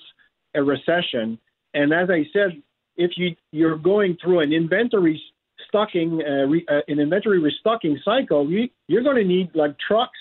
a 0.56 0.64
recession. 0.64 1.38
And 1.74 1.94
as 1.94 2.10
I 2.10 2.26
said, 2.32 2.62
if 2.96 3.12
you 3.18 3.36
you're 3.52 3.78
going 3.78 4.18
through 4.24 4.40
an 4.42 4.54
inventory 4.54 5.22
stocking, 5.68 6.22
uh, 6.22 6.46
re, 6.46 6.66
uh, 6.70 6.82
an 6.88 7.00
inventory 7.00 7.40
restocking 7.40 8.00
cycle, 8.06 8.50
you, 8.50 8.70
you're 8.88 9.04
going 9.04 9.16
to 9.16 9.24
need 9.24 9.50
like 9.56 9.76
trucks 9.80 10.20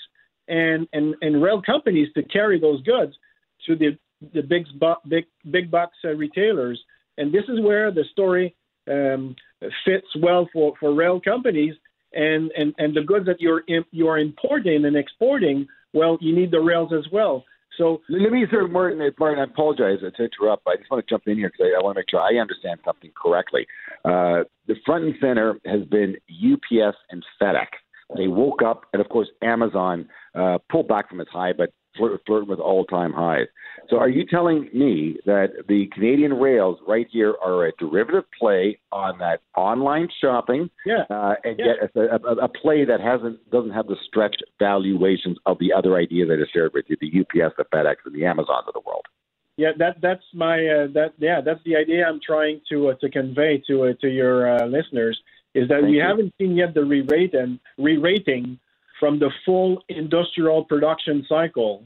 and, 0.49 0.87
and, 0.93 1.15
and 1.23 1.43
rail 1.43 1.63
companies 1.63 2.09
to 2.15 2.23
carry 2.23 2.61
those 2.61 2.83
goods 2.83 3.15
to 3.67 3.77
the 3.77 3.99
the 4.35 4.43
big 4.43 4.67
big 5.09 5.25
big 5.51 5.71
box 5.71 5.97
uh, 6.05 6.11
retailers. 6.11 6.81
And 7.19 7.33
this 7.33 7.45
is 7.49 7.61
where 7.61 7.91
the 7.91 8.05
story 8.13 8.55
um, 8.91 9.35
fits 9.85 10.07
well 10.21 10.49
for, 10.53 10.75
for 10.79 10.95
rail 10.95 11.21
companies 11.21 11.75
and, 12.13 12.51
and, 12.57 12.75
and 12.79 12.95
the 12.95 13.03
goods 13.03 13.27
that 13.27 13.41
you're 13.41 13.63
you're 13.91 14.19
importing 14.19 14.85
and 14.85 14.97
exporting, 14.97 15.67
well, 15.93 16.19
you 16.21 16.35
need 16.35 16.51
the 16.51 16.61
rails 16.61 16.93
as 16.97 17.11
well. 17.13 17.45
So 17.79 18.03
let 18.11 18.31
me, 18.33 18.45
sir, 18.51 18.67
Martin. 18.69 19.13
Martin, 19.19 19.39
I 19.39 19.45
apologize 19.45 20.01
to 20.01 20.07
interrupt. 20.07 20.67
I 20.67 20.77
just 20.77 20.91
want 20.91 21.07
to 21.07 21.11
jump 21.11 21.23
in 21.27 21.39
here 21.39 21.51
because 21.51 21.73
I, 21.75 21.81
I, 21.81 21.83
want 21.83 21.97
to 21.97 22.01
make 22.01 22.11
sure 22.11 22.21
I 22.21 22.39
understand 22.39 22.81
something 22.85 23.11
correctly. 23.21 23.67
Uh, 24.05 24.45
the 24.67 24.75
front 24.85 25.05
and 25.05 25.15
center 25.21 25.59
has 25.65 25.83
been 25.87 26.17
UPS 26.29 26.97
and 27.11 27.25
FedEx. 27.41 27.69
They 28.17 28.29
woke 28.29 28.63
up, 28.63 28.85
and 28.93 29.01
of 29.01 29.09
course, 29.09 29.29
Amazon 29.43 30.09
uh, 30.35 30.59
pulled 30.71 30.89
back 30.89 31.09
from 31.09 31.21
its 31.21 31.31
high, 31.31 31.53
but 31.53 31.73
flirt, 31.97 32.21
flirt 32.27 32.47
with 32.47 32.59
all-time 32.59 33.13
highs. 33.13 33.47
So, 33.89 33.99
are 33.99 34.09
you 34.09 34.25
telling 34.27 34.69
me 34.73 35.17
that 35.27 35.49
the 35.69 35.87
Canadian 35.93 36.35
rails 36.35 36.79
right 36.87 37.07
here 37.11 37.35
are 37.45 37.67
a 37.67 37.73
derivative 37.79 38.25
play 38.39 38.79
on 38.91 39.19
that 39.19 39.41
online 39.57 40.09
shopping, 40.21 40.71
yeah. 40.87 41.05
uh, 41.11 41.35
and 41.45 41.59
yeah. 41.59 41.65
yet 41.81 41.91
a, 41.95 42.17
a, 42.27 42.45
a, 42.45 42.49
play 42.49 42.85
that 42.85 43.01
hasn't 43.01 43.51
doesn't 43.51 43.73
have 43.73 43.87
the 43.87 43.97
stretched 44.07 44.43
valuations 44.59 45.37
of 45.47 45.59
the 45.59 45.73
other 45.73 45.97
ideas 45.97 46.29
that 46.29 46.35
I 46.35 46.43
just 46.43 46.53
shared 46.53 46.73
with 46.75 46.85
you, 46.89 46.97
the 47.01 47.21
UPS, 47.21 47.55
the 47.59 47.65
FedEx, 47.65 47.97
and 48.05 48.15
the 48.15 48.25
Amazons 48.25 48.65
of 48.67 48.75
the 48.75 48.83
world? 48.87 49.07
Yeah, 49.57 49.73
that 49.79 49.97
that's 50.01 50.25
my 50.33 50.55
uh, 50.55 50.87
that 50.95 51.13
yeah 51.19 51.41
that's 51.45 51.61
the 51.65 51.77
idea 51.77 52.07
I'm 52.07 52.21
trying 52.25 52.61
to 52.71 52.89
uh, 52.89 52.95
to 53.01 53.11
convey 53.11 53.63
to 53.67 53.85
uh, 53.85 53.93
to 54.01 54.09
your 54.09 54.57
uh, 54.57 54.67
listeners 54.67 55.21
is 55.55 55.69
that 55.69 55.81
Thank 55.81 55.91
we 55.91 55.97
you. 55.97 56.03
haven't 56.03 56.35
seen 56.39 56.57
yet 56.57 56.75
the 56.75 56.85
re-rate 56.85 57.35
and 57.35 57.59
re-rating 57.79 58.59
from 58.99 59.19
the 59.19 59.31
full 59.45 59.83
industrial 59.89 60.65
production 60.65 61.27
cycle. 61.29 61.85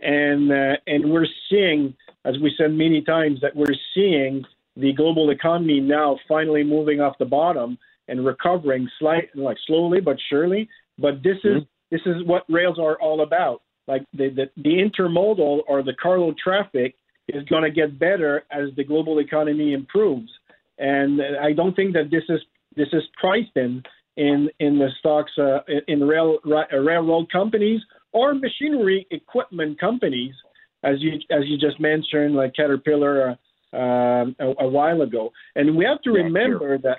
And, 0.00 0.50
uh, 0.50 0.76
and 0.86 1.10
we're 1.10 1.26
seeing, 1.48 1.94
as 2.24 2.38
we 2.38 2.54
said 2.56 2.72
many 2.72 3.02
times, 3.02 3.40
that 3.42 3.54
we're 3.54 3.74
seeing 3.94 4.44
the 4.76 4.92
global 4.92 5.30
economy 5.30 5.80
now 5.80 6.18
finally 6.28 6.62
moving 6.62 7.00
off 7.00 7.18
the 7.18 7.24
bottom 7.24 7.78
and 8.08 8.24
recovering 8.24 8.88
slightly, 8.98 9.42
like 9.42 9.56
slowly 9.66 10.00
but 10.00 10.16
surely. 10.28 10.68
But 10.98 11.22
this 11.22 11.36
is 11.44 11.62
mm-hmm. 11.62 11.90
this 11.90 12.00
is 12.06 12.24
what 12.24 12.44
rails 12.48 12.78
are 12.78 12.96
all 13.00 13.22
about. 13.22 13.62
Like 13.86 14.04
the, 14.12 14.28
the, 14.28 14.50
the 14.56 14.70
intermodal 14.70 15.62
or 15.66 15.82
the 15.82 15.94
cargo 16.00 16.34
traffic 16.42 16.94
is 17.28 17.42
going 17.44 17.62
to 17.62 17.70
get 17.70 17.98
better 17.98 18.44
as 18.50 18.68
the 18.76 18.84
global 18.84 19.18
economy 19.18 19.72
improves. 19.72 20.30
And 20.78 21.20
I 21.20 21.52
don't 21.52 21.74
think 21.74 21.94
that 21.94 22.10
this 22.10 22.24
is 22.28 22.40
this 22.76 22.88
is 22.92 23.02
priced 23.18 23.56
in 23.56 23.82
in 24.16 24.48
in 24.58 24.78
the 24.78 24.88
stocks 24.98 25.32
uh, 25.38 25.58
in 25.88 26.04
rail 26.04 26.38
railroad 26.44 27.30
companies 27.32 27.80
or 28.12 28.34
machinery 28.34 29.06
equipment 29.10 29.78
companies, 29.78 30.34
as 30.82 30.96
you 31.00 31.12
as 31.30 31.44
you 31.46 31.56
just 31.58 31.80
mentioned, 31.80 32.34
like 32.34 32.54
Caterpillar 32.54 33.30
uh, 33.30 33.76
um, 33.76 34.34
a, 34.40 34.52
a, 34.60 34.68
while 34.68 35.02
ago. 35.02 35.30
And 35.54 35.76
we 35.76 35.84
have 35.84 36.02
to 36.02 36.10
remember 36.10 36.76
that 36.78 36.98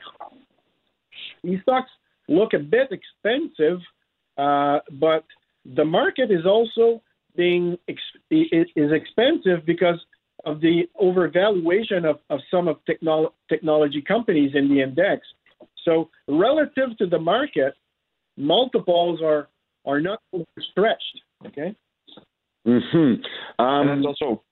these 1.44 1.62
stocks 1.64 1.90
look 2.30 2.54
a 2.54 2.60
bit 2.60 2.92
expensive, 2.92 3.80
uh, 4.38 4.80
but 4.94 5.26
the 5.66 5.84
market 5.84 6.32
is 6.32 6.46
also 6.46 7.02
being 7.36 7.78
is 8.30 8.92
expensive 8.92 9.66
because 9.66 10.00
of 10.46 10.60
the 10.60 10.84
overvaluation 11.00 12.06
of, 12.10 12.20
of 12.30 12.40
some 12.50 12.68
of 12.68 12.78
technolo- 12.90 13.34
technology 13.50 14.02
companies 14.02 14.52
in 14.56 14.70
the 14.70 14.82
index. 14.82 15.28
So 15.84 16.10
relative 16.28 16.98
to 17.00 17.08
the 17.08 17.20
market, 17.20 17.74
multiples 18.38 19.22
are 19.24 19.48
are 19.86 20.00
not 20.00 20.20
stretched. 20.72 21.22
Okay. 21.48 21.76
Mm 22.68 22.82
hmm. 22.92 23.64
Um, 23.64 23.90
and 23.90 24.06
also 24.06 24.44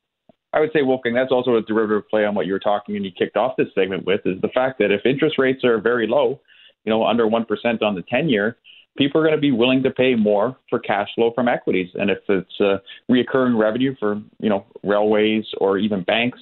I 0.52 0.60
would 0.60 0.72
say, 0.74 0.82
Wolfgang, 0.82 1.14
that's 1.14 1.32
also 1.32 1.56
a 1.56 1.62
derivative 1.62 2.10
play 2.10 2.26
on 2.26 2.34
what 2.34 2.48
you 2.48 2.54
were 2.54 2.60
talking 2.60 2.96
and 2.96 3.06
you 3.06 3.12
kicked 3.12 3.38
off 3.38 3.56
this 3.58 3.68
segment 3.76 4.06
with 4.06 4.22
is 4.26 4.42
the 4.42 4.50
fact 4.50 4.80
that 4.80 4.92
if 4.92 5.06
interest 5.06 5.36
rates 5.38 5.64
are 5.64 5.80
very 5.80 6.08
low, 6.08 6.40
you 6.86 6.90
know, 6.90 7.06
under 7.06 7.26
1% 7.26 7.46
on 7.84 7.96
the 7.96 8.04
10 8.10 8.30
year, 8.30 8.58
people 8.98 9.22
are 9.22 9.24
going 9.24 9.36
to 9.36 9.42
be 9.42 9.52
willing 9.52 9.84
to 9.84 9.92
pay 9.92 10.16
more 10.16 10.58
for 10.70 10.80
cash 10.80 11.08
flow 11.14 11.32
from 11.36 11.48
equities. 11.48 11.90
And 11.94 12.10
if 12.10 12.18
it's 12.28 12.60
a 12.60 12.82
reoccurring 13.12 13.60
revenue 13.60 13.96
for, 14.00 14.22
you 14.40 14.50
know, 14.50 14.66
railways 14.84 15.46
or 15.60 15.78
even 15.78 16.04
banks, 16.04 16.40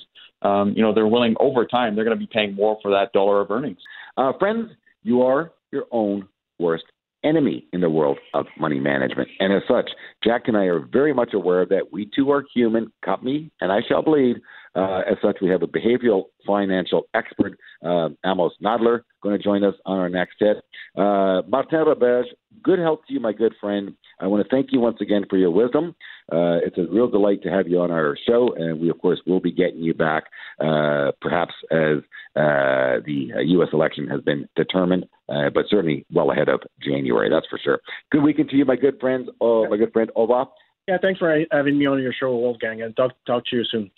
um, 0.48 0.74
you 0.76 0.82
know, 0.82 0.94
they're 0.94 1.08
willing 1.08 1.36
over 1.40 1.66
time, 1.66 1.96
they're 1.96 2.06
going 2.06 2.18
to 2.18 2.26
be 2.26 2.30
paying 2.32 2.56
more 2.56 2.78
for 2.82 2.92
that 2.92 3.12
dollar 3.14 3.42
of 3.42 3.52
earnings. 3.52 3.80
Uh, 4.16 4.32
friends, 4.40 4.72
you 5.04 5.22
are 5.22 5.52
your 5.72 5.86
own 5.92 6.28
worst 6.60 6.86
enemy 7.24 7.66
in 7.74 7.82
the 7.82 7.90
world 7.90 8.18
of 8.34 8.46
money 8.60 8.80
management. 8.80 9.28
And 9.40 9.54
as 9.54 9.64
such, 9.68 9.90
Jack 10.24 10.44
and 10.48 10.56
I 10.56 10.64
are 10.64 10.80
very 10.80 11.14
much 11.14 11.34
aware 11.34 11.66
that. 11.66 11.92
We 11.92 12.10
too 12.16 12.32
are 12.32 12.44
human. 12.54 12.92
Cut 13.04 13.24
me, 13.24 13.52
and 13.62 13.72
I 13.72 13.80
shall 13.88 14.02
bleed. 14.02 14.38
Uh, 14.78 15.02
as 15.10 15.18
such, 15.24 15.38
we 15.42 15.50
have 15.50 15.64
a 15.64 15.68
behavioral 15.68 16.26
financial 16.46 17.08
expert, 17.16 17.58
uh, 17.84 18.10
Amos 18.24 18.54
Nadler, 18.64 19.02
going 19.24 19.36
to 19.36 19.44
join 19.44 19.64
us 19.64 19.74
on 19.86 19.98
our 19.98 20.10
next 20.10 20.36
hit. 20.40 20.58
Uh, 20.96 21.42
Martin 21.48 21.84
Roberge, 21.86 22.26
good 22.64 22.78
health 22.78 23.00
to 23.08 23.14
you, 23.14 23.20
my 23.20 23.34
good 23.34 23.54
friend. 23.60 23.94
I 24.20 24.28
want 24.28 24.44
to 24.44 24.50
thank 24.50 24.68
you 24.72 24.80
once 24.80 24.98
again 25.02 25.24
for 25.30 25.38
your 25.38 25.50
wisdom. 25.50 25.96
Uh, 26.32 26.62
it's 26.64 26.78
a 26.78 26.86
real 26.92 27.10
delight 27.10 27.42
to 27.44 27.50
have 27.50 27.68
you 27.68 27.80
on 27.80 27.90
our 27.90 28.16
show, 28.28 28.54
and 28.56 28.80
we, 28.80 28.90
of 28.90 29.00
course, 29.00 29.20
will 29.26 29.40
be 29.40 29.52
getting 29.52 29.80
you 29.80 29.96
back, 29.96 30.26
uh, 30.60 31.12
perhaps 31.22 31.54
as 31.72 31.98
uh, 32.36 33.02
the 33.06 33.32
U.S. 33.46 33.70
Uh, 33.74 33.78
election 33.78 34.08
has 34.08 34.22
been 34.22 34.48
determined, 34.56 35.08
uh, 35.30 35.50
but 35.54 35.66
certainly 35.70 36.06
well 36.14 36.32
ahead 36.32 36.50
of 36.50 36.62
January, 36.84 37.30
that's 37.32 37.48
for 37.48 37.60
sure. 37.64 37.80
Good 38.12 38.22
weekend 38.22 38.50
to 38.50 38.56
you, 38.56 38.66
my 38.66 38.76
good 38.76 39.00
friends. 39.00 39.28
Oh, 39.42 39.68
my 39.68 39.78
good 39.78 39.92
friend 39.92 40.12
Ova. 40.16 40.46
Yeah, 40.88 40.98
thanks 41.02 41.20
for 41.20 41.36
having 41.52 41.80
me 41.80 41.88
on 41.88 42.02
your 42.02 42.14
show, 42.14 42.32
Wolfgang, 42.32 42.82
and 42.82 42.96
talk 42.96 43.12
talk 43.26 43.44
to 43.48 43.58
you 43.58 43.64
soon. 43.70 43.92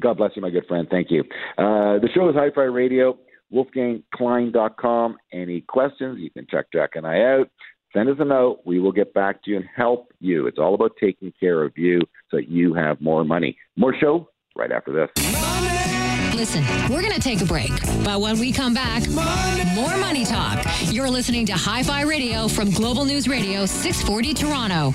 God 0.00 0.18
bless 0.18 0.32
you, 0.36 0.42
my 0.42 0.50
good 0.50 0.66
friend. 0.66 0.86
Thank 0.90 1.10
you. 1.10 1.22
Uh, 1.56 1.98
the 1.98 2.08
show 2.14 2.28
is 2.28 2.34
Hi 2.36 2.50
Fi 2.54 2.62
Radio, 2.62 3.18
wolfgangklein.com. 3.52 5.16
Any 5.32 5.62
questions, 5.62 6.18
you 6.20 6.30
can 6.30 6.46
check 6.50 6.66
Jack 6.72 6.90
and 6.94 7.06
I 7.06 7.20
out. 7.22 7.50
Send 7.92 8.10
us 8.10 8.16
a 8.18 8.24
note. 8.24 8.60
We 8.66 8.78
will 8.78 8.92
get 8.92 9.14
back 9.14 9.42
to 9.44 9.50
you 9.50 9.56
and 9.56 9.64
help 9.74 10.12
you. 10.20 10.46
It's 10.46 10.58
all 10.58 10.74
about 10.74 10.92
taking 11.00 11.32
care 11.40 11.62
of 11.62 11.72
you 11.78 12.00
so 12.30 12.36
that 12.36 12.48
you 12.48 12.74
have 12.74 13.00
more 13.00 13.24
money. 13.24 13.56
More 13.76 13.94
show 13.98 14.28
right 14.54 14.70
after 14.70 14.92
this. 14.92 15.08
Listen, 16.34 16.62
we're 16.90 17.00
going 17.00 17.14
to 17.14 17.20
take 17.20 17.40
a 17.40 17.46
break. 17.46 17.70
But 18.04 18.20
when 18.20 18.38
we 18.38 18.52
come 18.52 18.74
back, 18.74 19.08
money. 19.08 19.64
more 19.74 19.96
money 19.96 20.26
talk. 20.26 20.62
You're 20.82 21.08
listening 21.08 21.46
to 21.46 21.54
Hi 21.54 21.82
Fi 21.82 22.02
Radio 22.02 22.48
from 22.48 22.70
Global 22.70 23.06
News 23.06 23.26
Radio, 23.26 23.64
640 23.64 24.34
Toronto. 24.34 24.94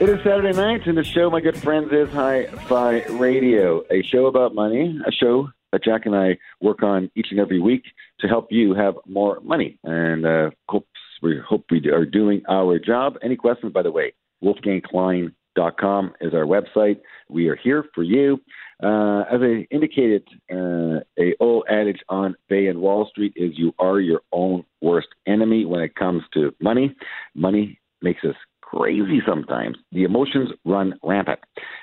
It 0.00 0.08
is 0.08 0.16
Saturday 0.24 0.56
night, 0.56 0.86
and 0.86 0.96
the 0.96 1.04
show, 1.04 1.28
my 1.28 1.42
good 1.42 1.58
friends, 1.58 1.92
is 1.92 2.08
Hi 2.14 2.46
Fi 2.46 3.04
Radio, 3.18 3.84
a 3.90 4.02
show 4.02 4.28
about 4.28 4.54
money, 4.54 4.98
a 5.06 5.12
show 5.12 5.50
that 5.72 5.84
Jack 5.84 6.06
and 6.06 6.16
I 6.16 6.38
work 6.62 6.82
on 6.82 7.10
each 7.14 7.26
and 7.30 7.38
every 7.38 7.60
week 7.60 7.82
to 8.20 8.26
help 8.26 8.46
you 8.50 8.72
have 8.72 8.94
more 9.04 9.40
money. 9.40 9.78
And 9.84 10.24
uh, 10.24 10.50
we 11.20 11.38
hope 11.46 11.66
we 11.70 11.86
are 11.90 12.06
doing 12.06 12.40
our 12.48 12.78
job. 12.78 13.18
Any 13.22 13.36
questions, 13.36 13.74
by 13.74 13.82
the 13.82 13.90
way, 13.90 14.14
wolfgangklein.com 14.42 16.14
is 16.22 16.32
our 16.32 16.46
website. 16.46 17.00
We 17.28 17.48
are 17.48 17.56
here 17.56 17.84
for 17.94 18.02
you. 18.02 18.40
Uh, 18.82 19.24
as 19.30 19.42
I 19.42 19.66
indicated, 19.70 20.26
uh, 20.50 21.00
a 21.18 21.34
old 21.40 21.64
adage 21.68 22.00
on 22.08 22.36
Bay 22.48 22.68
and 22.68 22.80
Wall 22.80 23.06
Street 23.10 23.34
is 23.36 23.58
you 23.58 23.74
are 23.78 24.00
your 24.00 24.22
own 24.32 24.64
worst 24.80 25.08
enemy 25.26 25.66
when 25.66 25.82
it 25.82 25.94
comes 25.94 26.22
to 26.32 26.54
money. 26.58 26.96
Money 27.34 27.78
makes 28.00 28.24
us 28.24 28.34
crazy 28.70 29.20
sometimes. 29.26 29.76
The 29.92 30.04
emotions 30.04 30.50
run 30.64 30.94
rampant. 31.02 31.40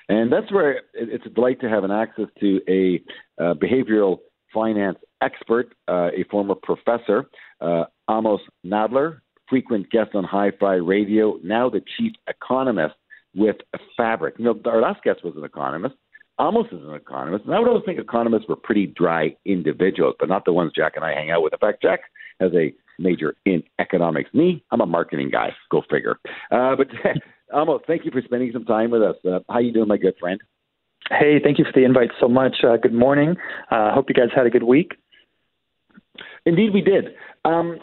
And 0.09 0.31
that's 0.31 0.51
where 0.51 0.81
it's 0.93 1.25
a 1.25 1.29
delight 1.29 1.59
to 1.61 1.69
have 1.69 1.83
an 1.83 1.91
access 1.91 2.27
to 2.39 2.61
a 2.69 3.01
uh, 3.41 3.53
behavioral 3.55 4.17
finance 4.53 4.97
expert, 5.21 5.73
uh, 5.87 6.09
a 6.15 6.23
former 6.29 6.55
professor, 6.55 7.29
uh, 7.61 7.83
Amos 8.09 8.41
Nadler, 8.65 9.19
frequent 9.49 9.89
guest 9.89 10.11
on 10.13 10.23
Hi 10.23 10.51
Fi 10.59 10.75
Radio, 10.75 11.37
now 11.43 11.69
the 11.69 11.81
chief 11.97 12.13
economist 12.27 12.95
with 13.35 13.57
Fabric. 13.95 14.35
You 14.37 14.45
know, 14.45 14.59
our 14.65 14.81
last 14.81 15.03
guest 15.03 15.23
was 15.23 15.35
an 15.35 15.43
economist. 15.43 15.95
Amos 16.39 16.67
is 16.71 16.83
an 16.83 16.93
economist, 16.93 17.45
and 17.45 17.55
I 17.55 17.59
would 17.59 17.67
always 17.67 17.83
think 17.85 17.99
economists 17.99 18.47
were 18.47 18.55
pretty 18.55 18.87
dry 18.87 19.35
individuals, 19.45 20.15
but 20.19 20.29
not 20.29 20.45
the 20.45 20.53
ones 20.53 20.71
Jack 20.75 20.93
and 20.95 21.03
I 21.03 21.13
hang 21.13 21.31
out 21.31 21.41
with. 21.41 21.53
In 21.53 21.59
fact, 21.59 21.81
Jack 21.81 22.01
has 22.39 22.51
a 22.53 22.73
major 22.99 23.35
in 23.45 23.63
economics. 23.79 24.33
Me, 24.33 24.63
I'm 24.71 24.81
a 24.81 24.85
marketing 24.85 25.29
guy. 25.31 25.49
Go 25.71 25.83
figure. 25.89 26.17
Uh, 26.51 26.75
but 26.75 26.87
Amo, 27.53 27.79
thank 27.87 28.05
you 28.05 28.11
for 28.11 28.21
spending 28.21 28.51
some 28.51 28.65
time 28.65 28.91
with 28.91 29.01
us. 29.01 29.15
Uh, 29.25 29.39
how 29.49 29.59
you 29.59 29.71
doing, 29.71 29.87
my 29.87 29.97
good 29.97 30.15
friend? 30.19 30.39
Hey, 31.09 31.39
thank 31.41 31.57
you 31.57 31.65
for 31.65 31.71
the 31.73 31.85
invite 31.85 32.11
so 32.19 32.27
much. 32.27 32.57
Uh, 32.63 32.77
good 32.77 32.93
morning. 32.93 33.35
Uh, 33.71 33.93
hope 33.93 34.07
you 34.09 34.15
guys 34.15 34.29
had 34.35 34.45
a 34.45 34.49
good 34.49 34.63
week. 34.63 34.93
Indeed, 36.45 36.73
we 36.73 36.81
did. 36.81 37.15
Um, 37.45 37.79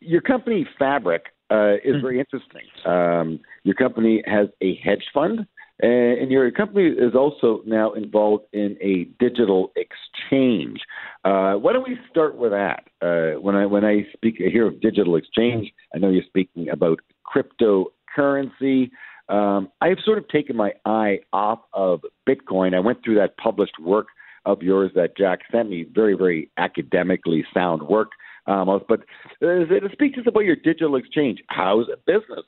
your 0.00 0.20
company, 0.20 0.66
Fabric, 0.78 1.26
uh, 1.50 1.74
is 1.74 1.96
mm-hmm. 1.96 2.00
very 2.00 2.20
interesting. 2.20 2.62
Um, 2.86 3.40
your 3.64 3.74
company 3.74 4.22
has 4.26 4.48
a 4.62 4.76
hedge 4.82 5.04
fund 5.12 5.46
and 5.80 6.30
your 6.30 6.50
company 6.52 6.86
is 6.86 7.14
also 7.14 7.62
now 7.66 7.92
involved 7.92 8.44
in 8.52 8.76
a 8.80 9.04
digital 9.18 9.72
exchange. 9.76 10.80
Uh, 11.24 11.54
why 11.54 11.72
don't 11.72 11.88
we 11.88 11.98
start 12.10 12.36
with 12.36 12.52
that? 12.52 12.84
Uh, 13.02 13.40
when 13.40 13.56
I 13.56 13.66
when 13.66 13.84
I 13.84 14.06
speak 14.12 14.36
here 14.38 14.66
of 14.66 14.80
digital 14.80 15.16
exchange, 15.16 15.72
I 15.94 15.98
know 15.98 16.10
you're 16.10 16.22
speaking 16.26 16.68
about 16.68 17.00
cryptocurrency. 17.26 18.90
Um, 19.28 19.70
I've 19.80 19.98
sort 20.04 20.18
of 20.18 20.28
taken 20.28 20.54
my 20.54 20.72
eye 20.84 21.20
off 21.32 21.60
of 21.72 22.02
Bitcoin. 22.28 22.74
I 22.74 22.80
went 22.80 23.02
through 23.02 23.16
that 23.16 23.36
published 23.36 23.78
work 23.80 24.06
of 24.44 24.62
yours 24.62 24.92
that 24.94 25.16
Jack 25.16 25.40
sent 25.50 25.70
me, 25.70 25.86
very 25.92 26.14
very 26.14 26.50
academically 26.56 27.44
sound 27.52 27.82
work. 27.82 28.10
Amos, 28.46 28.82
but 28.88 29.00
uh, 29.42 29.64
speak 29.92 30.14
to 30.14 30.20
us 30.20 30.26
about 30.26 30.44
your 30.44 30.56
digital 30.56 30.96
exchange. 30.96 31.42
How's 31.48 31.88
it 31.88 32.04
business? 32.06 32.44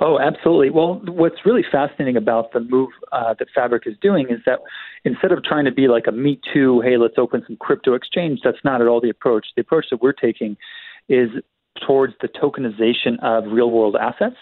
Oh, 0.00 0.20
absolutely. 0.20 0.70
Well, 0.70 1.02
what's 1.06 1.44
really 1.44 1.64
fascinating 1.70 2.16
about 2.16 2.52
the 2.52 2.60
move 2.60 2.90
uh, 3.10 3.34
that 3.38 3.48
Fabric 3.54 3.84
is 3.86 3.96
doing 4.00 4.28
is 4.30 4.38
that 4.46 4.60
instead 5.04 5.32
of 5.32 5.42
trying 5.42 5.64
to 5.64 5.72
be 5.72 5.88
like 5.88 6.06
a 6.06 6.12
Me 6.12 6.40
Too, 6.52 6.80
hey, 6.80 6.96
let's 6.96 7.18
open 7.18 7.42
some 7.46 7.56
crypto 7.56 7.94
exchange, 7.94 8.40
that's 8.44 8.64
not 8.64 8.80
at 8.80 8.86
all 8.86 9.00
the 9.00 9.10
approach. 9.10 9.48
The 9.56 9.62
approach 9.62 9.86
that 9.90 10.00
we're 10.00 10.12
taking 10.12 10.56
is 11.08 11.30
towards 11.84 12.14
the 12.20 12.28
tokenization 12.28 13.18
of 13.22 13.52
real 13.52 13.70
world 13.70 13.96
assets 14.00 14.36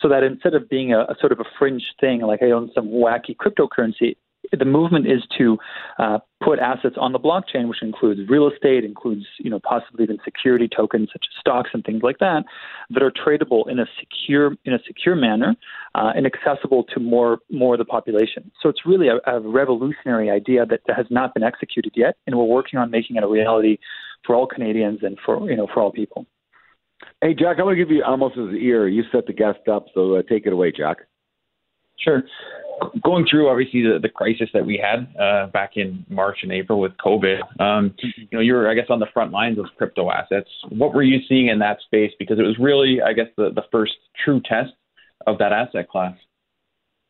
so 0.00 0.08
that 0.08 0.22
instead 0.22 0.54
of 0.54 0.68
being 0.68 0.92
a, 0.92 1.00
a, 1.00 1.16
sort 1.20 1.32
of 1.32 1.40
a 1.40 1.44
fringe 1.58 1.94
thing, 2.00 2.20
like 2.20 2.42
I 2.42 2.50
own 2.50 2.70
some 2.74 2.88
wacky 2.88 3.34
cryptocurrency, 3.36 4.16
the 4.52 4.64
movement 4.64 5.06
is 5.06 5.22
to 5.38 5.58
uh, 5.98 6.18
put 6.42 6.58
assets 6.58 6.96
on 6.98 7.12
the 7.12 7.18
blockchain, 7.18 7.68
which 7.68 7.82
includes 7.82 8.20
real 8.28 8.50
estate, 8.50 8.84
includes 8.84 9.24
you 9.38 9.50
know 9.50 9.60
possibly 9.60 10.04
even 10.04 10.18
security 10.24 10.68
tokens 10.68 11.08
such 11.12 11.24
as 11.24 11.40
stocks 11.40 11.70
and 11.72 11.84
things 11.84 12.02
like 12.02 12.18
that, 12.18 12.44
that 12.90 13.02
are 13.02 13.10
tradable 13.10 13.68
in 13.68 13.78
a 13.78 13.86
secure 13.98 14.56
in 14.64 14.72
a 14.72 14.78
secure 14.86 15.14
manner 15.14 15.54
uh, 15.94 16.12
and 16.14 16.26
accessible 16.26 16.84
to 16.84 17.00
more 17.00 17.38
more 17.50 17.74
of 17.74 17.78
the 17.78 17.84
population. 17.84 18.50
So 18.62 18.68
it's 18.68 18.86
really 18.86 19.08
a, 19.08 19.18
a 19.30 19.40
revolutionary 19.40 20.30
idea 20.30 20.66
that 20.66 20.80
has 20.94 21.06
not 21.10 21.34
been 21.34 21.42
executed 21.42 21.92
yet, 21.96 22.16
and 22.26 22.36
we're 22.36 22.44
working 22.44 22.78
on 22.78 22.90
making 22.90 23.16
it 23.16 23.22
a 23.22 23.28
reality 23.28 23.78
for 24.24 24.34
all 24.34 24.46
Canadians 24.46 25.00
and 25.02 25.18
for 25.24 25.48
you 25.50 25.56
know 25.56 25.66
for 25.72 25.80
all 25.80 25.92
people. 25.92 26.26
Hey 27.20 27.34
Jack, 27.34 27.58
I'm 27.58 27.64
going 27.64 27.76
to 27.76 27.84
give 27.84 27.90
you 27.90 28.02
Amos 28.06 28.34
his 28.34 28.54
ear. 28.60 28.88
You 28.88 29.02
set 29.12 29.26
the 29.26 29.32
guest 29.32 29.68
up, 29.70 29.86
so 29.94 30.16
uh, 30.16 30.22
take 30.28 30.46
it 30.46 30.52
away, 30.52 30.72
Jack. 30.72 30.98
Sure 31.98 32.22
going 33.02 33.26
through 33.30 33.48
obviously 33.48 33.82
the, 33.82 33.98
the 34.00 34.08
crisis 34.08 34.48
that 34.52 34.64
we 34.64 34.76
had 34.82 35.08
uh, 35.20 35.46
back 35.48 35.72
in 35.76 36.04
March 36.08 36.38
and 36.42 36.52
April 36.52 36.80
with 36.80 36.92
COVID, 37.04 37.40
um, 37.60 37.90
mm-hmm. 37.90 38.06
you 38.16 38.28
know, 38.32 38.40
you're 38.40 38.70
I 38.70 38.74
guess 38.74 38.86
on 38.90 38.98
the 38.98 39.06
front 39.12 39.32
lines 39.32 39.58
of 39.58 39.66
crypto 39.76 40.10
assets. 40.10 40.48
What 40.68 40.94
were 40.94 41.02
you 41.02 41.20
seeing 41.28 41.48
in 41.48 41.58
that 41.60 41.78
space? 41.84 42.12
Because 42.18 42.38
it 42.38 42.42
was 42.42 42.56
really, 42.58 43.00
I 43.02 43.12
guess, 43.12 43.28
the, 43.36 43.50
the 43.54 43.64
first 43.72 43.94
true 44.24 44.40
test 44.44 44.72
of 45.26 45.38
that 45.38 45.52
asset 45.52 45.88
class. 45.88 46.16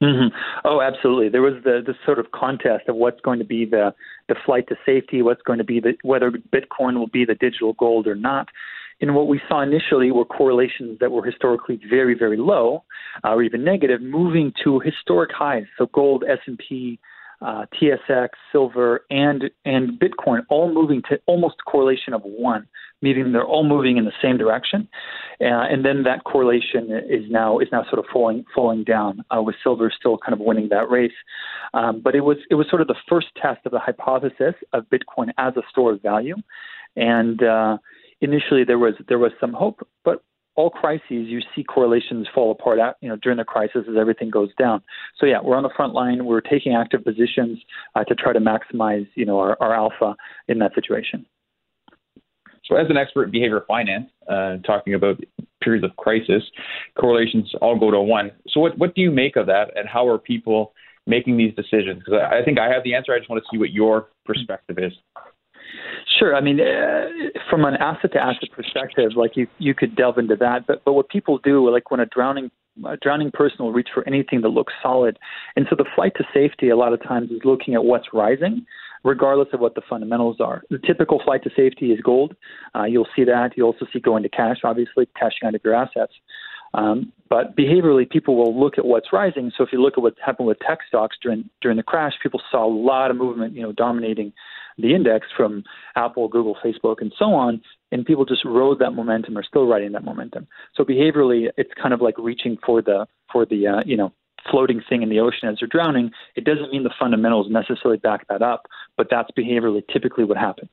Mm-hmm. 0.02 0.36
Oh, 0.64 0.82
absolutely. 0.82 1.30
There 1.30 1.42
was 1.42 1.54
the 1.64 1.80
the 1.84 1.94
sort 2.04 2.18
of 2.18 2.30
contest 2.30 2.88
of 2.88 2.96
what's 2.96 3.20
going 3.22 3.38
to 3.38 3.46
be 3.46 3.64
the 3.64 3.94
the 4.28 4.34
flight 4.44 4.68
to 4.68 4.76
safety, 4.84 5.22
what's 5.22 5.42
going 5.42 5.58
to 5.58 5.64
be 5.64 5.80
the 5.80 5.94
whether 6.02 6.30
Bitcoin 6.30 6.98
will 6.98 7.06
be 7.06 7.24
the 7.24 7.34
digital 7.34 7.72
gold 7.72 8.06
or 8.06 8.14
not. 8.14 8.48
In 9.00 9.14
what 9.14 9.28
we 9.28 9.40
saw 9.48 9.62
initially 9.62 10.10
were 10.10 10.24
correlations 10.24 10.98
that 11.00 11.10
were 11.10 11.24
historically 11.24 11.78
very, 11.88 12.14
very 12.14 12.36
low 12.36 12.84
uh, 13.24 13.30
or 13.30 13.42
even 13.42 13.64
negative, 13.64 14.00
moving 14.00 14.52
to 14.64 14.80
historic 14.80 15.30
highs. 15.32 15.64
So 15.78 15.86
gold, 15.86 16.24
S&P, 16.28 16.98
uh, 17.42 17.66
TSX, 17.74 18.28
silver, 18.50 19.04
and 19.10 19.50
and 19.64 20.00
Bitcoin 20.00 20.40
all 20.48 20.72
moving 20.72 21.02
to 21.10 21.20
almost 21.26 21.56
a 21.66 21.70
correlation 21.70 22.14
of 22.14 22.22
one, 22.24 22.66
meaning 23.02 23.32
they're 23.32 23.44
all 23.44 23.64
moving 23.64 23.98
in 23.98 24.06
the 24.06 24.12
same 24.22 24.38
direction, 24.38 24.88
uh, 25.42 25.44
and 25.44 25.84
then 25.84 26.04
that 26.04 26.24
correlation 26.24 26.90
is 27.10 27.30
now 27.30 27.58
is 27.58 27.68
now 27.70 27.84
sort 27.84 27.98
of 27.98 28.06
falling 28.10 28.44
falling 28.54 28.84
down, 28.84 29.22
uh, 29.36 29.42
with 29.42 29.54
silver 29.62 29.92
still 29.94 30.16
kind 30.16 30.32
of 30.32 30.40
winning 30.40 30.70
that 30.70 30.88
race. 30.88 31.12
Um, 31.74 32.00
but 32.00 32.14
it 32.14 32.22
was 32.22 32.38
it 32.50 32.54
was 32.54 32.66
sort 32.70 32.80
of 32.80 32.88
the 32.88 32.96
first 33.06 33.26
test 33.40 33.60
of 33.66 33.72
the 33.72 33.80
hypothesis 33.80 34.54
of 34.72 34.86
Bitcoin 34.86 35.28
as 35.36 35.54
a 35.58 35.62
store 35.70 35.92
of 35.92 36.00
value, 36.00 36.36
and 36.96 37.42
uh, 37.42 37.76
initially 38.20 38.64
there 38.64 38.78
was 38.78 38.94
there 39.08 39.18
was 39.18 39.32
some 39.40 39.52
hope, 39.52 39.86
but 40.04 40.22
all 40.56 40.70
crises, 40.70 41.02
you 41.10 41.40
see 41.54 41.62
correlations 41.62 42.26
fall 42.34 42.50
apart 42.50 42.78
you 43.02 43.08
know, 43.08 43.16
during 43.16 43.36
the 43.38 43.44
crisis 43.44 43.84
as 43.88 43.94
everything 43.98 44.30
goes 44.30 44.48
down. 44.58 44.82
So 45.18 45.26
yeah, 45.26 45.38
we're 45.42 45.56
on 45.56 45.62
the 45.62 45.70
front 45.76 45.92
line. 45.92 46.24
We're 46.24 46.40
taking 46.40 46.74
active 46.74 47.04
positions 47.04 47.58
uh, 47.94 48.04
to 48.04 48.14
try 48.14 48.32
to 48.32 48.40
maximize, 48.40 49.06
you 49.14 49.26
know, 49.26 49.38
our, 49.38 49.56
our 49.60 49.74
alpha 49.74 50.16
in 50.48 50.58
that 50.60 50.74
situation. 50.74 51.26
So, 52.64 52.76
as 52.76 52.86
an 52.90 52.96
expert 52.96 53.24
in 53.24 53.30
behavior 53.30 53.64
finance, 53.68 54.10
uh, 54.28 54.56
talking 54.66 54.94
about 54.94 55.20
periods 55.62 55.84
of 55.84 55.94
crisis, 55.96 56.42
correlations 56.98 57.52
all 57.60 57.78
go 57.78 57.90
to 57.90 58.00
one. 58.00 58.32
So, 58.48 58.60
what 58.60 58.76
what 58.76 58.94
do 58.94 59.02
you 59.02 59.10
make 59.10 59.36
of 59.36 59.46
that, 59.46 59.76
and 59.76 59.88
how 59.88 60.08
are 60.08 60.18
people 60.18 60.72
making 61.06 61.36
these 61.36 61.54
decisions? 61.54 62.02
Because 62.04 62.14
I 62.14 62.42
think 62.44 62.58
I 62.58 62.68
have 62.68 62.82
the 62.82 62.94
answer. 62.94 63.12
I 63.12 63.18
just 63.18 63.30
want 63.30 63.42
to 63.42 63.48
see 63.52 63.58
what 63.58 63.70
your 63.70 64.08
perspective 64.24 64.78
is. 64.78 64.92
Sure. 66.18 66.34
I 66.34 66.40
mean, 66.40 66.60
uh, 66.60 67.06
from 67.50 67.64
an 67.64 67.74
asset 67.74 68.12
to 68.12 68.18
asset 68.18 68.48
perspective, 68.52 69.12
like 69.16 69.36
you 69.36 69.46
you 69.58 69.74
could 69.74 69.96
delve 69.96 70.18
into 70.18 70.36
that. 70.36 70.66
But 70.66 70.84
but 70.84 70.94
what 70.94 71.08
people 71.08 71.38
do, 71.38 71.70
like 71.70 71.90
when 71.90 72.00
a 72.00 72.06
drowning 72.06 72.50
a 72.86 72.96
drowning 72.96 73.30
person 73.30 73.58
will 73.60 73.72
reach 73.72 73.88
for 73.92 74.06
anything 74.06 74.42
that 74.42 74.48
looks 74.48 74.72
solid, 74.82 75.18
and 75.56 75.66
so 75.68 75.76
the 75.76 75.86
flight 75.94 76.12
to 76.16 76.24
safety 76.32 76.68
a 76.68 76.76
lot 76.76 76.92
of 76.92 77.02
times 77.02 77.30
is 77.30 77.40
looking 77.44 77.74
at 77.74 77.84
what's 77.84 78.06
rising, 78.12 78.64
regardless 79.04 79.48
of 79.52 79.60
what 79.60 79.74
the 79.74 79.82
fundamentals 79.88 80.40
are. 80.40 80.62
The 80.70 80.78
typical 80.78 81.20
flight 81.24 81.42
to 81.44 81.50
safety 81.56 81.92
is 81.92 82.00
gold. 82.00 82.34
Uh, 82.74 82.84
you'll 82.84 83.08
see 83.14 83.24
that. 83.24 83.56
You 83.56 83.64
also 83.64 83.86
see 83.92 84.00
going 84.00 84.22
to 84.22 84.28
cash, 84.28 84.58
obviously 84.64 85.08
cashing 85.18 85.46
out 85.46 85.54
of 85.54 85.60
your 85.64 85.74
assets. 85.74 86.12
Um, 86.74 87.12
but 87.28 87.56
behaviorally, 87.56 88.08
people 88.08 88.36
will 88.36 88.58
look 88.58 88.78
at 88.78 88.84
what's 88.84 89.12
rising. 89.12 89.50
So 89.56 89.64
if 89.64 89.70
you 89.72 89.80
look 89.80 89.94
at 89.96 90.02
what 90.02 90.14
happened 90.24 90.48
with 90.48 90.58
tech 90.60 90.80
stocks 90.86 91.16
during 91.22 91.48
during 91.62 91.76
the 91.76 91.82
crash, 91.82 92.12
people 92.22 92.40
saw 92.50 92.66
a 92.66 92.72
lot 92.72 93.10
of 93.10 93.16
movement, 93.16 93.54
you 93.54 93.62
know, 93.62 93.72
dominating 93.72 94.32
the 94.78 94.94
index 94.94 95.26
from 95.36 95.64
Apple, 95.96 96.28
Google, 96.28 96.56
Facebook, 96.64 96.96
and 97.00 97.12
so 97.18 97.26
on. 97.26 97.60
And 97.92 98.04
people 98.04 98.24
just 98.24 98.44
rode 98.44 98.78
that 98.80 98.92
momentum, 98.92 99.38
or 99.38 99.42
still 99.42 99.66
riding 99.66 99.92
that 99.92 100.04
momentum. 100.04 100.46
So 100.74 100.84
behaviorally, 100.84 101.48
it's 101.56 101.70
kind 101.80 101.94
of 101.94 102.00
like 102.00 102.18
reaching 102.18 102.58
for 102.64 102.82
the 102.82 103.06
for 103.32 103.46
the 103.46 103.66
uh, 103.66 103.82
you 103.86 103.96
know 103.96 104.12
floating 104.50 104.80
thing 104.88 105.02
in 105.02 105.08
the 105.08 105.20
ocean 105.20 105.48
as 105.48 105.56
they're 105.60 105.68
drowning. 105.68 106.10
It 106.34 106.44
doesn't 106.44 106.70
mean 106.70 106.82
the 106.82 106.94
fundamentals 106.98 107.48
necessarily 107.50 107.98
back 107.98 108.26
that 108.28 108.42
up, 108.42 108.66
but 108.96 109.08
that's 109.10 109.30
behaviorally 109.36 109.82
typically 109.92 110.24
what 110.24 110.36
happens. 110.36 110.70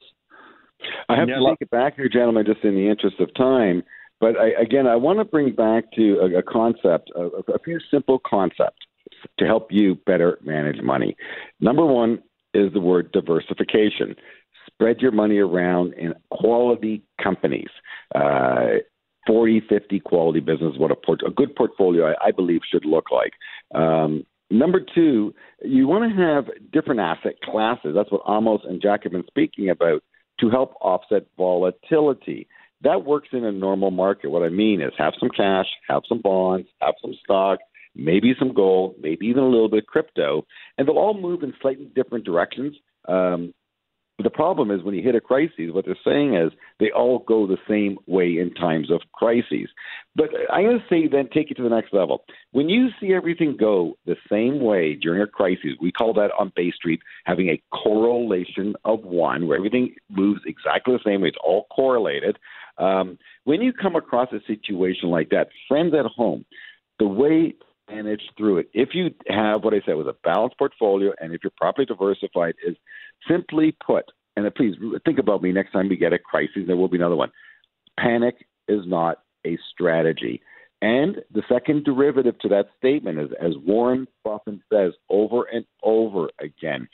I 1.09 1.15
have 1.15 1.29
yeah, 1.29 1.35
to 1.35 1.49
take 1.49 1.61
it 1.61 1.69
back 1.69 1.95
here, 1.95 2.09
gentlemen, 2.09 2.45
just 2.45 2.63
in 2.63 2.75
the 2.75 2.89
interest 2.89 3.19
of 3.19 3.33
time. 3.35 3.83
But 4.19 4.37
I, 4.37 4.49
again, 4.61 4.87
I 4.87 4.95
want 4.95 5.19
to 5.19 5.25
bring 5.25 5.53
back 5.53 5.91
to 5.95 6.19
a, 6.19 6.39
a 6.39 6.43
concept, 6.43 7.11
a, 7.15 7.53
a 7.53 7.59
few 7.63 7.79
simple 7.91 8.19
concepts 8.25 8.79
to 9.39 9.45
help 9.45 9.67
you 9.71 9.95
better 10.05 10.39
manage 10.43 10.81
money. 10.81 11.15
Number 11.59 11.85
one, 11.85 12.19
is 12.53 12.71
the 12.73 12.79
word 12.79 13.11
diversification. 13.11 14.15
Spread 14.67 14.99
your 14.99 15.11
money 15.11 15.37
around 15.37 15.93
in 15.93 16.13
quality 16.31 17.03
companies. 17.21 17.69
Uh, 18.13 18.79
40, 19.27 19.61
50 19.69 19.99
quality 20.01 20.39
business, 20.39 20.73
what 20.77 20.91
a, 20.91 20.95
port- 20.95 21.23
a 21.25 21.31
good 21.31 21.55
portfolio, 21.55 22.11
I, 22.11 22.27
I 22.27 22.31
believe, 22.31 22.61
should 22.69 22.85
look 22.85 23.05
like. 23.11 23.31
Um, 23.73 24.25
number 24.51 24.81
two, 24.93 25.33
you 25.63 25.87
want 25.87 26.11
to 26.11 26.21
have 26.21 26.45
different 26.71 26.99
asset 26.99 27.39
classes. 27.43 27.93
That's 27.95 28.11
what 28.11 28.21
Amos 28.27 28.61
and 28.65 28.81
Jack 28.81 29.03
have 29.03 29.13
been 29.13 29.25
speaking 29.27 29.69
about 29.69 30.03
to 30.39 30.49
help 30.49 30.73
offset 30.81 31.25
volatility. 31.37 32.47
That 32.81 33.05
works 33.05 33.29
in 33.31 33.45
a 33.45 33.51
normal 33.51 33.91
market. 33.91 34.29
What 34.29 34.43
I 34.43 34.49
mean 34.49 34.81
is 34.81 34.91
have 34.97 35.13
some 35.19 35.29
cash, 35.29 35.67
have 35.87 36.03
some 36.07 36.19
bonds, 36.21 36.67
have 36.81 36.95
some 37.01 37.13
stock, 37.23 37.59
maybe 37.95 38.33
some 38.37 38.53
gold, 38.53 38.95
maybe 38.99 39.27
even 39.27 39.43
a 39.43 39.49
little 39.49 39.69
bit 39.69 39.83
of 39.83 39.87
crypto, 39.87 40.45
and 40.77 40.87
they'll 40.87 40.97
all 40.97 41.19
move 41.19 41.43
in 41.43 41.53
slightly 41.61 41.85
different 41.95 42.25
directions. 42.25 42.75
Um, 43.07 43.53
the 44.21 44.29
problem 44.29 44.69
is 44.69 44.83
when 44.83 44.93
you 44.93 45.01
hit 45.01 45.15
a 45.15 45.21
crisis, 45.21 45.71
what 45.71 45.85
they're 45.85 45.97
saying 46.05 46.35
is 46.35 46.51
they 46.79 46.91
all 46.91 47.19
go 47.27 47.47
the 47.47 47.57
same 47.67 47.97
way 48.05 48.37
in 48.37 48.53
times 48.53 48.91
of 48.91 49.01
crises. 49.11 49.69
But 50.15 50.29
I'm 50.51 50.63
going 50.63 50.79
to 50.79 50.85
say 50.87 51.07
then 51.07 51.29
take 51.33 51.49
it 51.49 51.55
to 51.55 51.63
the 51.63 51.69
next 51.69 51.93
level. 51.93 52.23
When 52.51 52.69
you 52.69 52.89
see 52.99 53.13
everything 53.13 53.57
go 53.59 53.97
the 54.05 54.15
same 54.31 54.61
way 54.61 54.93
during 54.93 55.21
a 55.21 55.27
crisis, 55.27 55.71
we 55.81 55.91
call 55.91 56.13
that 56.13 56.29
on 56.37 56.53
Bay 56.55 56.71
Street 56.71 57.01
having 57.25 57.49
a 57.49 57.61
correlation 57.75 58.75
of 58.85 59.03
one, 59.03 59.47
where 59.47 59.57
everything 59.57 59.95
moves 60.11 60.41
exactly 60.45 60.93
the 60.93 61.09
same 61.09 61.21
way, 61.21 61.29
it's 61.29 61.37
all 61.43 61.65
correlated. 61.75 62.37
Um, 62.77 63.17
when 63.45 63.61
you 63.61 63.73
come 63.73 63.95
across 63.95 64.31
a 64.31 64.45
situation 64.45 65.09
like 65.09 65.29
that, 65.29 65.47
friends 65.67 65.93
at 65.97 66.05
home, 66.05 66.45
the 66.99 67.07
way 67.07 67.55
manage 67.89 68.21
through 68.37 68.57
it. 68.59 68.69
If 68.73 68.89
you 68.93 69.13
have 69.27 69.63
what 69.63 69.73
I 69.73 69.81
said 69.85 69.95
was 69.95 70.07
a 70.07 70.15
balanced 70.23 70.57
portfolio, 70.57 71.13
and 71.19 71.33
if 71.33 71.41
you're 71.43 71.51
properly 71.57 71.85
diversified, 71.85 72.55
is 72.65 72.75
simply 73.27 73.75
put, 73.85 74.05
and 74.35 74.53
please 74.55 74.75
think 75.05 75.19
about 75.19 75.41
me 75.41 75.51
next 75.51 75.71
time 75.71 75.89
we 75.89 75.97
get 75.97 76.13
a 76.13 76.19
crisis. 76.19 76.63
There 76.65 76.77
will 76.77 76.87
be 76.87 76.97
another 76.97 77.15
one. 77.15 77.31
Panic 77.99 78.47
is 78.67 78.81
not 78.85 79.19
a 79.45 79.57
strategy. 79.71 80.41
And 80.81 81.17
the 81.31 81.43
second 81.47 81.85
derivative 81.85 82.37
to 82.39 82.49
that 82.49 82.67
statement 82.77 83.19
is, 83.19 83.29
as 83.39 83.53
Warren 83.65 84.07
Buffett 84.23 84.59
says 84.71 84.93
over 85.09 85.43
and 85.43 85.65
over 85.81 86.29
again, 86.41 86.89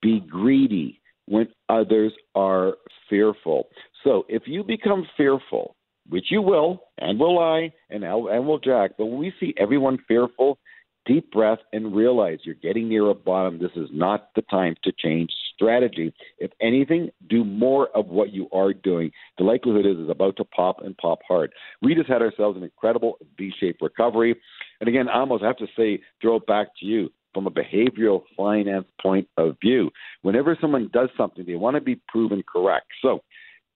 be 0.00 0.20
greedy 0.20 1.00
when 1.26 1.48
others 1.68 2.12
are 2.34 2.76
fearful. 3.10 3.68
So 4.02 4.24
if 4.28 4.44
you 4.46 4.64
become 4.64 5.06
fearful, 5.16 5.76
which 6.08 6.26
you 6.30 6.42
will, 6.42 6.84
and 6.98 7.18
will 7.18 7.38
I, 7.38 7.72
and 7.90 8.04
Al, 8.04 8.28
and 8.28 8.46
will 8.46 8.58
Jack. 8.58 8.92
But 8.98 9.06
when 9.06 9.18
we 9.18 9.32
see 9.40 9.54
everyone 9.58 9.98
fearful, 10.06 10.58
deep 11.06 11.30
breath 11.32 11.58
and 11.72 11.94
realize 11.94 12.38
you're 12.44 12.54
getting 12.54 12.88
near 12.88 13.10
a 13.10 13.14
bottom. 13.14 13.58
This 13.58 13.70
is 13.76 13.88
not 13.92 14.30
the 14.34 14.42
time 14.42 14.74
to 14.84 14.92
change 14.92 15.30
strategy. 15.54 16.12
If 16.38 16.50
anything, 16.60 17.10
do 17.28 17.44
more 17.44 17.88
of 17.94 18.06
what 18.06 18.32
you 18.32 18.48
are 18.52 18.72
doing. 18.72 19.10
The 19.38 19.44
likelihood 19.44 19.86
is 19.86 19.96
it's 19.98 20.10
about 20.10 20.36
to 20.38 20.44
pop 20.44 20.80
and 20.82 20.96
pop 20.96 21.20
hard. 21.26 21.52
We 21.82 21.94
just 21.94 22.08
had 22.08 22.22
ourselves 22.22 22.56
an 22.56 22.64
incredible 22.64 23.18
V-shaped 23.38 23.82
recovery. 23.82 24.34
And 24.80 24.88
again, 24.88 25.08
I 25.08 25.24
have 25.42 25.56
to 25.58 25.66
say, 25.76 26.00
throw 26.20 26.36
it 26.36 26.46
back 26.46 26.68
to 26.80 26.86
you 26.86 27.10
from 27.32 27.46
a 27.46 27.50
behavioral 27.50 28.22
finance 28.36 28.86
point 29.00 29.28
of 29.36 29.56
view. 29.60 29.90
Whenever 30.22 30.56
someone 30.60 30.90
does 30.92 31.10
something, 31.16 31.44
they 31.44 31.56
want 31.56 31.74
to 31.74 31.80
be 31.80 32.00
proven 32.08 32.42
correct. 32.50 32.86
So 33.02 33.22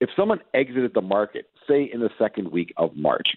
if 0.01 0.09
someone 0.17 0.41
exited 0.55 0.93
the 0.95 1.01
market, 1.01 1.47
say 1.69 1.91
in 1.93 2.01
the 2.01 2.11
second 2.19 2.51
week 2.51 2.73
of 2.77 2.97
March, 2.97 3.29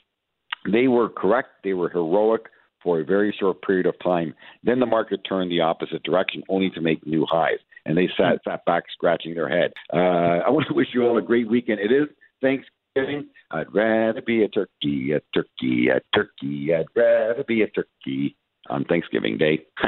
they 0.72 0.88
were 0.88 1.10
correct, 1.10 1.50
they 1.64 1.74
were 1.74 1.90
heroic 1.90 2.44
for 2.84 3.00
a 3.00 3.06
very 3.06 3.36
short 3.40 3.62
period 3.62 3.86
of 3.86 3.96
time. 4.04 4.34
Then 4.64 4.80
the 4.80 4.86
market 4.86 5.22
turned 5.28 5.52
the 5.52 5.62
opposite 5.62 6.04
direction, 6.04 6.44
only 6.50 6.70
to 6.72 6.82
make 6.82 7.06
new 7.06 7.26
highs. 7.30 7.60
And 7.86 7.98
they 7.98 8.10
sat, 8.18 8.40
sat 8.44 8.64
back 8.66 8.84
scratching 8.92 9.34
their 9.34 9.50
head. 9.50 9.74
Uh, 9.94 9.98
I 10.46 10.50
want 10.50 10.68
to 10.68 10.74
wish 10.76 10.88
you 10.94 11.04
all 11.04 11.18
a 11.18 11.22
great 11.22 11.50
weekend. 11.50 11.80
It 11.80 11.92
is 11.92 12.08
Thanksgiving. 12.42 13.30
I'd 13.52 13.74
rather 13.74 14.22
be 14.22 14.44
a 14.44 14.48
turkey, 14.48 15.14
a 15.14 15.22
turkey, 15.34 15.90
a 15.90 16.02
turkey. 16.16 16.74
I'd 16.74 16.86
rather 16.96 17.44
be 17.48 17.62
a 17.62 17.68
turkey 17.68 18.36
on 18.70 18.86
Thanksgiving 18.86 19.38
Day. 19.38 19.66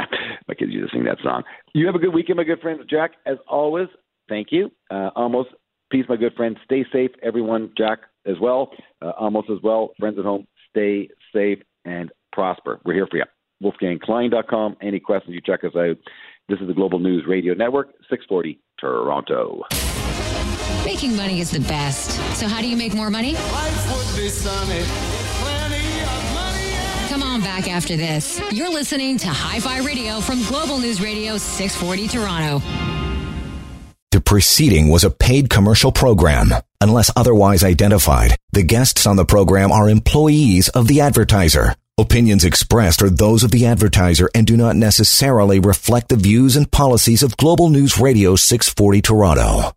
my 0.47 0.53
kids 0.55 0.71
used 0.71 0.91
to 0.91 0.97
sing 0.97 1.05
that 1.05 1.17
song. 1.23 1.43
You 1.73 1.85
have 1.85 1.95
a 1.95 1.99
good 1.99 2.13
weekend, 2.13 2.37
my 2.37 2.43
good 2.43 2.61
friends. 2.61 2.81
Jack, 2.89 3.11
as 3.25 3.37
always, 3.47 3.87
thank 4.27 4.47
you. 4.51 4.71
Uh, 4.89 5.09
Amos 5.17 5.47
Peace, 5.91 6.05
my 6.09 6.15
good 6.15 6.33
friends. 6.33 6.57
Stay 6.65 6.83
safe, 6.91 7.11
everyone. 7.21 7.71
Jack 7.77 7.99
as 8.25 8.35
well, 8.41 8.71
uh, 9.01 9.11
Amos 9.21 9.45
as 9.51 9.61
well. 9.63 9.93
Friends 9.99 10.17
at 10.17 10.25
home, 10.25 10.47
stay 10.69 11.09
safe 11.33 11.59
and 11.85 12.11
prosper. 12.31 12.79
We're 12.85 12.93
here 12.93 13.07
for 13.09 13.17
you. 13.17 13.25
WolfgangKlein.com. 13.63 14.77
Any 14.81 14.99
questions, 14.99 15.33
you 15.33 15.41
check 15.41 15.63
us 15.63 15.75
out. 15.75 15.97
This 16.49 16.59
is 16.59 16.67
the 16.67 16.73
Global 16.73 16.99
News 16.99 17.23
Radio 17.27 17.53
Network, 17.53 17.89
640 18.09 18.59
Toronto. 18.79 19.63
Making 20.83 21.15
money 21.15 21.39
is 21.39 21.49
the 21.49 21.61
best. 21.61 22.11
So, 22.37 22.47
how 22.47 22.59
do 22.59 22.67
you 22.67 22.75
make 22.75 22.93
more 22.93 23.09
money? 23.09 23.35
Come 27.07 27.23
on 27.23 27.41
back 27.41 27.69
after 27.69 27.95
this. 27.95 28.41
You're 28.51 28.69
listening 28.71 29.17
to 29.19 29.27
Hi 29.27 29.59
Fi 29.59 29.79
Radio 29.79 30.19
from 30.19 30.43
Global 30.43 30.79
News 30.79 31.01
Radio 31.01 31.37
640 31.37 32.07
Toronto. 32.09 32.92
The 34.13 34.21
preceding 34.21 34.89
was 34.89 35.03
a 35.03 35.09
paid 35.09 35.49
commercial 35.49 35.91
program. 35.91 36.53
Unless 36.79 37.09
otherwise 37.15 37.63
identified, 37.63 38.35
the 38.51 38.61
guests 38.61 39.07
on 39.07 39.15
the 39.15 39.25
program 39.25 39.71
are 39.71 39.89
employees 39.89 40.69
of 40.69 40.87
the 40.87 41.01
advertiser. 41.01 41.73
Opinions 41.97 42.45
expressed 42.45 43.01
are 43.01 43.09
those 43.09 43.41
of 43.41 43.49
the 43.49 43.65
advertiser 43.65 44.29
and 44.35 44.45
do 44.45 44.55
not 44.55 44.75
necessarily 44.75 45.59
reflect 45.59 46.09
the 46.09 46.15
views 46.15 46.55
and 46.55 46.69
policies 46.69 47.23
of 47.23 47.37
Global 47.37 47.69
News 47.69 47.97
Radio 47.97 48.35
640 48.35 49.01
Toronto. 49.01 49.75